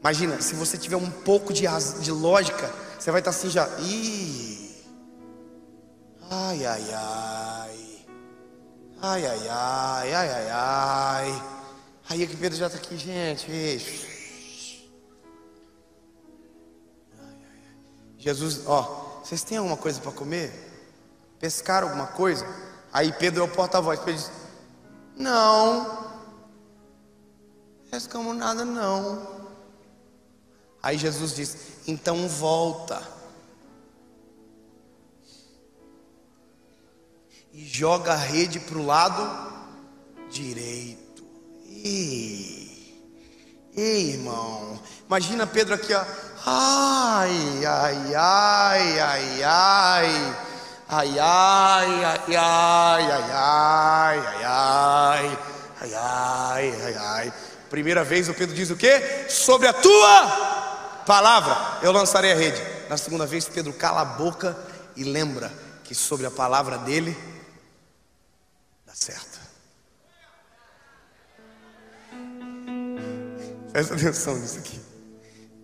Imagina, 0.01 0.41
se 0.41 0.55
você 0.55 0.79
tiver 0.79 0.97
um 0.97 1.11
pouco 1.11 1.53
de, 1.53 1.65
de 2.01 2.13
lógica, 2.13 2.73
você 2.99 3.11
vai 3.11 3.21
estar 3.21 3.31
assim 3.31 3.51
já. 3.51 3.69
Ih, 3.81 4.85
ai, 6.31 6.67
ai, 6.67 6.85
ai. 6.93 7.79
Ai, 9.01 9.27
ai, 9.27 9.49
ai, 9.49 10.15
ai, 10.15 10.31
ai, 10.31 10.51
ai. 10.51 11.43
Aí 12.09 12.23
é 12.23 12.27
que 12.27 12.37
Pedro 12.37 12.59
já 12.59 12.67
está 12.67 12.79
aqui, 12.79 12.97
gente. 12.97 14.09
Jesus, 18.19 18.63
ó, 18.67 19.21
vocês 19.23 19.43
têm 19.43 19.59
alguma 19.59 19.77
coisa 19.77 20.01
para 20.01 20.11
comer? 20.11 20.53
Pescaram 21.39 21.89
alguma 21.89 22.09
coisa? 22.09 22.47
Aí 22.93 23.13
Pedro 23.13 23.43
é 23.43 23.45
o 23.45 23.49
porta-voz. 23.49 24.01
Pedro 24.01 24.15
diz: 24.21 24.31
Não, 25.17 26.21
pescamos 27.91 28.37
nada, 28.37 28.65
não. 28.65 29.38
Aí 30.83 30.97
Jesus 30.97 31.35
diz: 31.35 31.57
Então 31.87 32.29
volta. 32.29 33.03
E 37.53 37.67
joga 37.67 38.13
a 38.13 38.17
rede 38.17 38.61
para 38.61 38.79
o 38.79 38.87
lado 38.87 39.53
direito. 40.31 41.25
Ei, 41.67 43.03
ei, 43.77 44.11
irmão. 44.11 44.81
Imagina 45.07 45.47
Pedro 45.47 45.75
aqui, 45.75 45.93
ó. 45.93 46.05
Ai, 46.47 47.67
ai, 47.67 48.15
ai, 48.15 49.01
ai, 49.01 49.43
ai. 49.43 50.49
Ai, 50.91 51.19
ai, 51.19 52.05
ai, 52.05 52.37
ai, 52.37 52.37
ai, 52.37 53.13
ai, 53.13 54.21
ai, 54.33 54.35
ai, 54.45 55.39
ai, 55.83 55.95
ai, 55.95 56.75
ai, 56.83 56.97
ai. 56.97 57.33
Primeira 57.69 58.03
vez 58.03 58.29
o 58.29 58.35
Pedro 58.35 58.55
diz 58.55 58.71
o 58.71 58.77
quê? 58.77 59.27
Sobre 59.29 59.69
a 59.69 59.73
tua 59.73 60.58
palavra 61.09 61.57
eu 61.81 61.91
lançarei 61.91 62.33
a 62.33 62.37
rede. 62.37 62.63
Na 62.91 62.99
segunda 62.99 63.25
vez 63.25 63.49
Pedro 63.49 63.73
cala 63.73 64.03
a 64.03 64.05
boca 64.05 64.55
e 64.95 65.03
lembra 65.03 65.51
que 65.83 65.95
sobre 65.95 66.27
a 66.27 66.31
palavra 66.31 66.77
dele 66.77 67.17
dá 68.85 68.95
certo. 68.95 69.41
Presta 73.73 73.95
atenção 73.95 74.37
nisso 74.37 74.59
aqui. 74.59 74.79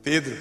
Pedro 0.03 0.35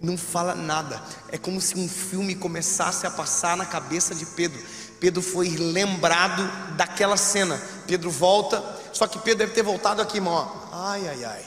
não 0.00 0.16
fala 0.16 0.54
nada. 0.54 0.98
É 1.30 1.36
como 1.36 1.60
se 1.60 1.78
um 1.78 1.86
filme 1.86 2.34
começasse 2.34 3.06
a 3.06 3.10
passar 3.10 3.54
na 3.54 3.66
cabeça 3.66 4.14
de 4.14 4.24
Pedro. 4.24 4.62
Pedro 4.98 5.20
foi 5.20 5.50
lembrado 5.50 6.42
daquela 6.74 7.18
cena. 7.18 7.60
Pedro 7.86 8.10
volta, 8.10 8.64
só 8.94 9.06
que 9.06 9.18
Pedro 9.18 9.40
deve 9.40 9.52
ter 9.52 9.62
voltado 9.62 10.00
aqui, 10.00 10.16
irmão. 10.16 10.68
Ai, 10.72 11.06
ai, 11.06 11.24
ai. 11.24 11.44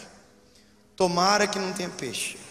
Tomara 0.95 1.47
que 1.47 1.57
não 1.57 1.73
tenha 1.73 1.89
peixe. 1.89 2.42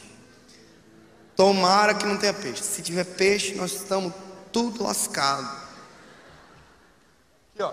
Tomara 1.36 1.94
que 1.94 2.06
não 2.06 2.16
tenha 2.16 2.34
peixe. 2.34 2.62
Se 2.62 2.82
tiver 2.82 3.04
peixe, 3.04 3.54
nós 3.54 3.72
estamos 3.72 4.12
tudo 4.52 4.84
lascado. 4.84 5.48
Aqui, 7.54 7.62
ó. 7.62 7.72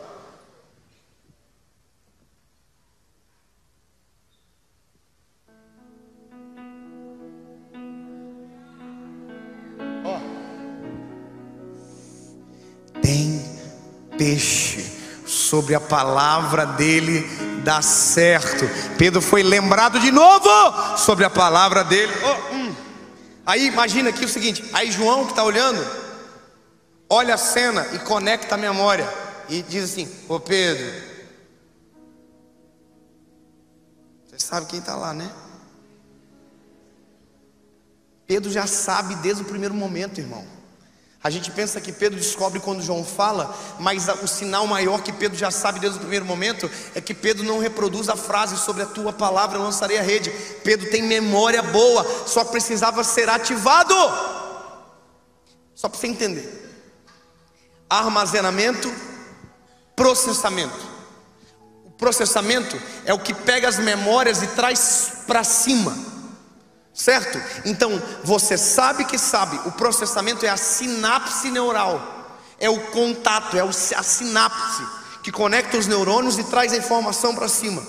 tem 13.01 13.43
peixe, 14.18 14.86
sobre 15.26 15.74
a 15.74 15.80
palavra 15.80 16.66
dele 16.66 17.28
dá 17.64 17.82
certo. 17.82 18.70
Pedro 18.97 19.22
foi 19.22 19.43
lembrado 19.43 19.99
de 19.99 20.12
novo 20.12 20.49
sobre 20.97 21.26
a 21.26 21.30
palavra 21.30 21.84
dele. 21.84 22.14
Oh, 22.24 22.55
hum. 22.55 22.69
Aí 23.50 23.66
imagina 23.66 24.12
aqui 24.12 24.24
o 24.24 24.30
seguinte: 24.30 24.64
aí 24.72 24.91
João 24.91 25.26
que 25.26 25.32
está 25.32 25.43
olhando, 25.43 25.84
olha 27.10 27.34
a 27.34 27.38
cena 27.38 27.84
e 27.95 27.97
conecta 27.97 28.54
a 28.54 28.58
memória 28.60 29.12
e 29.50 29.64
diz 29.64 29.86
assim: 29.86 30.08
Ô 30.28 30.39
Pedro, 30.39 30.86
você 34.28 34.38
sabe 34.38 34.68
quem 34.68 34.78
está 34.78 34.95
lá, 34.95 35.16
né? 35.16 35.32
Pedro 38.28 38.52
já 38.52 38.68
sabe 38.68 39.16
desde 39.16 39.41
o 39.41 39.45
primeiro 39.45 39.74
momento, 39.74 40.20
irmão. 40.20 40.45
A 41.22 41.30
gente 41.30 41.52
pensa 41.52 41.82
que 41.82 41.92
Pedro 41.92 42.18
descobre 42.18 42.62
quando 42.62 42.82
João 42.82 43.04
fala, 43.04 43.54
mas 43.78 44.08
o 44.24 44.28
sinal 44.28 44.66
maior 44.66 45.02
que 45.02 45.12
Pedro 45.12 45.38
já 45.38 45.52
sabe 45.52 45.80
desde 45.80 45.98
o 45.98 46.02
primeiro 46.02 46.26
momento 46.26 46.72
é 46.96 47.02
que 47.02 47.14
Pedro 47.14 47.44
não 47.44 47.60
reproduz 47.60 48.08
a 48.08 48.16
frase 48.16 48.56
sobre 48.58 48.84
a 48.84 48.86
tua 48.86 49.12
palavra 49.12 49.58
eu 49.58 49.64
lançarei 49.64 49.98
a 49.98 50.02
rede. 50.02 50.30
Pedro 50.64 50.90
tem 50.90 51.04
memória 51.04 51.62
boa, 51.62 52.06
só 52.26 52.46
precisava 52.46 53.04
ser 53.04 53.28
ativado. 53.28 53.94
Só 55.76 55.90
para 55.90 56.00
você 56.00 56.08
entender. 56.08 56.70
Armazenamento, 57.90 58.90
processamento. 59.98 60.88
O 61.84 61.92
processamento 61.92 62.82
é 63.04 63.14
o 63.14 63.20
que 63.20 63.34
pega 63.34 63.68
as 63.68 63.78
memórias 63.78 64.42
e 64.42 64.48
traz 64.48 65.24
para 65.28 65.44
cima. 65.44 66.09
Certo? 67.00 67.41
Então, 67.64 67.89
você 68.26 68.58
sabe 68.58 69.06
que 69.06 69.18
sabe, 69.18 69.58
o 69.66 69.72
processamento 69.72 70.45
é 70.45 70.50
a 70.50 70.58
sinapse 70.58 71.50
neural, 71.50 72.28
é 72.60 72.70
o 72.70 72.78
contato, 72.88 73.56
é 73.56 73.62
a 73.62 74.04
sinapse 74.04 74.86
que 75.24 75.32
conecta 75.32 75.78
os 75.78 75.88
neurônios 75.88 76.38
e 76.38 76.43
traz 76.43 76.74
a 76.74 76.78
informação 76.78 77.34
para 77.34 77.47
cima. 77.47 77.82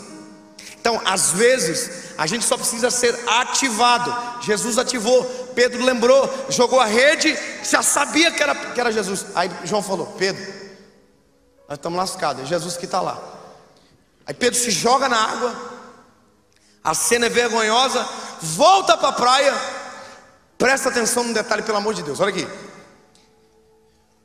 Então, 0.81 1.03
às 1.05 1.33
vezes, 1.33 2.15
a 2.17 2.25
gente 2.25 2.45
só 2.45 2.57
precisa 2.57 2.89
ser 2.89 3.19
ativado. 3.27 4.17
Jesus 4.43 4.79
ativou, 4.79 5.25
Pedro 5.57 5.85
lembrou, 5.85 6.47
jogou 6.49 6.79
a 6.79 6.87
rede, 6.87 7.37
já 7.69 7.83
sabia 7.83 8.31
que 8.31 8.41
era, 8.41 8.55
que 8.55 8.81
era 8.81 8.93
Jesus. 8.93 9.27
Aí 9.35 9.51
João 9.65 9.83
falou: 9.83 10.07
Pedro, 10.17 10.41
nós 11.69 11.79
estamos 11.79 11.99
lascados, 11.99 12.45
é 12.45 12.47
Jesus 12.47 12.77
que 12.77 12.85
está 12.85 13.01
lá. 13.01 13.21
Aí 14.25 14.35
Pedro 14.35 14.57
se 14.57 14.71
joga 14.71 15.09
na 15.09 15.19
água, 15.19 15.81
a 16.85 16.95
cena 16.95 17.27
é 17.27 17.29
vergonhosa, 17.29 18.09
volta 18.41 18.97
para 18.97 19.09
a 19.09 19.13
praia. 19.13 19.55
Presta 20.59 20.89
atenção 20.89 21.25
no 21.25 21.35
detalhe, 21.35 21.63
pelo 21.63 21.79
amor 21.79 21.95
de 21.95 22.03
Deus. 22.03 22.21
Olha 22.21 22.31
aqui. 22.31 22.47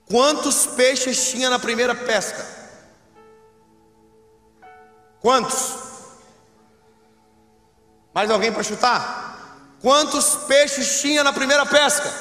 Quantos 0.10 0.66
peixes 0.68 1.32
tinha 1.32 1.50
na 1.50 1.60
primeira 1.60 1.96
pesca? 1.96 2.46
Quantos? 5.22 5.76
Mais 8.14 8.30
alguém 8.30 8.52
para 8.52 8.64
chutar? 8.64 9.76
Quantos 9.82 10.36
peixes 10.48 11.02
tinha 11.02 11.24
na 11.24 11.34
primeira 11.34 11.66
pesca? 11.66 12.14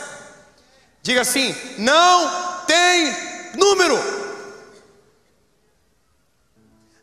Diga 1.03 1.21
assim: 1.21 1.55
não 1.79 2.65
tem 2.67 3.15
número. 3.57 4.25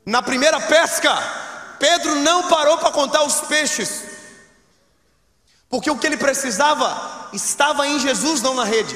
Na 0.06 0.22
primeira 0.22 0.60
pesca, 0.60 1.16
Pedro 1.78 2.16
não 2.16 2.48
parou 2.48 2.78
para 2.80 2.92
contar 2.92 3.24
os 3.24 3.42
peixes. 3.42 4.11
Porque 5.72 5.90
o 5.90 5.98
que 5.98 6.06
ele 6.06 6.18
precisava 6.18 7.30
estava 7.34 7.88
em 7.88 7.98
Jesus, 7.98 8.42
não 8.42 8.54
na 8.54 8.66
rede. 8.66 8.96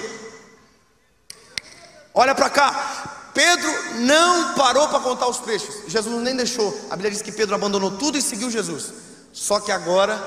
Olha 2.13 2.35
para 2.35 2.49
cá. 2.49 3.31
Pedro 3.33 3.71
não 4.01 4.53
parou 4.53 4.87
para 4.89 4.99
contar 4.99 5.27
os 5.27 5.39
peixes. 5.39 5.83
Jesus 5.87 6.21
nem 6.21 6.35
deixou. 6.35 6.77
A 6.89 6.95
Bíblia 6.95 7.11
diz 7.11 7.21
que 7.21 7.31
Pedro 7.31 7.55
abandonou 7.55 7.91
tudo 7.91 8.17
e 8.17 8.21
seguiu 8.21 8.51
Jesus. 8.51 8.91
Só 9.31 9.59
que 9.59 9.71
agora, 9.71 10.17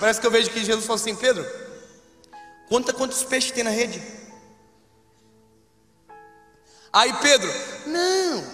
Parece 0.00 0.20
que 0.20 0.26
eu 0.26 0.30
vejo 0.32 0.50
que 0.50 0.64
Jesus 0.64 0.84
falou 0.84 1.00
assim: 1.00 1.14
Pedro, 1.14 1.46
conta 2.68 2.92
quantos 2.92 3.22
peixes 3.22 3.52
tem 3.52 3.62
na 3.62 3.70
rede. 3.70 4.02
Aí 6.92 7.12
Pedro, 7.20 7.48
não, 7.86 8.44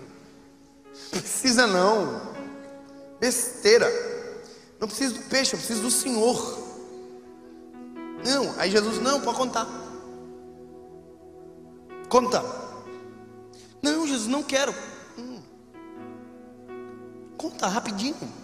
precisa 1.20 1.66
não, 1.66 2.34
besteira, 3.20 3.86
não 4.80 4.88
preciso 4.88 5.16
do 5.16 5.22
peixe, 5.24 5.52
eu 5.52 5.58
preciso 5.58 5.82
do 5.82 5.90
Senhor. 5.90 6.72
Não, 8.24 8.58
aí 8.58 8.70
Jesus, 8.70 8.98
não, 9.00 9.20
pode 9.20 9.36
contar. 9.36 9.66
Conta. 12.08 12.42
Não, 13.82 14.06
Jesus, 14.06 14.28
não 14.28 14.42
quero. 14.42 14.74
Hum. 15.18 15.42
Conta 17.36 17.66
rapidinho. 17.66 18.41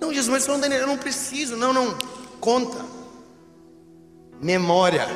Não, 0.00 0.12
Jesus, 0.12 0.28
mas 0.28 0.46
não 0.46 0.66
eu 0.66 0.86
não 0.86 0.98
preciso. 0.98 1.56
Não, 1.56 1.72
não. 1.72 1.96
Conta. 2.40 2.84
Memória. 4.40 5.06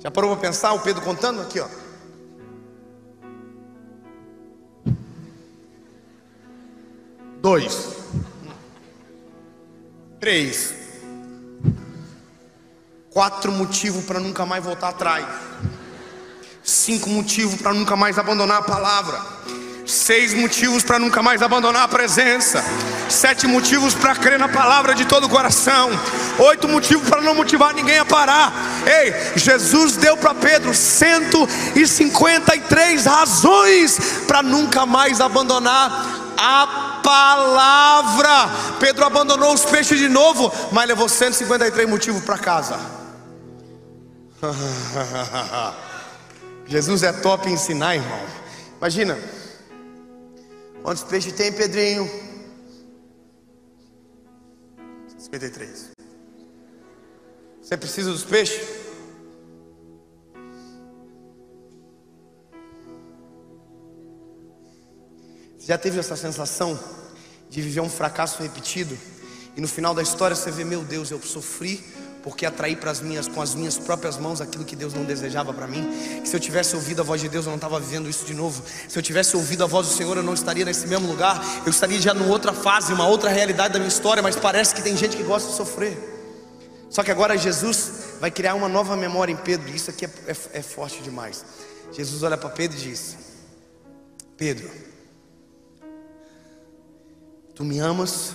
Já 0.00 0.10
parou 0.10 0.30
para 0.32 0.40
pensar 0.40 0.72
o 0.72 0.80
Pedro 0.80 1.02
contando 1.02 1.40
aqui, 1.40 1.60
ó? 1.60 1.68
Dois. 7.40 7.96
Três. 10.18 10.74
Quatro 13.10 13.50
motivos 13.50 14.04
para 14.04 14.20
nunca 14.20 14.44
mais 14.46 14.62
voltar 14.62 14.90
atrás. 14.90 15.26
Cinco 16.62 17.08
motivos 17.08 17.60
para 17.60 17.72
nunca 17.72 17.96
mais 17.96 18.18
abandonar 18.18 18.58
a 18.58 18.62
palavra. 18.62 19.20
Seis 19.90 20.32
motivos 20.32 20.82
para 20.84 21.00
nunca 21.00 21.20
mais 21.20 21.42
abandonar 21.42 21.82
a 21.82 21.88
presença. 21.88 22.64
Sete 23.08 23.48
motivos 23.48 23.92
para 23.92 24.14
crer 24.14 24.38
na 24.38 24.48
palavra 24.48 24.94
de 24.94 25.04
todo 25.04 25.24
o 25.24 25.28
coração. 25.28 25.90
Oito 26.38 26.68
motivos 26.68 27.08
para 27.08 27.20
não 27.20 27.34
motivar 27.34 27.74
ninguém 27.74 27.98
a 27.98 28.04
parar. 28.04 28.52
Ei, 28.86 29.12
Jesus 29.34 29.96
deu 29.96 30.16
para 30.16 30.32
Pedro 30.32 30.72
153 30.72 33.04
razões 33.04 33.98
para 34.28 34.44
nunca 34.44 34.86
mais 34.86 35.20
abandonar 35.20 35.90
a 36.38 37.00
palavra. 37.02 38.48
Pedro 38.78 39.04
abandonou 39.04 39.52
os 39.52 39.64
peixes 39.64 39.98
de 39.98 40.08
novo, 40.08 40.52
mas 40.70 40.86
levou 40.86 41.08
153 41.08 41.90
motivos 41.90 42.22
para 42.22 42.38
casa. 42.38 42.78
Jesus 46.68 47.02
é 47.02 47.12
top 47.12 47.50
em 47.50 47.54
ensinar, 47.54 47.96
irmão. 47.96 48.20
Imagina. 48.78 49.39
Quantos 50.82 51.04
peixes 51.04 51.32
tem, 51.34 51.52
Pedrinho? 51.52 52.08
53. 55.18 55.90
Você 57.60 57.76
precisa 57.76 58.10
dos 58.10 58.24
peixes? 58.24 58.66
Você 65.58 65.66
já 65.66 65.76
teve 65.76 65.98
essa 65.98 66.16
sensação 66.16 66.78
de 67.50 67.60
viver 67.60 67.80
um 67.80 67.90
fracasso 67.90 68.42
repetido? 68.42 68.96
E 69.56 69.60
no 69.60 69.68
final 69.68 69.94
da 69.94 70.02
história 70.02 70.34
você 70.34 70.50
vê, 70.50 70.64
meu 70.64 70.82
Deus, 70.82 71.10
eu 71.10 71.20
sofri 71.20 71.84
porque 72.22 72.44
atraí 72.44 72.76
para 72.76 72.90
as 72.90 73.00
minhas 73.00 73.26
com 73.26 73.40
as 73.40 73.54
minhas 73.54 73.78
próprias 73.78 74.16
mãos 74.18 74.40
aquilo 74.40 74.64
que 74.64 74.76
Deus 74.76 74.92
não 74.92 75.04
desejava 75.04 75.52
para 75.52 75.66
mim. 75.66 75.88
Que 76.22 76.28
se 76.28 76.36
eu 76.36 76.40
tivesse 76.40 76.76
ouvido 76.76 77.00
a 77.00 77.04
voz 77.04 77.20
de 77.20 77.28
Deus, 77.28 77.46
eu 77.46 77.50
não 77.50 77.56
estava 77.56 77.80
vivendo 77.80 78.08
isso 78.08 78.24
de 78.24 78.34
novo. 78.34 78.62
Se 78.88 78.98
eu 78.98 79.02
tivesse 79.02 79.36
ouvido 79.36 79.64
a 79.64 79.66
voz 79.66 79.86
do 79.86 79.94
Senhor, 79.94 80.16
eu 80.16 80.22
não 80.22 80.34
estaria 80.34 80.64
nesse 80.64 80.86
mesmo 80.86 81.08
lugar. 81.08 81.40
Eu 81.64 81.70
estaria 81.70 82.00
já 82.00 82.12
numa 82.12 82.30
outra 82.30 82.52
fase, 82.52 82.92
uma 82.92 83.06
outra 83.06 83.30
realidade 83.30 83.72
da 83.72 83.78
minha 83.78 83.88
história. 83.88 84.22
Mas 84.22 84.36
parece 84.36 84.74
que 84.74 84.82
tem 84.82 84.96
gente 84.96 85.16
que 85.16 85.22
gosta 85.22 85.50
de 85.50 85.56
sofrer. 85.56 85.96
Só 86.90 87.02
que 87.02 87.10
agora 87.10 87.38
Jesus 87.38 88.18
vai 88.20 88.30
criar 88.30 88.54
uma 88.54 88.68
nova 88.68 88.96
memória 88.96 89.32
em 89.32 89.36
Pedro. 89.36 89.68
E 89.70 89.76
isso 89.76 89.90
aqui 89.90 90.04
é, 90.04 90.10
é, 90.26 90.36
é 90.58 90.62
forte 90.62 91.02
demais. 91.02 91.44
Jesus 91.92 92.22
olha 92.22 92.36
para 92.36 92.50
Pedro 92.50 92.76
e 92.76 92.80
diz: 92.80 93.16
Pedro, 94.36 94.70
tu 97.54 97.64
me 97.64 97.78
amas? 97.78 98.34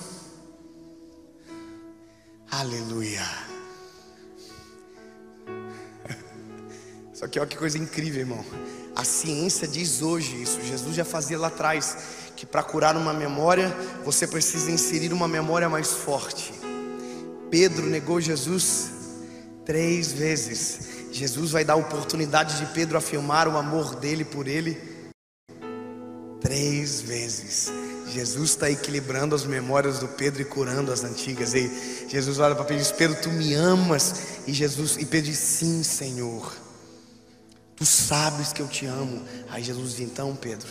Aleluia. 2.49 3.54
Só 7.25 7.29
que 7.29 7.39
olha 7.39 7.49
que 7.49 7.57
coisa 7.57 7.75
incrível, 7.79 8.19
irmão. 8.19 8.45
A 8.95 9.03
ciência 9.03 9.67
diz 9.67 10.03
hoje 10.03 10.43
isso. 10.43 10.61
Jesus 10.61 10.95
já 10.95 11.03
fazia 11.03 11.39
lá 11.39 11.47
atrás 11.47 11.97
que 12.35 12.45
para 12.45 12.61
curar 12.61 12.95
uma 12.95 13.15
memória, 13.15 13.75
você 14.03 14.27
precisa 14.27 14.69
inserir 14.69 15.11
uma 15.11 15.27
memória 15.27 15.67
mais 15.67 15.91
forte. 15.91 16.53
Pedro 17.49 17.87
negou 17.87 18.21
Jesus 18.21 18.91
três 19.65 20.13
vezes. 20.13 21.09
Jesus 21.11 21.49
vai 21.49 21.65
dar 21.65 21.73
a 21.73 21.77
oportunidade 21.77 22.59
de 22.59 22.71
Pedro 22.73 22.95
afirmar 22.95 23.47
o 23.47 23.57
amor 23.57 23.95
dele 23.95 24.23
por 24.23 24.47
ele 24.47 24.77
três 26.39 27.01
vezes. 27.01 27.71
Jesus 28.07 28.51
está 28.51 28.69
equilibrando 28.69 29.33
as 29.33 29.45
memórias 29.45 29.97
do 29.97 30.07
Pedro 30.09 30.43
e 30.43 30.45
curando 30.45 30.91
as 30.91 31.03
antigas. 31.03 31.55
E 31.55 32.07
Jesus 32.07 32.37
olha 32.37 32.53
para 32.53 32.65
Pedro 32.65 32.83
e 32.83 32.85
diz: 32.85 32.91
Pedro, 32.91 33.19
tu 33.19 33.31
me 33.31 33.55
amas? 33.55 34.13
E 34.45 34.53
Jesus 34.53 34.95
e 34.97 35.05
Pedro 35.07 35.31
diz: 35.31 35.39
Sim, 35.39 35.81
Senhor. 35.81 36.64
Tu 37.75 37.85
sabes 37.85 38.53
que 38.53 38.61
eu 38.61 38.67
te 38.67 38.85
amo. 38.85 39.21
Aí 39.49 39.63
Jesus 39.63 39.95
diz: 39.95 39.99
Então, 39.99 40.35
Pedro, 40.35 40.67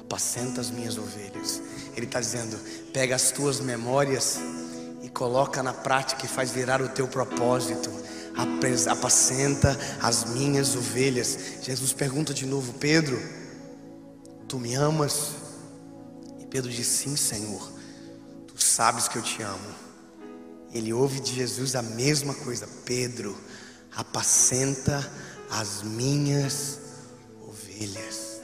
apacenta 0.00 0.60
as 0.60 0.70
minhas 0.70 0.98
ovelhas. 0.98 1.62
Ele 1.96 2.06
está 2.06 2.20
dizendo: 2.20 2.58
pega 2.92 3.14
as 3.14 3.30
tuas 3.30 3.60
memórias 3.60 4.38
e 5.02 5.08
coloca 5.08 5.62
na 5.62 5.72
prática 5.72 6.24
e 6.24 6.28
faz 6.28 6.50
virar 6.50 6.82
o 6.82 6.88
teu 6.88 7.06
propósito. 7.06 7.90
Apacenta 8.90 9.78
as 10.02 10.24
minhas 10.24 10.74
ovelhas. 10.74 11.38
Jesus 11.62 11.92
pergunta 11.92 12.34
de 12.34 12.44
novo: 12.44 12.72
Pedro, 12.74 13.20
tu 14.48 14.58
me 14.58 14.74
amas? 14.74 15.30
E 16.40 16.46
Pedro 16.46 16.70
diz: 16.70 16.86
Sim, 16.86 17.16
Senhor. 17.16 17.72
Tu 18.48 18.60
sabes 18.62 19.06
que 19.06 19.16
eu 19.16 19.22
te 19.22 19.42
amo. 19.42 19.86
Ele 20.72 20.92
ouve 20.92 21.20
de 21.20 21.34
Jesus 21.34 21.76
a 21.76 21.82
mesma 21.82 22.34
coisa: 22.34 22.68
Pedro, 22.84 23.38
apacenta 23.94 24.98
as 24.98 25.25
minhas 25.82 26.78
ovelhas. 27.42 28.40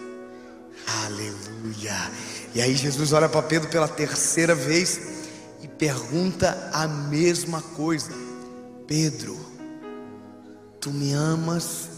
Aleluia. 1.04 2.10
E 2.54 2.60
aí 2.60 2.74
Jesus 2.74 3.12
olha 3.12 3.28
para 3.28 3.42
Pedro 3.42 3.68
pela 3.68 3.88
terceira 3.88 4.54
vez 4.54 5.00
e 5.62 5.68
pergunta 5.68 6.70
a 6.72 6.86
mesma 6.86 7.62
coisa: 7.62 8.12
Pedro, 8.86 9.38
tu 10.80 10.90
me 10.90 11.12
amas? 11.12 11.90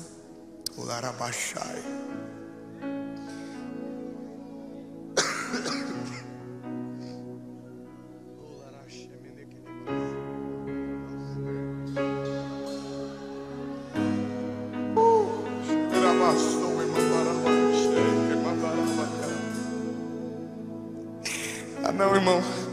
O 22.07 22.11
Larabachai. 22.11 22.65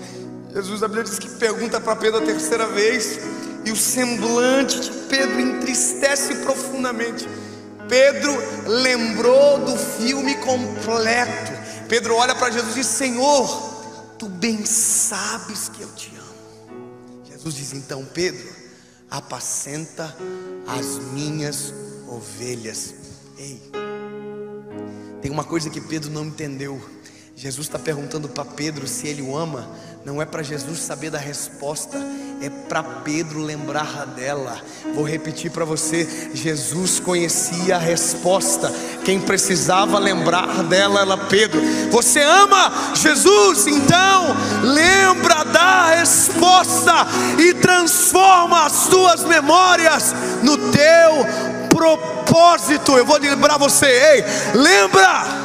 Jesus, 0.54 0.84
a 0.84 0.88
Bíblia 0.88 1.06
diz 1.06 1.18
que 1.18 1.30
pergunta 1.30 1.80
para 1.80 1.96
Pedro 1.96 2.22
a 2.22 2.26
terceira 2.26 2.68
vez, 2.68 3.20
e 3.66 3.72
o 3.72 3.76
semblante 3.76 4.80
de 4.82 4.92
Pedro 5.08 5.40
entristece 5.40 6.36
profundamente. 6.36 7.28
Pedro 7.88 8.32
lembrou 8.68 9.60
do 9.60 9.78
filme 9.78 10.36
completo. 10.36 11.52
Pedro 11.88 12.16
olha 12.16 12.36
para 12.36 12.52
Jesus 12.52 12.72
e 12.72 12.80
diz: 12.80 12.88
Senhor, 12.88 14.16
tu 14.18 14.28
bem 14.28 14.66
sabes 14.66 15.70
que 15.70 15.82
eu 15.82 15.90
te 15.94 16.12
amo. 16.16 16.82
Jesus 17.30 17.56
diz: 17.56 17.74
Então, 17.74 18.04
Pedro, 18.06 18.48
apacenta 19.10 20.16
as 20.68 21.00
minhas 21.14 21.74
ovelhas. 22.08 22.94
Ei, 23.38 23.62
tem 25.22 25.32
uma 25.32 25.44
coisa 25.44 25.70
que 25.70 25.80
Pedro 25.80 26.10
não 26.12 26.26
entendeu. 26.26 26.82
Jesus 27.42 27.66
está 27.66 27.80
perguntando 27.80 28.30
para 28.30 28.46
Pedro 28.46 28.88
se 28.88 29.08
ele 29.08 29.24
o 29.24 29.36
ama, 29.36 29.68
não 30.06 30.22
é 30.22 30.26
para 30.26 30.44
Jesus 30.44 30.78
saber 30.78 31.10
da 31.10 31.18
resposta, 31.18 31.98
é 32.40 32.52
para 32.52 32.84
Pedro 32.84 33.40
lembrar 33.40 34.06
dela. 34.06 34.62
Vou 34.94 35.04
repetir 35.04 35.50
para 35.50 35.66
você: 35.66 36.30
Jesus 36.36 37.00
conhecia 37.00 37.78
a 37.78 37.80
resposta, 37.80 38.72
quem 39.04 39.20
precisava 39.20 39.98
lembrar 39.98 40.62
dela 40.66 41.02
era 41.02 41.18
Pedro. 41.18 41.60
Você 41.90 42.22
ama 42.22 42.94
Jesus, 42.94 43.66
então 43.66 44.36
lembra 44.62 45.44
da 45.44 45.96
resposta 45.96 47.08
e 47.40 47.56
transforma 47.56 48.68
as 48.68 48.74
suas 48.74 49.24
memórias 49.24 50.14
no 50.44 50.70
teu 50.70 51.26
propósito. 51.76 52.96
Eu 52.96 53.06
vou 53.08 53.18
lembrar 53.18 53.58
você, 53.58 53.88
ei, 53.88 54.24
lembra? 54.54 55.41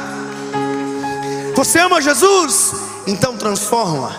Você 1.57 1.79
ama 1.79 1.99
Jesus? 1.99 2.71
Então 3.07 3.35
transforma 3.35 4.15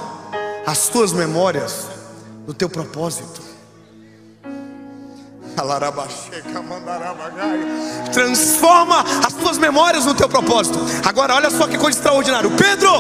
as 0.66 0.88
tuas 0.88 1.12
memórias 1.12 1.86
no 2.44 2.52
teu 2.52 2.68
propósito. 2.68 3.40
Transforma 8.12 9.04
as 9.24 9.34
tuas 9.34 9.56
memórias 9.56 10.04
no 10.04 10.16
teu 10.16 10.28
propósito. 10.28 10.80
Agora, 11.04 11.36
olha 11.36 11.48
só 11.48 11.68
que 11.68 11.78
coisa 11.78 11.96
extraordinária. 11.96 12.48
O 12.48 12.56
Pedro, 12.56 12.90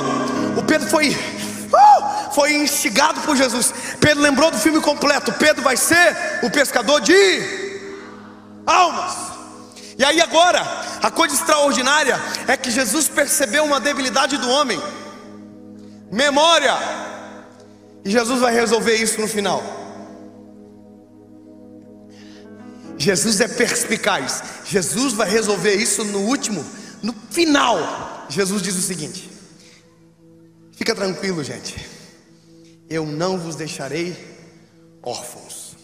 o 0.56 0.62
Pedro 0.62 0.86
foi, 0.86 1.10
uh, 1.10 2.32
foi 2.32 2.54
instigado 2.54 3.20
por 3.22 3.36
Jesus. 3.36 3.74
Pedro 3.98 4.22
lembrou 4.22 4.52
do 4.52 4.58
filme 4.58 4.80
completo. 4.80 5.32
Pedro 5.32 5.64
vai 5.64 5.76
ser 5.76 6.16
o 6.44 6.50
pescador 6.50 7.00
de 7.00 7.90
almas. 8.64 9.27
E 9.98 10.04
aí 10.04 10.20
agora, 10.20 10.62
a 11.02 11.10
coisa 11.10 11.34
extraordinária 11.34 12.16
é 12.46 12.56
que 12.56 12.70
Jesus 12.70 13.08
percebeu 13.08 13.64
uma 13.64 13.80
debilidade 13.80 14.36
do 14.36 14.48
homem. 14.48 14.80
Memória. 16.10 16.72
E 18.04 18.10
Jesus 18.10 18.40
vai 18.40 18.54
resolver 18.54 18.94
isso 18.94 19.20
no 19.20 19.26
final. 19.26 19.60
Jesus 22.96 23.40
é 23.40 23.48
perspicaz. 23.48 24.42
Jesus 24.64 25.14
vai 25.14 25.28
resolver 25.28 25.74
isso 25.74 26.04
no 26.04 26.20
último, 26.20 26.64
no 27.02 27.12
final. 27.30 28.26
Jesus 28.28 28.62
diz 28.62 28.76
o 28.76 28.82
seguinte: 28.82 29.28
Fica 30.72 30.94
tranquilo, 30.94 31.42
gente. 31.42 31.88
Eu 32.88 33.04
não 33.04 33.36
vos 33.36 33.56
deixarei 33.56 34.16
órfãos. 35.02 35.76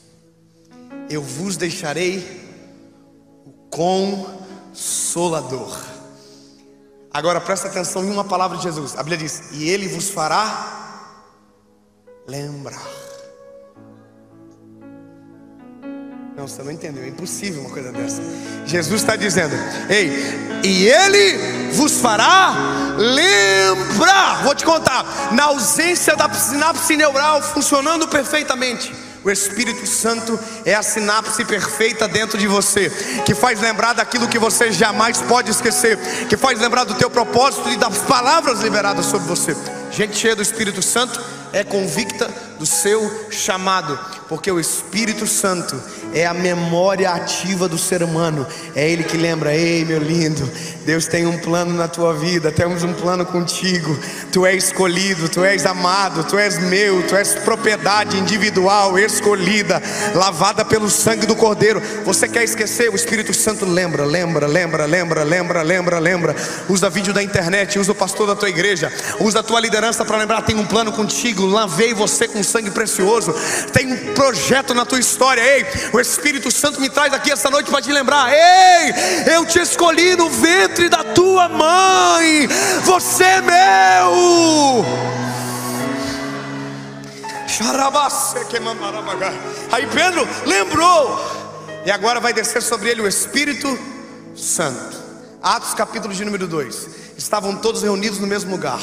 Eu 1.10 1.20
vos 1.20 1.56
deixarei 1.56 2.43
consolador. 3.75 5.77
Agora 7.12 7.41
presta 7.41 7.68
atenção 7.68 8.05
em 8.05 8.11
uma 8.11 8.25
palavra 8.25 8.57
de 8.57 8.62
Jesus. 8.62 8.95
A 8.95 8.99
Bíblia 8.99 9.18
diz: 9.18 9.51
E 9.53 9.68
ele 9.68 9.89
vos 9.89 10.11
fará 10.11 10.70
lembrar. 12.27 12.83
Não, 16.37 16.49
você 16.49 16.62
não 16.62 16.72
entendeu, 16.72 17.05
é 17.05 17.09
impossível 17.09 17.62
uma 17.62 17.70
coisa 17.70 17.93
dessa. 17.93 18.22
Jesus 18.64 19.01
está 19.01 19.16
dizendo: 19.16 19.55
Ei, 19.89 20.11
e 20.64 20.87
Ele 20.87 21.72
vos 21.72 22.01
fará 22.01 22.55
lembrar. 22.97 24.43
Vou 24.43 24.55
te 24.55 24.64
contar, 24.64 25.33
na 25.33 25.45
ausência 25.45 26.16
da 26.16 26.33
sinapse 26.33 26.97
neural 26.97 27.43
funcionando 27.43 28.09
perfeitamente. 28.09 28.93
O 29.25 29.31
Espírito 29.31 29.87
Santo 29.87 30.39
é 30.66 30.75
a 30.75 30.83
sinapse 30.83 31.45
perfeita 31.47 32.07
dentro 32.07 32.37
de 32.37 32.47
você, 32.47 32.91
que 33.25 33.35
faz 33.35 33.59
lembrar 33.59 33.95
daquilo 33.95 34.29
que 34.29 34.39
você 34.39 34.70
jamais 34.70 35.22
pode 35.22 35.51
esquecer, 35.51 35.99
que 36.29 36.37
faz 36.37 36.61
lembrar 36.61 36.85
do 36.85 36.95
teu 36.95 37.09
propósito 37.09 37.70
e 37.70 37.77
das 37.77 37.99
palavras 37.99 38.61
liberadas 38.61 39.07
sobre 39.07 39.27
você. 39.27 39.57
Gente 39.91 40.16
cheia 40.16 40.37
do 40.37 40.43
Espírito 40.43 40.83
Santo 40.83 41.18
é 41.55 41.64
convicta 41.64 42.29
do 42.59 42.66
seu 42.66 43.29
chamado, 43.31 43.99
porque 44.29 44.51
o 44.51 44.61
Espírito 44.61 45.27
Santo 45.27 45.81
é 46.14 46.24
a 46.26 46.32
memória 46.32 47.10
ativa 47.10 47.68
do 47.68 47.76
ser 47.76 48.02
humano. 48.02 48.46
É 48.74 48.88
ele 48.88 49.04
que 49.04 49.16
lembra: 49.16 49.54
"Ei, 49.54 49.84
meu 49.84 49.98
lindo, 49.98 50.48
Deus 50.84 51.06
tem 51.06 51.26
um 51.26 51.38
plano 51.38 51.74
na 51.74 51.88
tua 51.88 52.14
vida, 52.14 52.52
temos 52.52 52.82
um 52.82 52.92
plano 52.92 53.24
contigo. 53.26 53.98
Tu 54.32 54.46
és 54.46 54.64
escolhido, 54.64 55.28
tu 55.28 55.44
és 55.44 55.66
amado, 55.66 56.24
tu 56.24 56.38
és 56.38 56.58
meu, 56.58 57.02
tu 57.06 57.16
és 57.16 57.34
propriedade 57.34 58.18
individual, 58.18 58.98
escolhida, 58.98 59.82
lavada 60.14 60.64
pelo 60.64 60.90
sangue 60.90 61.26
do 61.26 61.34
Cordeiro. 61.34 61.82
Você 62.04 62.28
quer 62.28 62.44
esquecer? 62.44 62.90
O 62.90 62.96
Espírito 62.96 63.32
Santo 63.32 63.64
lembra, 63.64 64.04
lembra, 64.04 64.46
lembra, 64.46 64.86
lembra, 64.86 65.22
lembra, 65.22 65.62
lembra, 65.62 65.98
lembra. 65.98 66.36
Usa 66.68 66.90
vídeo 66.90 67.12
da 67.12 67.22
internet, 67.22 67.78
usa 67.78 67.92
o 67.92 67.94
pastor 67.94 68.26
da 68.26 68.36
tua 68.36 68.48
igreja, 68.48 68.92
usa 69.20 69.40
a 69.40 69.42
tua 69.42 69.60
liderança 69.60 70.04
para 70.04 70.18
lembrar, 70.18 70.42
tem 70.42 70.56
um 70.56 70.66
plano 70.66 70.92
contigo 70.92 71.46
lavei 71.46 71.94
você 71.94 72.28
com 72.28 72.42
sangue 72.42 72.70
precioso. 72.70 73.34
Tem 73.72 73.92
um 73.92 74.14
projeto 74.14 74.74
na 74.74 74.84
tua 74.84 74.98
história. 74.98 75.40
Ei, 75.40 75.66
o 75.92 76.00
Espírito 76.05 76.50
Santo 76.50 76.80
me 76.80 76.90
traz 76.90 77.12
aqui 77.12 77.32
essa 77.32 77.50
noite 77.50 77.70
para 77.70 77.80
te 77.80 77.90
lembrar. 77.90 78.30
Ei, 78.30 79.34
eu 79.34 79.46
te 79.46 79.59
escolhi 79.59 80.14
no 80.14 80.28
ventre 80.28 80.88
da 80.88 81.02
tua 81.02 81.48
mãe. 81.48 82.46
Você 82.84 83.24
é 83.24 83.40
meu. 83.40 84.84
Aí 89.72 89.86
Pedro 89.86 90.28
lembrou. 90.44 91.18
E 91.86 91.90
agora 91.90 92.20
vai 92.20 92.32
descer 92.32 92.62
sobre 92.62 92.90
ele 92.90 93.00
o 93.00 93.09
Espírito 93.09 93.78
Santo. 94.36 94.96
Atos 95.42 95.72
capítulo 95.74 96.12
de 96.12 96.24
número 96.24 96.46
2. 96.46 96.88
Estavam 97.16 97.57
todos 97.57 97.82
reunidos 97.82 98.18
no 98.18 98.26
mesmo 98.26 98.50
lugar 98.50 98.80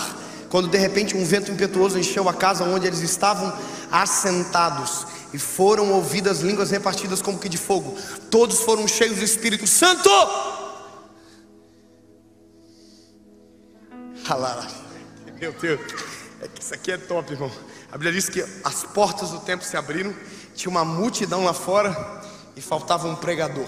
quando 0.51 0.67
de 0.67 0.77
repente 0.77 1.15
um 1.15 1.23
vento 1.23 1.49
impetuoso 1.49 1.97
encheu 1.97 2.27
a 2.27 2.33
casa 2.33 2.65
onde 2.65 2.85
eles 2.85 2.99
estavam 2.99 3.51
assentados, 3.89 5.07
e 5.33 5.39
foram 5.39 5.91
ouvidas 5.93 6.39
línguas 6.39 6.71
repartidas 6.71 7.21
como 7.21 7.39
que 7.39 7.49
de 7.49 7.57
fogo, 7.57 7.97
todos 8.29 8.59
foram 8.59 8.87
cheios 8.87 9.17
do 9.17 9.23
Espírito 9.23 9.67
Santo. 9.67 10.09
Meu 15.39 15.53
Deus, 15.53 15.81
é 16.41 16.47
que 16.47 16.61
isso 16.61 16.73
aqui 16.73 16.91
é 16.91 16.97
top, 16.97 17.31
irmão. 17.33 17.51
A 17.91 17.97
Bíblia 17.97 18.13
diz 18.13 18.29
que 18.29 18.45
as 18.63 18.83
portas 18.83 19.31
do 19.31 19.39
templo 19.39 19.65
se 19.65 19.75
abriram, 19.75 20.13
tinha 20.55 20.69
uma 20.69 20.85
multidão 20.85 21.43
lá 21.43 21.53
fora 21.53 22.21
e 22.55 22.61
faltava 22.61 23.07
um 23.07 23.15
pregador. 23.15 23.67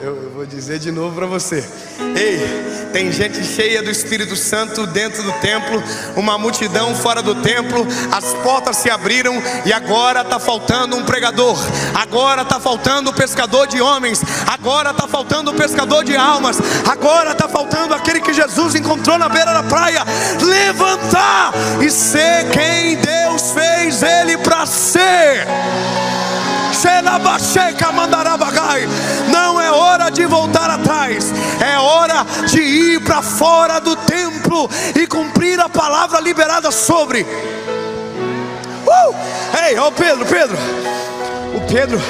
Eu, 0.00 0.22
eu 0.22 0.30
vou 0.30 0.44
dizer 0.44 0.78
de 0.78 0.90
novo 0.90 1.14
para 1.14 1.26
você. 1.26 1.64
Ei, 2.14 2.83
tem 2.94 3.10
gente 3.10 3.42
cheia 3.42 3.82
do 3.82 3.90
Espírito 3.90 4.36
Santo 4.36 4.86
dentro 4.86 5.20
do 5.24 5.32
templo, 5.40 5.82
uma 6.14 6.38
multidão 6.38 6.94
fora 6.94 7.20
do 7.20 7.34
templo, 7.34 7.84
as 8.12 8.24
portas 8.34 8.76
se 8.76 8.88
abriram 8.88 9.34
e 9.66 9.72
agora 9.72 10.20
está 10.20 10.38
faltando 10.38 10.96
um 10.96 11.02
pregador, 11.02 11.58
agora 11.92 12.42
está 12.42 12.60
faltando 12.60 13.10
um 13.10 13.12
pescador 13.12 13.66
de 13.66 13.80
homens, 13.80 14.22
agora 14.46 14.90
está 14.90 15.08
faltando 15.08 15.50
um 15.50 15.56
pescador 15.56 16.04
de 16.04 16.16
almas, 16.16 16.56
agora 16.88 17.32
está 17.32 17.48
faltando 17.48 17.94
aquele 17.94 18.20
que 18.20 18.32
Jesus 18.32 18.76
encontrou 18.76 19.18
na 19.18 19.28
beira 19.28 19.52
da 19.52 19.64
praia. 19.64 20.04
Levantar 20.40 21.52
e 21.84 21.90
ser 21.90 22.48
quem 22.52 22.94
Deus 22.94 23.50
fez 23.50 24.04
ele 24.04 24.38
para 24.38 24.66
ser. 24.66 25.44
Não 29.28 29.43
hora 29.84 30.10
de 30.10 30.24
voltar 30.26 30.70
atrás, 30.70 31.26
é 31.60 31.78
hora 31.78 32.24
de 32.48 32.60
ir 32.60 33.04
para 33.04 33.22
fora 33.22 33.78
do 33.80 33.94
templo 33.94 34.68
e 34.94 35.06
cumprir 35.06 35.60
a 35.60 35.68
palavra 35.68 36.20
liberada 36.20 36.70
sobre. 36.70 37.22
Uh! 37.22 39.14
Ei, 39.66 39.78
ô 39.78 39.92
Pedro, 39.92 40.26
Pedro, 40.26 40.56
o 41.56 41.72
Pedro 41.72 42.00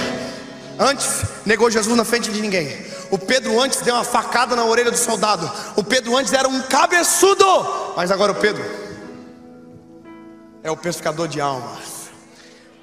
antes 0.79 1.22
negou 1.45 1.70
Jesus 1.70 1.97
na 1.97 2.05
frente 2.05 2.31
de 2.31 2.41
ninguém. 2.41 2.95
O 3.11 3.18
Pedro 3.18 3.61
antes 3.61 3.81
deu 3.81 3.95
uma 3.95 4.05
facada 4.05 4.57
na 4.57 4.64
orelha 4.64 4.91
do 4.91 4.97
soldado. 4.97 5.51
O 5.77 5.85
Pedro 5.85 6.16
antes 6.16 6.33
era 6.33 6.49
um 6.49 6.62
cabeçudo, 6.62 7.45
mas 7.97 8.11
agora 8.11 8.33
o 8.33 8.37
Pedro 8.37 8.64
é 10.62 10.70
o 10.70 10.77
pescador 10.77 11.29
de 11.29 11.41
almas. 11.41 11.94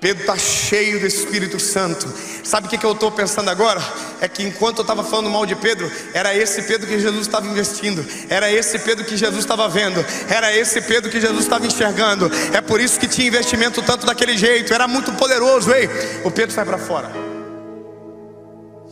Pedro 0.01 0.23
está 0.23 0.35
cheio 0.35 0.99
do 0.99 1.05
Espírito 1.05 1.59
Santo. 1.59 2.11
Sabe 2.43 2.65
o 2.65 2.69
que, 2.71 2.77
que 2.79 2.85
eu 2.85 2.93
estou 2.93 3.11
pensando 3.11 3.51
agora? 3.51 3.79
É 4.19 4.27
que 4.27 4.41
enquanto 4.41 4.79
eu 4.79 4.81
estava 4.81 5.03
falando 5.03 5.29
mal 5.29 5.45
de 5.45 5.55
Pedro, 5.55 5.89
era 6.11 6.35
esse 6.35 6.63
Pedro 6.63 6.87
que 6.87 6.99
Jesus 6.99 7.21
estava 7.21 7.45
investindo, 7.45 8.03
era 8.27 8.51
esse 8.51 8.79
Pedro 8.79 9.05
que 9.05 9.15
Jesus 9.15 9.37
estava 9.37 9.69
vendo, 9.69 10.03
era 10.27 10.51
esse 10.57 10.81
Pedro 10.81 11.11
que 11.11 11.21
Jesus 11.21 11.41
estava 11.41 11.67
enxergando. 11.67 12.31
É 12.51 12.59
por 12.61 12.81
isso 12.81 12.99
que 12.99 13.07
tinha 13.07 13.27
investimento 13.27 13.79
tanto 13.83 14.07
daquele 14.07 14.35
jeito, 14.35 14.73
era 14.73 14.87
muito 14.87 15.13
poderoso. 15.13 15.71
Ei, 15.71 15.87
o 16.23 16.31
Pedro 16.31 16.55
sai 16.55 16.65
para 16.65 16.79
fora. 16.79 17.11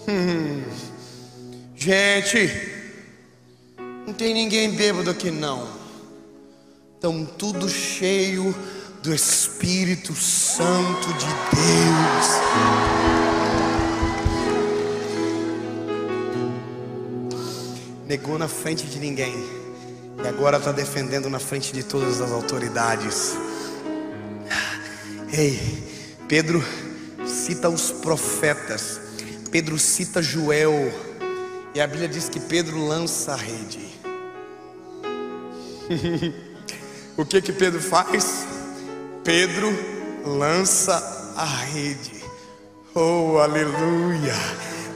Hum. 0.07 0.63
Gente, 1.75 2.71
não 4.05 4.13
tem 4.13 4.31
ninguém 4.31 4.69
bêbado 4.69 5.09
aqui 5.09 5.31
não. 5.31 5.67
Estão 6.93 7.25
tudo 7.25 7.67
cheio 7.67 8.55
do 9.01 9.13
Espírito 9.13 10.13
Santo 10.15 11.13
de 11.13 11.25
Deus. 11.55 12.89
negou 18.09 18.39
na 18.39 18.47
frente 18.47 18.87
de 18.87 18.97
ninguém 18.97 19.35
e 20.23 20.27
agora 20.27 20.57
está 20.57 20.71
defendendo 20.71 21.29
na 21.29 21.37
frente 21.37 21.71
de 21.71 21.83
todas 21.83 22.19
as 22.19 22.31
autoridades. 22.31 23.37
Ei, 25.31 25.59
Pedro 26.27 26.65
cita 27.27 27.69
os 27.69 27.91
profetas, 27.91 28.99
Pedro 29.51 29.77
cita 29.77 30.23
Joel, 30.23 30.91
e 31.75 31.79
a 31.79 31.85
Bíblia 31.85 32.07
diz 32.07 32.27
que 32.27 32.39
Pedro 32.39 32.83
lança 32.87 33.33
a 33.33 33.35
rede. 33.35 33.87
o 37.15 37.23
que 37.23 37.43
que 37.43 37.53
Pedro 37.53 37.79
faz? 37.79 38.48
Pedro 39.29 39.71
lança 40.25 41.33
a 41.37 41.45
rede. 41.45 42.19
Oh, 42.95 43.37
aleluia! 43.37 44.33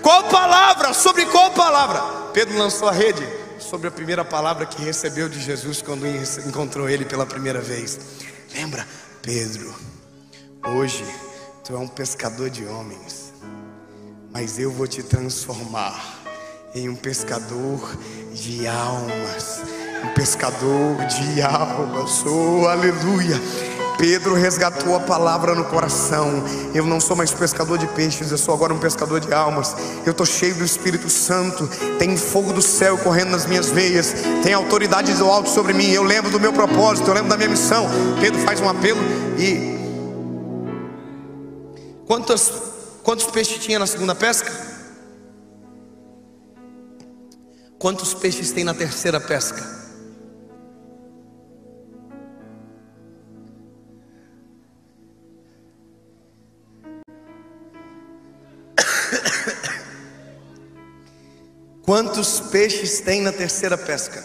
Qual 0.02 0.24
palavra? 0.24 0.92
Sobre 0.92 1.28
qual 1.28 1.52
palavra? 1.52 2.32
Pedro 2.34 2.58
lançou 2.58 2.90
a 2.90 2.92
rede 2.92 3.24
sobre 3.60 3.88
a 3.88 3.92
primeira 3.92 4.26
palavra 4.26 4.66
que 4.66 4.82
recebeu 4.82 5.30
de 5.30 5.40
Jesus 5.40 5.84
quando 5.84 6.08
encontrou 6.48 6.90
ele 6.90 7.06
pela 7.06 7.28
primeira 7.28 7.62
vez. 7.62 8.00
Lembra, 8.56 8.88
Pedro? 9.22 9.72
Hoje 10.66 11.06
tu 11.64 11.76
é 11.76 11.78
um 11.78 11.88
pescador 11.88 12.50
de 12.50 12.66
homens, 12.66 13.32
mas 14.32 14.58
eu 14.58 14.72
vou 14.72 14.88
te 14.88 15.04
transformar 15.04 16.24
em 16.74 16.90
um 16.90 16.96
pescador 16.96 17.96
de 18.34 18.66
almas. 18.66 19.62
Um 20.04 20.14
pescador 20.16 21.06
de 21.06 21.40
almas, 21.40 22.26
oh 22.26 22.68
aleluia. 22.68 23.40
Pedro 23.98 24.34
resgatou 24.34 24.96
a 24.96 25.00
palavra 25.00 25.54
no 25.56 25.66
coração. 25.66 26.44
Eu 26.74 26.86
não 26.86 27.00
sou 27.00 27.16
mais 27.16 27.32
pescador 27.32 27.78
de 27.78 27.88
peixes, 27.88 28.32
eu 28.32 28.38
sou 28.38 28.54
agora 28.54 28.74
um 28.74 28.80
pescador 28.80 29.20
de 29.20 29.34
almas. 29.34 29.76
Eu 30.06 30.12
estou 30.12 30.26
cheio 30.26 30.56
do 30.56 30.64
Espírito 30.64 31.10
Santo. 31.10 31.68
Tem 32.00 32.18
fogo 32.18 32.54
do 32.54 32.62
céu 32.62 32.98
correndo 32.98 33.32
nas 33.32 33.46
minhas 33.46 33.70
veias. 33.70 34.14
Tem 34.44 34.54
autoridade 34.54 35.14
do 35.14 35.26
alto 35.26 35.50
sobre 35.50 35.74
mim. 35.74 35.90
Eu 35.92 36.04
lembro 36.04 36.32
do 36.32 36.40
meu 36.40 36.54
propósito, 36.54 37.08
eu 37.10 37.14
lembro 37.14 37.30
da 37.30 37.38
minha 37.38 37.50
missão. 37.50 37.88
Pedro 38.20 38.40
faz 38.42 38.60
um 38.60 38.70
apelo 38.70 39.00
e 39.38 39.74
Quantos, 42.06 42.52
quantos 43.02 43.26
peixes 43.28 43.64
tinha 43.64 43.80
na 43.80 43.88
segunda 43.88 44.14
pesca? 44.14 44.52
Quantos 47.80 48.14
peixes 48.14 48.52
tem 48.52 48.64
na 48.64 48.74
terceira 48.74 49.20
pesca? 49.20 49.83
Quantos 61.84 62.40
peixes 62.40 63.02
tem 63.02 63.22
na 63.22 63.34
terceira 63.34 63.78
pesca? 63.78 64.24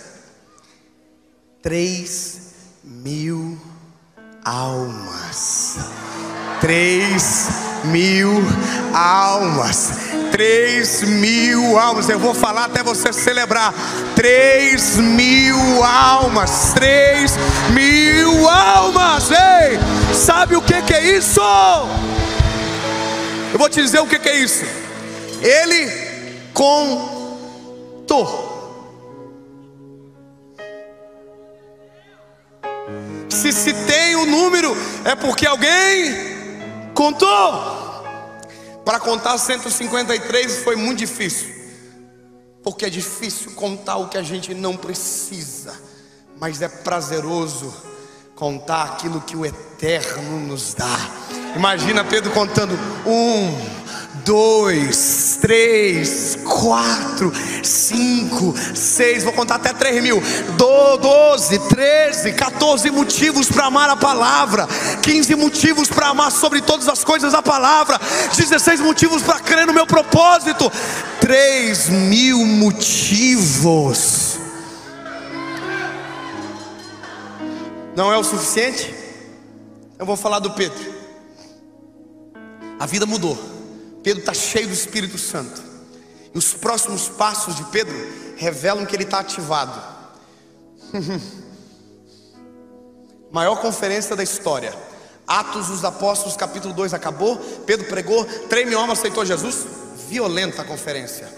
Três 1.61 2.53
mil 2.85 3.61
almas. 4.45 5.77
Três 6.61 7.49
mil 7.87 8.31
almas. 8.95 9.91
Três 10.31 11.03
mil 11.03 11.77
almas. 11.77 12.09
Eu 12.09 12.21
vou 12.21 12.33
falar 12.33 12.67
até 12.67 12.81
você 12.85 13.13
celebrar. 13.13 13.75
Três 14.15 14.97
mil 14.97 15.83
almas. 15.83 16.73
Três 16.75 17.33
mil 17.75 18.49
almas. 18.49 19.33
Ei, 19.33 20.15
sabe 20.15 20.55
o 20.55 20.63
que, 20.63 20.81
que 20.83 20.95
é 20.95 21.17
isso? 21.17 21.41
Eu 23.53 23.59
vou 23.59 23.69
te 23.69 23.83
dizer 23.83 23.99
o 23.99 24.07
que, 24.07 24.21
que 24.21 24.29
é 24.29 24.37
isso. 24.37 24.65
Ele 25.43 25.91
contou. 26.55 27.18
Se 33.29 33.53
se 33.53 33.73
tem 33.73 34.17
o 34.17 34.23
um 34.23 34.27
número, 34.27 34.75
é 35.05 35.15
porque 35.15 35.47
alguém 35.47 36.39
Contou? 36.99 38.03
Para 38.85 38.99
contar 38.99 39.39
153 39.39 40.65
foi 40.65 40.75
muito 40.75 40.99
difícil. 40.99 41.55
Porque 42.61 42.87
é 42.87 42.91
difícil 42.91 43.53
contar 43.53 43.99
o 43.99 44.09
que 44.09 44.19
a 44.19 44.23
gente 44.25 44.53
não 44.53 44.77
precisa, 44.77 45.81
mas 46.41 46.61
é 46.61 46.67
prazeroso 46.67 47.73
contar 48.35 48.83
aquilo 48.83 49.21
que 49.21 49.37
o 49.37 49.47
eterno 49.47 50.41
nos 50.41 50.75
dá. 50.75 50.99
Imagina 51.55 52.03
Pedro 52.03 52.33
contando 52.33 52.75
um, 53.07 54.08
dois, 54.29 55.39
três, 55.41 56.37
quatro, 56.45 57.33
cinco, 57.64 58.55
seis, 58.74 59.24
vou 59.24 59.33
contar 59.33 59.55
até 59.55 59.72
três 59.72 60.03
mil, 60.03 60.20
doze, 61.01 61.59
treze, 61.61 62.35
14 62.35 62.91
motivos 62.91 63.49
para 63.49 63.64
amar 63.64 63.89
a 63.89 63.97
palavra, 63.97 64.68
15 65.03 65.35
motivos 65.35 65.89
para 65.89 66.09
amar 66.09 66.31
sobre 66.31 66.61
todas 66.61 66.91
as 66.91 67.03
coisas 67.03 67.33
a 67.33 67.41
palavra, 67.41 67.99
16 68.37 68.81
motivos 68.81 69.22
para 69.22 69.41
crer 69.41 69.66
no 69.66 69.72
meu 69.72 69.87
propósito, 69.87 70.70
três 71.22 71.89
mil 71.89 72.45
motivos. 72.45 74.37
Não 77.97 78.12
é 78.12 78.18
o 78.18 78.22
suficiente? 78.22 78.95
Eu 79.99 80.05
vou 80.05 80.18
falar 80.18 80.39
do 80.39 80.51
Pedro. 80.51 80.99
A 82.79 82.85
vida 82.85 83.07
mudou. 83.07 83.58
Pedro 84.03 84.21
está 84.21 84.35
cheio 84.35 84.69
do 84.69 84.73
Espírito 84.73 85.19
Santo. 85.19 85.63
E 86.35 86.39
os 86.39 86.55
próximos 86.55 87.09
passos 87.09 87.57
de 87.57 87.65
Pedro 87.65 87.97
revelam 88.37 88.87
que 88.87 88.95
ele 88.95 89.05
está 89.05 89.21
ativado. 89.21 89.81
Maior 93.31 93.61
conferência 93.61 94.15
da 94.17 94.23
história. 94.23 94.75
Atos 95.27 95.67
dos 95.67 95.85
Apóstolos, 95.85 96.37
capítulo 96.37 96.73
2 96.73 96.95
acabou. 96.95 97.37
Pedro 97.67 97.87
pregou, 97.89 98.25
3 98.25 98.69
mil 98.69 98.79
almas 98.79 98.99
aceitou 98.99 99.25
Jesus. 99.25 99.67
Violenta 100.09 100.63
a 100.63 100.65
conferência. 100.65 101.29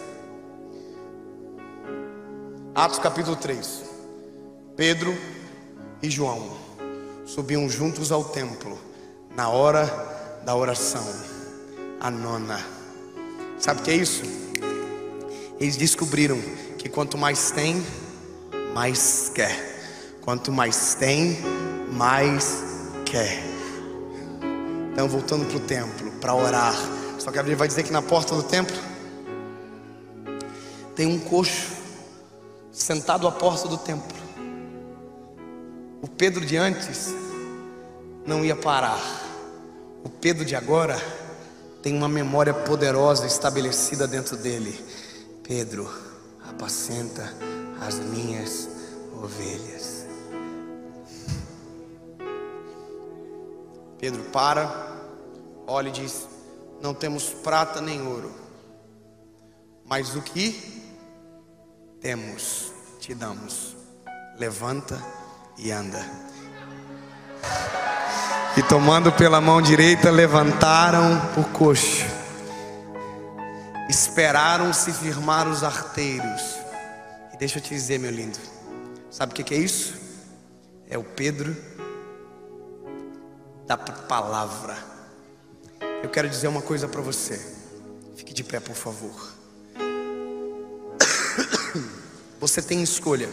Atos 2.75 2.99
capítulo 2.99 3.37
3. 3.37 3.83
Pedro 4.77 5.17
e 6.03 6.09
João 6.09 6.57
subiam 7.27 7.69
juntos 7.69 8.13
ao 8.13 8.25
templo 8.25 8.79
na 9.35 9.49
hora 9.49 9.87
da 10.45 10.55
oração 10.55 11.40
a 12.01 12.11
nona. 12.11 12.59
Sabe 13.59 13.81
o 13.81 13.85
que 13.85 13.91
é 13.91 13.97
isso? 13.97 14.23
Eles 15.61 15.77
descobriram 15.77 16.41
que 16.79 16.89
quanto 16.89 17.19
mais 17.19 17.51
tem, 17.51 17.85
mais 18.75 19.31
quer. 19.35 20.19
Quanto 20.23 20.51
mais 20.51 20.95
tem, 20.95 21.39
mais 21.93 22.65
quer. 23.05 23.43
Então, 24.93 25.07
voltando 25.09 25.45
para 25.47 25.57
o 25.57 25.61
templo, 25.61 26.11
para 26.13 26.35
orar. 26.35 26.75
Só 27.19 27.31
que 27.31 27.39
a 27.39 27.43
Bíblia 27.43 27.59
vai 27.59 27.69
dizer 27.69 27.83
que 27.83 27.93
na 27.93 28.01
porta 28.01 28.35
do 28.35 28.43
templo 28.43 28.77
tem 30.97 31.07
um 31.07 31.19
coxo 31.19 31.77
sentado 32.73 33.29
à 33.29 33.33
porta 33.33 33.69
do 33.69 33.77
templo. 33.77 34.17
O 36.01 36.09
Pedro 36.09 36.47
de 36.47 36.57
antes 36.57 37.15
não 38.27 38.43
ia 38.43 38.57
parar. 38.57 39.01
O 40.03 40.09
Pedro 40.09 40.47
de 40.47 40.57
agora 40.57 40.99
tem 41.83 41.97
uma 41.97 42.09
memória 42.09 42.53
poderosa 42.53 43.27
estabelecida 43.27 44.07
dentro 44.07 44.37
dele. 44.37 44.79
Pedro, 45.43 45.91
apacenta 46.49 47.33
as 47.81 47.95
minhas 47.97 48.69
ovelhas. 49.23 50.07
Pedro 53.99 54.23
para, 54.25 54.97
olha 55.67 55.89
e 55.89 55.93
diz: 55.93 56.27
Não 56.81 56.95
temos 56.95 57.31
prata 57.31 57.81
nem 57.81 58.07
ouro, 58.07 58.33
mas 59.85 60.15
o 60.17 60.23
que 60.23 60.81
temos, 62.01 62.73
te 62.99 63.15
damos. 63.15 63.77
Levanta 64.39 64.99
e 65.59 65.71
anda. 65.71 66.30
E 68.57 68.63
tomando 68.63 69.13
pela 69.13 69.41
mão 69.41 69.63
direita, 69.63 70.11
levantaram 70.11 71.21
o 71.37 71.45
coxo. 71.45 72.05
Esperaram 73.89 74.73
se 74.73 74.93
firmar 74.93 75.49
os 75.49 75.65
arteiros. 75.65 76.43
E 77.33 77.37
deixa 77.37 77.59
eu 77.59 77.63
te 77.63 77.71
dizer, 77.71 77.99
meu 77.99 78.11
lindo, 78.11 78.39
sabe 79.11 79.33
o 79.33 79.35
que 79.35 79.55
é 79.55 79.59
isso? 79.59 79.95
É 80.89 80.99
o 80.99 81.05
Pedro 81.05 81.57
da 83.67 83.77
palavra. 83.77 84.77
Eu 86.03 86.09
quero 86.09 86.29
dizer 86.29 86.49
uma 86.49 86.61
coisa 86.61 86.89
para 86.89 87.01
você. 87.01 87.41
Fique 88.17 88.35
de 88.35 88.43
pé, 88.43 88.59
por 88.59 88.75
favor. 88.75 89.33
Você 92.41 92.61
tem 92.61 92.83
escolha. 92.83 93.29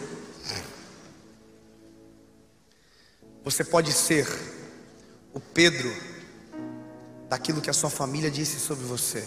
Você 3.47 3.63
pode 3.63 3.93
ser 3.93 4.27
o 5.33 5.39
Pedro 5.39 5.89
daquilo 7.29 7.61
que 7.61 7.69
a 7.69 7.73
sua 7.73 7.89
família 7.89 8.29
disse 8.29 8.59
sobre 8.59 8.83
você. 8.83 9.23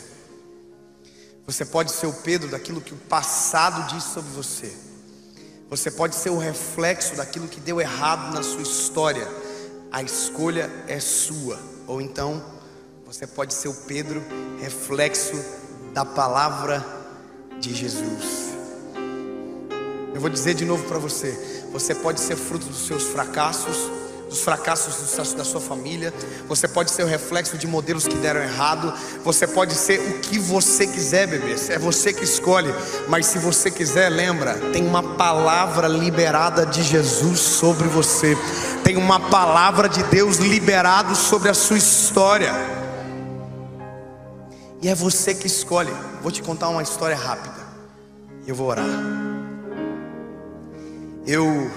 Você 1.46 1.64
pode 1.64 1.90
ser 1.90 2.06
o 2.06 2.12
Pedro 2.12 2.46
daquilo 2.50 2.82
que 2.82 2.92
o 2.92 2.98
passado 2.98 3.90
diz 3.90 4.04
sobre 4.04 4.30
você. 4.32 4.76
Você 5.70 5.90
pode 5.90 6.16
ser 6.16 6.28
o 6.28 6.36
reflexo 6.36 7.16
daquilo 7.16 7.48
que 7.48 7.60
deu 7.60 7.80
errado 7.80 8.34
na 8.34 8.42
sua 8.42 8.60
história. 8.60 9.26
A 9.90 10.02
escolha 10.02 10.70
é 10.86 11.00
sua. 11.00 11.58
Ou 11.86 11.98
então, 12.02 12.44
você 13.06 13.26
pode 13.26 13.54
ser 13.54 13.68
o 13.68 13.74
Pedro, 13.74 14.22
reflexo 14.60 15.42
da 15.94 16.04
palavra 16.04 16.84
de 17.58 17.74
Jesus. 17.74 18.50
Eu 20.12 20.20
vou 20.20 20.28
dizer 20.28 20.52
de 20.52 20.66
novo 20.66 20.86
para 20.86 20.98
você: 20.98 21.64
você 21.72 21.94
pode 21.94 22.20
ser 22.20 22.36
fruto 22.36 22.66
dos 22.66 22.86
seus 22.86 23.04
fracassos, 23.04 23.99
dos 24.30 24.40
fracassos 24.42 25.34
da 25.34 25.44
sua 25.44 25.60
família, 25.60 26.14
você 26.46 26.68
pode 26.68 26.92
ser 26.92 27.02
o 27.02 27.06
reflexo 27.06 27.58
de 27.58 27.66
modelos 27.66 28.06
que 28.06 28.14
deram 28.14 28.40
errado, 28.40 28.94
você 29.24 29.44
pode 29.46 29.74
ser 29.74 29.98
o 29.98 30.20
que 30.20 30.38
você 30.38 30.86
quiser, 30.86 31.26
bebê, 31.26 31.56
é 31.68 31.78
você 31.78 32.12
que 32.12 32.22
escolhe, 32.22 32.72
mas 33.08 33.26
se 33.26 33.38
você 33.38 33.70
quiser, 33.70 34.08
lembra, 34.08 34.54
tem 34.72 34.86
uma 34.86 35.02
palavra 35.02 35.88
liberada 35.88 36.64
de 36.64 36.82
Jesus 36.82 37.40
sobre 37.40 37.88
você, 37.88 38.38
tem 38.84 38.96
uma 38.96 39.18
palavra 39.18 39.88
de 39.88 40.02
Deus 40.04 40.36
liberado 40.36 41.16
sobre 41.16 41.48
a 41.48 41.54
sua 41.54 41.76
história, 41.76 42.52
e 44.80 44.88
é 44.88 44.94
você 44.94 45.34
que 45.34 45.46
escolhe. 45.46 45.92
Vou 46.22 46.32
te 46.32 46.42
contar 46.42 46.70
uma 46.70 46.82
história 46.82 47.16
rápida, 47.16 47.60
eu 48.46 48.54
vou 48.54 48.68
orar. 48.68 48.86
Eu 51.26 51.70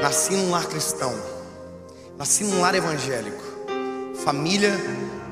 nasci 0.00 0.34
num 0.34 0.50
lar 0.50 0.66
cristão. 0.66 1.31
Nasci 2.22 2.44
num 2.44 2.60
lar 2.60 2.72
evangélico, 2.72 3.42
família 4.24 4.70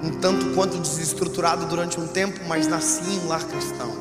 um 0.03 0.11
tanto 0.19 0.47
quanto 0.57 0.77
desestruturado 0.77 1.65
durante 1.67 2.01
um 2.01 2.09
tempo, 2.09 2.41
mas 2.49 2.67
nasci 2.67 3.09
em 3.09 3.21
um 3.21 3.29
lar 3.29 3.45
cristão. 3.45 3.97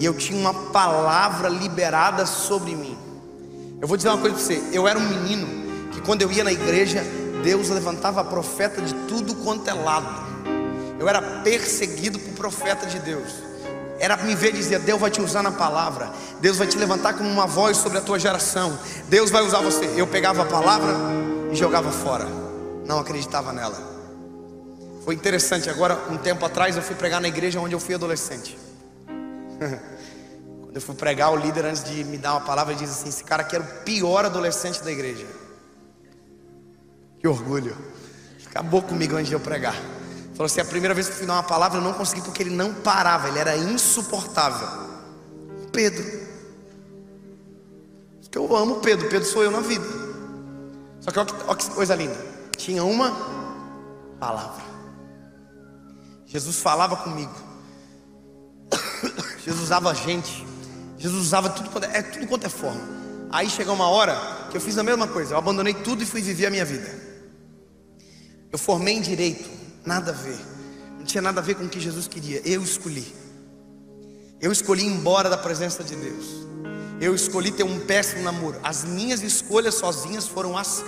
E 0.00 0.04
eu 0.04 0.12
tinha 0.12 0.36
uma 0.40 0.52
palavra 0.72 1.48
liberada 1.48 2.26
sobre 2.26 2.74
mim. 2.74 2.98
Eu 3.80 3.86
vou 3.86 3.96
dizer 3.96 4.08
uma 4.08 4.18
coisa 4.18 4.34
para 4.34 4.44
você: 4.44 4.60
eu 4.72 4.88
era 4.88 4.98
um 4.98 5.08
menino 5.08 5.46
que 5.92 6.00
quando 6.00 6.22
eu 6.22 6.32
ia 6.32 6.42
na 6.42 6.52
igreja, 6.52 7.00
Deus 7.44 7.68
levantava 7.68 8.24
profeta 8.24 8.82
de 8.82 8.92
tudo 9.06 9.32
quanto 9.36 9.70
é 9.70 9.72
lado. 9.72 10.26
Eu 10.98 11.08
era 11.08 11.22
perseguido 11.44 12.18
por 12.18 12.32
profeta 12.32 12.86
de 12.86 12.98
Deus. 12.98 13.51
Era 14.02 14.16
me 14.16 14.34
ver 14.34 14.52
dizer: 14.52 14.80
Deus 14.80 15.00
vai 15.00 15.12
te 15.12 15.22
usar 15.22 15.44
na 15.44 15.52
palavra, 15.52 16.10
Deus 16.40 16.56
vai 16.56 16.66
te 16.66 16.76
levantar 16.76 17.14
como 17.14 17.30
uma 17.30 17.46
voz 17.46 17.76
sobre 17.76 17.98
a 17.98 18.00
tua 18.00 18.18
geração, 18.18 18.76
Deus 19.08 19.30
vai 19.30 19.42
usar 19.42 19.60
você. 19.60 19.94
Eu 19.96 20.08
pegava 20.08 20.42
a 20.42 20.44
palavra, 20.44 20.92
e 21.52 21.54
jogava 21.54 21.92
fora. 21.92 22.26
Não 22.84 22.98
acreditava 22.98 23.52
nela. 23.52 23.80
Foi 25.04 25.14
interessante, 25.14 25.70
agora, 25.70 25.96
um 26.10 26.16
tempo 26.16 26.44
atrás, 26.44 26.76
eu 26.76 26.82
fui 26.82 26.96
pregar 26.96 27.20
na 27.20 27.28
igreja 27.28 27.60
onde 27.60 27.76
eu 27.76 27.78
fui 27.78 27.94
adolescente. 27.94 28.58
Quando 30.62 30.74
eu 30.74 30.82
fui 30.82 30.96
pregar, 30.96 31.32
o 31.32 31.36
líder, 31.36 31.64
antes 31.66 31.84
de 31.84 32.02
me 32.02 32.18
dar 32.18 32.32
uma 32.32 32.40
palavra, 32.40 32.74
disse 32.74 32.92
assim: 32.92 33.08
Esse 33.08 33.22
cara 33.22 33.42
aqui 33.42 33.54
era 33.54 33.62
o 33.62 33.84
pior 33.84 34.24
adolescente 34.24 34.82
da 34.82 34.90
igreja. 34.90 35.26
Que 37.20 37.28
orgulho. 37.28 37.76
Acabou 38.46 38.82
comigo 38.82 39.14
antes 39.14 39.28
de 39.28 39.34
eu 39.34 39.40
pregar. 39.40 39.76
Falou 40.32 40.46
assim: 40.46 40.60
a 40.60 40.64
primeira 40.64 40.94
vez 40.94 41.06
que 41.06 41.12
eu 41.12 41.18
fui 41.18 41.26
dar 41.26 41.34
uma 41.34 41.42
palavra, 41.42 41.78
eu 41.78 41.82
não 41.82 41.92
consegui 41.92 42.22
porque 42.22 42.42
ele 42.42 42.54
não 42.54 42.74
parava, 42.74 43.28
ele 43.28 43.38
era 43.38 43.56
insuportável. 43.56 44.68
Pedro. 45.72 46.32
Eu 48.34 48.56
amo 48.56 48.76
Pedro, 48.76 49.08
Pedro 49.10 49.28
sou 49.28 49.42
eu 49.42 49.50
na 49.50 49.60
vida. 49.60 49.84
Só 51.00 51.10
que 51.10 51.18
olha 51.18 51.26
que, 51.26 51.34
olha 51.46 51.56
que 51.56 51.70
coisa 51.70 51.94
linda. 51.94 52.16
Tinha 52.56 52.82
uma 52.82 53.10
palavra. 54.18 54.62
Jesus 56.26 56.56
falava 56.60 56.96
comigo. 56.96 57.34
Jesus 59.44 59.64
usava 59.64 59.90
a 59.90 59.94
gente. 59.94 60.46
Jesus 60.96 61.26
usava 61.26 61.50
tudo 61.50 61.68
quanto 61.68 61.84
é, 61.84 61.98
é, 61.98 62.02
tudo 62.02 62.26
quanto 62.26 62.46
é 62.46 62.48
forma. 62.48 62.80
Aí 63.30 63.50
chegou 63.50 63.74
uma 63.74 63.88
hora 63.88 64.16
que 64.50 64.56
eu 64.56 64.60
fiz 64.60 64.78
a 64.78 64.82
mesma 64.82 65.06
coisa. 65.08 65.34
Eu 65.34 65.38
abandonei 65.38 65.74
tudo 65.74 66.02
e 66.02 66.06
fui 66.06 66.22
viver 66.22 66.46
a 66.46 66.50
minha 66.50 66.64
vida. 66.64 66.88
Eu 68.50 68.58
formei 68.58 68.94
em 68.94 69.00
direito, 69.00 69.48
nada 69.84 70.10
a 70.10 70.14
ver. 70.14 70.38
Não 70.98 71.04
tinha 71.04 71.22
nada 71.22 71.40
a 71.40 71.42
ver 71.42 71.54
com 71.54 71.64
o 71.64 71.68
que 71.68 71.80
Jesus 71.80 72.06
queria. 72.06 72.40
Eu 72.44 72.62
escolhi. 72.62 73.14
Eu 74.40 74.50
escolhi 74.50 74.82
ir 74.82 74.86
embora 74.86 75.30
da 75.30 75.38
presença 75.38 75.84
de 75.84 75.94
Deus 75.94 76.42
eu 77.02 77.16
escolhi 77.16 77.50
ter 77.50 77.64
um 77.64 77.80
péssimo 77.80 78.22
namoro. 78.22 78.60
As 78.62 78.84
minhas 78.84 79.22
escolhas 79.22 79.74
sozinhas 79.74 80.28
foram 80.28 80.56
as 80.56 80.84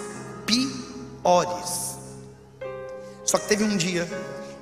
piores. 0.47 1.97
Só 3.25 3.37
que 3.37 3.49
teve 3.49 3.65
um 3.65 3.77
dia, 3.77 4.09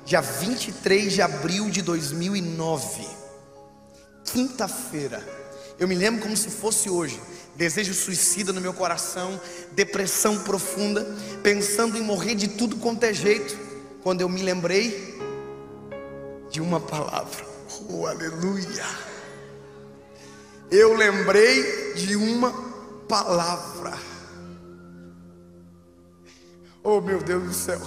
dia 0.03 0.19
23 0.19 1.13
de 1.13 1.21
abril 1.21 1.69
de 1.69 1.83
2009, 1.83 3.07
quinta-feira. 4.25 5.23
Eu 5.77 5.87
me 5.87 5.93
lembro 5.93 6.23
como 6.23 6.35
se 6.35 6.49
fosse 6.49 6.89
hoje. 6.89 7.21
Desejo 7.55 7.93
suicida 7.93 8.51
no 8.51 8.59
meu 8.59 8.73
coração, 8.73 9.39
depressão 9.73 10.39
profunda, 10.39 11.05
pensando 11.43 11.95
em 11.99 12.01
morrer 12.01 12.33
de 12.33 12.47
tudo 12.47 12.77
quanto 12.77 13.03
é 13.03 13.13
jeito. 13.13 13.55
Quando 14.03 14.21
eu 14.21 14.29
me 14.29 14.43
lembrei 14.43 15.17
de 16.51 16.61
uma 16.61 16.79
palavra. 16.79 17.45
Oh, 17.89 18.05
aleluia 18.05 19.13
eu 20.73 20.95
lembrei 20.95 21.93
de 21.93 22.15
uma 22.15 22.51
palavra. 23.07 23.93
Oh 26.83 26.99
meu 26.99 27.21
Deus 27.21 27.43
do 27.43 27.53
céu. 27.53 27.79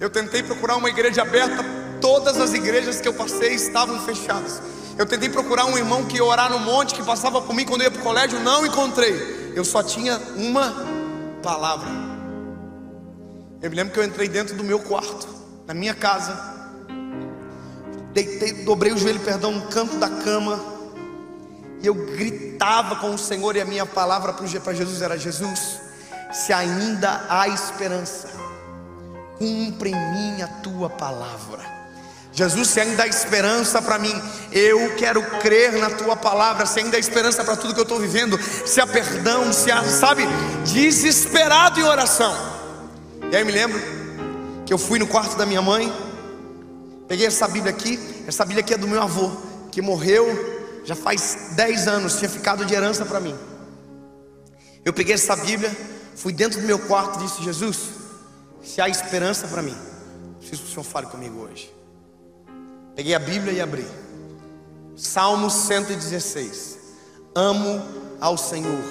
Eu 0.00 0.10
tentei 0.10 0.42
procurar 0.42 0.76
uma 0.76 0.88
igreja 0.88 1.22
aberta, 1.22 1.64
todas 2.00 2.40
as 2.40 2.52
igrejas 2.54 3.00
que 3.00 3.06
eu 3.06 3.14
passei 3.14 3.54
estavam 3.54 4.04
fechadas. 4.04 4.60
Eu 4.98 5.06
tentei 5.06 5.28
procurar 5.28 5.66
um 5.66 5.78
irmão 5.78 6.06
que 6.06 6.16
ia 6.16 6.24
orar 6.24 6.50
no 6.50 6.58
monte, 6.58 6.92
que 6.92 7.04
passava 7.04 7.40
por 7.40 7.54
mim 7.54 7.64
quando 7.64 7.82
eu 7.82 7.84
ia 7.84 7.90
para 7.90 8.00
o 8.00 8.04
colégio, 8.04 8.40
não 8.40 8.66
encontrei. 8.66 9.52
Eu 9.54 9.64
só 9.64 9.80
tinha 9.80 10.18
uma 10.34 10.74
palavra. 11.40 11.88
Eu 13.62 13.70
me 13.70 13.76
lembro 13.76 13.92
que 13.92 14.00
eu 14.00 14.04
entrei 14.04 14.28
dentro 14.28 14.56
do 14.56 14.64
meu 14.64 14.80
quarto, 14.80 15.28
na 15.68 15.74
minha 15.74 15.94
casa, 15.94 16.34
deitei, 18.14 18.64
dobrei 18.64 18.90
o 18.90 18.96
joelho, 18.96 19.20
perdão, 19.20 19.52
no 19.52 19.66
canto 19.68 19.98
da 19.98 20.08
cama 20.08 20.58
e 21.82 21.86
eu 21.86 21.94
gritava 21.94 22.96
com 22.96 23.14
o 23.14 23.18
Senhor, 23.18 23.54
e 23.54 23.60
a 23.60 23.66
minha 23.66 23.84
palavra 23.84 24.32
para 24.32 24.72
Jesus 24.72 25.02
era: 25.02 25.18
Jesus, 25.18 25.78
se 26.32 26.54
ainda 26.54 27.26
há 27.28 27.46
esperança, 27.48 28.30
cumpre 29.38 29.90
em 29.90 30.12
mim 30.12 30.42
a 30.42 30.48
tua 30.62 30.88
palavra. 30.88 31.76
Jesus, 32.32 32.68
se 32.68 32.80
ainda 32.80 33.02
há 33.02 33.06
esperança 33.06 33.82
para 33.82 33.98
mim, 33.98 34.14
eu 34.50 34.94
quero 34.96 35.22
crer 35.40 35.72
na 35.72 35.90
tua 35.90 36.16
palavra. 36.16 36.64
Se 36.64 36.80
ainda 36.80 36.96
há 36.96 37.00
esperança 37.00 37.44
para 37.44 37.56
tudo 37.56 37.74
que 37.74 37.80
eu 37.80 37.84
estou 37.84 37.98
vivendo, 37.98 38.38
se 38.64 38.80
há 38.80 38.86
perdão, 38.86 39.52
se 39.52 39.70
há, 39.70 39.84
sabe, 39.84 40.24
desesperado 40.64 41.78
em 41.78 41.84
oração. 41.84 42.34
E 43.30 43.36
aí 43.36 43.44
me 43.44 43.52
lembro 43.52 43.97
que 44.68 44.74
eu 44.74 44.76
fui 44.76 44.98
no 44.98 45.06
quarto 45.06 45.34
da 45.34 45.46
minha 45.46 45.62
mãe, 45.62 45.90
peguei 47.08 47.26
essa 47.26 47.48
Bíblia 47.48 47.72
aqui, 47.72 47.98
essa 48.26 48.44
Bíblia 48.44 48.60
aqui 48.60 48.74
é 48.74 48.76
do 48.76 48.86
meu 48.86 49.02
avô, 49.02 49.30
que 49.72 49.80
morreu 49.80 50.26
já 50.84 50.94
faz 50.94 51.52
10 51.56 51.88
anos, 51.88 52.18
tinha 52.18 52.28
ficado 52.28 52.66
de 52.66 52.74
herança 52.74 53.06
para 53.06 53.18
mim. 53.18 53.34
Eu 54.84 54.92
peguei 54.92 55.14
essa 55.14 55.34
Bíblia, 55.34 55.74
fui 56.14 56.34
dentro 56.34 56.60
do 56.60 56.66
meu 56.66 56.78
quarto 56.80 57.18
e 57.18 57.22
disse: 57.22 57.42
Jesus, 57.42 57.78
se 58.62 58.78
há 58.78 58.90
esperança 58.90 59.48
para 59.48 59.62
mim, 59.62 59.74
preciso 60.38 60.64
que 60.64 60.68
o 60.68 60.70
Senhor 60.70 60.84
fale 60.84 61.06
comigo 61.06 61.40
hoje. 61.40 61.74
Peguei 62.94 63.14
a 63.14 63.18
Bíblia 63.18 63.54
e 63.54 63.62
abri. 63.62 63.86
Salmo 64.96 65.50
116. 65.50 66.76
Amo 67.34 67.82
ao 68.20 68.36
Senhor, 68.36 68.84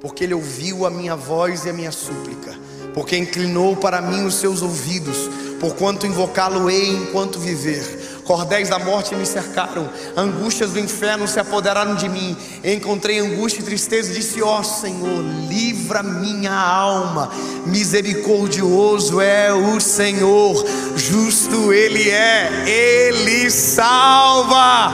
porque 0.00 0.24
Ele 0.24 0.34
ouviu 0.34 0.84
a 0.84 0.90
minha 0.90 1.14
voz 1.14 1.66
e 1.66 1.70
a 1.70 1.72
minha 1.72 1.92
súplica, 1.92 2.58
porque 2.94 3.16
inclinou 3.16 3.76
para 3.76 4.00
mim 4.00 4.24
os 4.24 4.36
seus 4.36 4.62
ouvidos, 4.62 5.28
porquanto 5.60 6.06
invocá-lo-ei 6.06 6.90
enquanto 6.90 7.38
viver 7.38 8.14
Cordéis 8.24 8.70
da 8.70 8.78
morte 8.78 9.14
me 9.14 9.26
cercaram, 9.26 9.88
angústias 10.16 10.70
do 10.70 10.80
inferno 10.80 11.28
se 11.28 11.38
apoderaram 11.38 11.94
de 11.94 12.08
mim. 12.08 12.34
Encontrei 12.64 13.18
angústia 13.18 13.60
e 13.60 13.64
tristeza 13.64 14.10
e 14.10 14.14
disse: 14.14 14.42
Ó 14.42 14.60
oh, 14.60 14.64
Senhor, 14.64 15.22
livra 15.46 16.02
minha 16.02 16.54
alma. 16.54 17.30
Misericordioso 17.66 19.20
é 19.20 19.52
o 19.52 19.78
Senhor, 19.78 20.64
justo 20.96 21.70
Ele 21.70 22.08
é, 22.08 22.64
Ele 22.66 23.50
salva. 23.50 24.90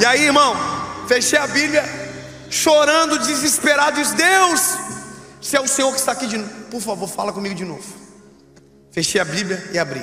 E 0.00 0.06
aí, 0.06 0.24
irmão, 0.24 0.56
fechei 1.06 1.38
a 1.38 1.46
Bíblia, 1.46 1.84
chorando, 2.48 3.18
desesperado, 3.18 4.00
diz: 4.00 4.12
Deus, 4.12 4.62
se 5.50 5.56
é 5.56 5.60
o 5.60 5.66
Senhor 5.66 5.90
que 5.90 5.98
está 5.98 6.12
aqui 6.12 6.28
de 6.28 6.38
novo, 6.38 6.48
por 6.70 6.80
favor, 6.80 7.08
fala 7.08 7.32
comigo 7.32 7.56
de 7.56 7.64
novo. 7.64 7.82
Fechei 8.92 9.20
a 9.20 9.24
Bíblia 9.24 9.60
e 9.72 9.80
abri. 9.80 10.00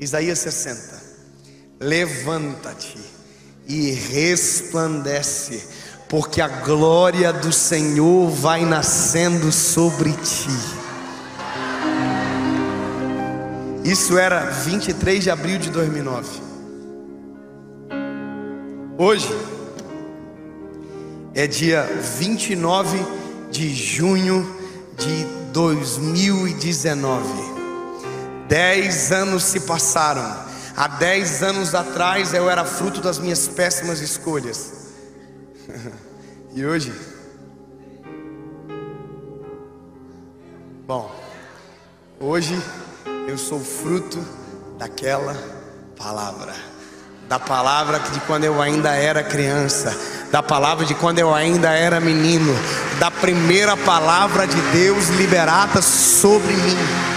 Isaías 0.00 0.40
60. 0.40 1.00
Levanta-te 1.78 2.98
e 3.68 3.92
resplandece, 3.92 5.64
porque 6.08 6.40
a 6.40 6.48
glória 6.48 7.32
do 7.32 7.52
Senhor 7.52 8.28
vai 8.30 8.64
nascendo 8.64 9.52
sobre 9.52 10.10
ti. 10.14 10.50
Isso 13.84 14.18
era 14.18 14.40
23 14.40 15.22
de 15.22 15.30
abril 15.30 15.60
de 15.60 15.70
2009. 15.70 16.28
Hoje 18.98 19.32
é 21.32 21.46
dia 21.46 21.84
29 22.18 23.27
de 23.50 23.74
junho 23.74 24.46
de 24.96 25.24
2019. 25.52 27.24
Dez 28.48 29.12
anos 29.12 29.44
se 29.44 29.60
passaram. 29.60 30.46
Há 30.76 30.88
dez 30.88 31.42
anos 31.42 31.74
atrás 31.74 32.32
eu 32.34 32.48
era 32.48 32.64
fruto 32.64 33.00
das 33.00 33.18
minhas 33.18 33.48
péssimas 33.48 34.00
escolhas. 34.00 34.72
e 36.54 36.64
hoje? 36.64 36.92
Bom, 40.86 41.14
hoje 42.20 42.54
eu 43.28 43.36
sou 43.36 43.60
fruto 43.60 44.18
daquela 44.78 45.36
palavra 45.96 46.67
da 47.28 47.38
palavra 47.38 47.98
de 47.98 48.20
quando 48.20 48.44
eu 48.44 48.60
ainda 48.62 48.94
era 48.94 49.22
criança, 49.22 49.94
da 50.32 50.42
palavra 50.42 50.86
de 50.86 50.94
quando 50.94 51.18
eu 51.18 51.34
ainda 51.34 51.68
era 51.68 52.00
menino, 52.00 52.56
da 52.98 53.10
primeira 53.10 53.76
palavra 53.76 54.46
de 54.46 54.58
Deus 54.72 55.08
liberada 55.10 55.82
sobre 55.82 56.54
mim. 56.54 57.07